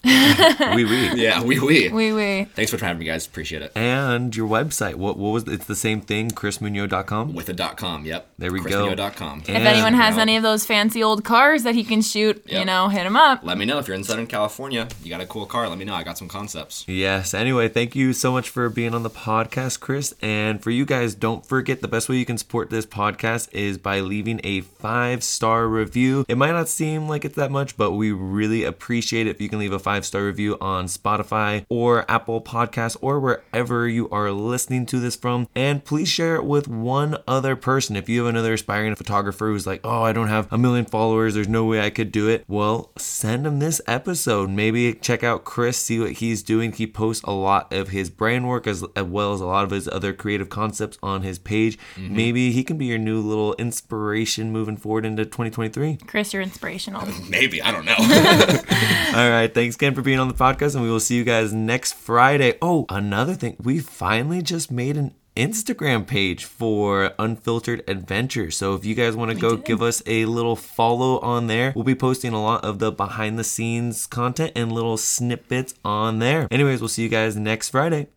we 0.76 0.86
we. 0.86 1.14
yeah, 1.16 1.41
we 1.41 1.60
we. 1.60 1.89
Wee 1.89 2.14
wee. 2.14 2.43
Thanks 2.56 2.72
for 2.72 2.78
having 2.78 2.99
me, 2.99 3.06
guys. 3.06 3.26
Appreciate 3.26 3.62
it. 3.62 3.72
And 3.76 4.36
your 4.36 4.47
website. 4.47 4.95
What 4.95 5.18
what 5.18 5.32
was 5.32 5.47
it's 5.47 5.66
the 5.66 5.76
same 5.76 6.01
thing, 6.01 6.32
chrismeugniot.com? 6.32 7.34
With 7.34 7.49
a 7.49 7.54
dot 7.54 7.78
com. 7.78 8.06
Yep. 8.06 8.28
There 8.38 8.51
we 8.51 8.62
go. 8.62 8.93
Dot 8.95 9.16
com. 9.16 9.39
If 9.41 9.49
anyone 9.49 9.93
has 9.93 10.14
you 10.14 10.18
know, 10.18 10.22
any 10.24 10.38
of 10.38 10.43
those 10.43 10.66
fancy 10.66 11.04
old 11.04 11.24
cars 11.24 11.64
that 11.64 11.76
he 11.76 11.84
can 11.84 12.01
shoot, 12.01 12.43
you 12.49 12.66
know, 12.66 12.89
hit 12.89 13.06
him 13.06 13.16
up. 13.16 13.43
Let 13.43 13.58
me 13.58 13.66
know 13.66 13.80
if 13.80 13.88
you're 13.88 13.95
in 13.95 14.04
Southern 14.04 14.28
California. 14.28 14.88
You 15.04 15.10
got 15.10 15.22
a 15.22 15.26
cool 15.26 15.45
car. 15.45 15.68
Let 15.70 15.78
me 15.78 15.86
know. 15.86 15.95
I 15.95 16.04
got 16.04 16.18
some 16.18 16.28
concepts. 16.28 16.86
Yes. 16.88 17.34
Anyway, 17.34 17.70
thank 17.70 17.95
you 17.95 18.14
so 18.14 18.32
much 18.32 18.49
for 18.49 18.70
being 18.70 18.93
on 18.93 19.04
the 19.04 19.10
podcast, 19.10 19.80
Chris. 19.80 20.14
And 20.22 20.62
for 20.62 20.72
you 20.72 20.86
guys, 20.86 21.16
don't 21.16 21.45
forget 21.45 21.82
the 21.82 21.88
best 21.88 22.10
way 22.10 22.18
you 22.18 22.26
can 22.26 22.38
support 22.38 22.70
this 22.70 22.86
podcast 22.86 23.49
is 23.54 23.78
by 23.78 23.99
leaving 23.99 24.41
a 24.43 24.62
five 24.62 25.24
star 25.24 25.68
review. 25.68 26.26
It 26.28 26.38
might 26.38 26.51
not 26.51 26.68
seem 26.68 27.08
like 27.08 27.26
it's 27.26 27.36
that 27.36 27.51
much, 27.51 27.78
but 27.78 27.91
we 27.91 28.12
really 28.12 28.43
appreciate 28.64 29.28
it 29.28 29.32
if 29.32 29.41
you 29.41 29.50
can 29.50 29.60
leave 29.60 29.74
a 29.74 29.80
five 29.80 30.06
star 30.06 30.26
review 30.26 30.58
on 30.60 30.86
Spotify 30.86 31.66
or 31.70 32.10
Apple 32.10 32.41
Podcasts 32.41 32.98
or 33.02 33.20
wherever 33.20 33.88
you 33.88 34.10
are 34.10 34.32
listening 34.32 34.86
to 34.88 35.00
this 35.00 35.16
from. 35.16 35.48
And 35.56 35.84
please 35.84 36.10
share 36.10 36.36
it 36.36 36.46
with 36.46 36.68
one 36.68 37.18
other 37.28 37.56
person. 37.56 37.96
If 37.96 38.10
you 38.10 38.20
have 38.20 38.30
another 38.30 38.54
aspiring 38.54 38.96
photographer 38.96 39.48
who's 39.48 39.68
like, 39.68 39.82
oh, 39.84 40.04
I 40.04 40.14
don't 40.14 40.28
have 40.28 40.52
a 40.52 40.58
million 40.58 40.86
followers, 40.86 41.34
there's 41.34 41.48
no 41.48 41.66
way 41.66 41.82
I 41.82 41.89
could 41.89 42.12
do 42.12 42.28
it, 42.28 42.44
well, 42.48 42.91
send 42.98 43.46
them 43.46 43.60
this 43.60 43.82
episode. 43.88 44.50
Maybe 44.50 44.94
check 44.94 45.24
out 45.24 45.44
Chris, 45.46 45.78
see 45.78 46.00
what 46.00 46.14
he's 46.14 46.44
doing. 46.44 46.72
He 46.72 46.88
posts 46.88 47.24
a 47.24 47.32
lot 47.32 47.72
of 47.74 47.89
his 47.89 48.10
brand 48.10 48.48
work 48.48 48.68
as, 48.68 48.84
as 48.96 49.06
well 49.06 49.34
as 49.34 49.41
a 49.41 49.46
lot 49.46 49.64
of 49.64 49.72
his 49.72 49.88
other 49.88 50.14
creative 50.14 50.50
concepts 50.50 50.98
on 51.02 51.22
his 51.22 51.39
page. 51.39 51.78
Mm-hmm. 51.96 52.16
Maybe 52.16 52.52
he 52.52 52.64
can 52.64 52.78
be 52.78 52.86
your 52.86 52.98
new 52.98 53.20
little 53.20 53.54
inspiration 53.56 54.52
moving 54.52 54.78
forward 54.78 55.06
into 55.06 55.26
2023. 55.26 55.98
Chris, 56.08 56.34
you're 56.34 56.41
inspirational. 56.41 57.08
Maybe. 57.30 57.62
I 57.62 57.72
don't 57.72 57.86
know. 57.86 57.96
All 59.16 59.30
right. 59.30 59.54
Thanks 59.54 59.76
again 59.76 59.94
for 59.94 60.02
being 60.02 60.20
on 60.20 60.28
the 60.28 60.34
podcast, 60.34 60.74
and 60.74 60.84
we 60.84 60.90
will 60.90 61.00
see 61.00 61.16
you 61.16 61.24
guys 61.24 61.54
next 61.54 61.94
Friday. 61.94 62.58
Oh, 62.62 62.86
another 62.90 63.36
thing. 63.36 63.56
We 63.62 63.80
finally 63.80 64.42
just 64.42 64.72
made 64.72 64.98
an 64.98 65.14
Instagram 65.36 66.06
page 66.06 66.46
for 66.46 67.14
Unfiltered 67.18 67.84
Adventure. 67.88 68.52
So 68.52 68.76
if 68.76 68.86
you 68.86 68.96
guys 68.96 69.16
want 69.16 69.32
to 69.32 69.38
go 69.38 69.56
give 69.56 69.82
us 69.82 70.02
a 70.06 70.26
little 70.26 70.56
follow 70.56 71.20
on 71.20 71.48
there, 71.48 71.74
we'll 71.76 71.84
be 71.84 71.96
posting 71.96 72.34
a 72.34 72.42
lot 72.42 72.64
of 72.64 72.80
the 72.80 72.92
behind 72.92 73.38
the 73.38 73.44
scenes 73.44 74.06
content 74.08 74.52
and 74.56 74.72
little 74.72 74.98
snippets 74.98 75.74
on 75.84 76.20
there. 76.20 76.48
Anyways, 76.52 76.82
we'll 76.82 76.88
see 76.90 77.04
you 77.04 77.10
guys 77.10 77.36
next 77.36 77.70
Friday. 77.70 78.08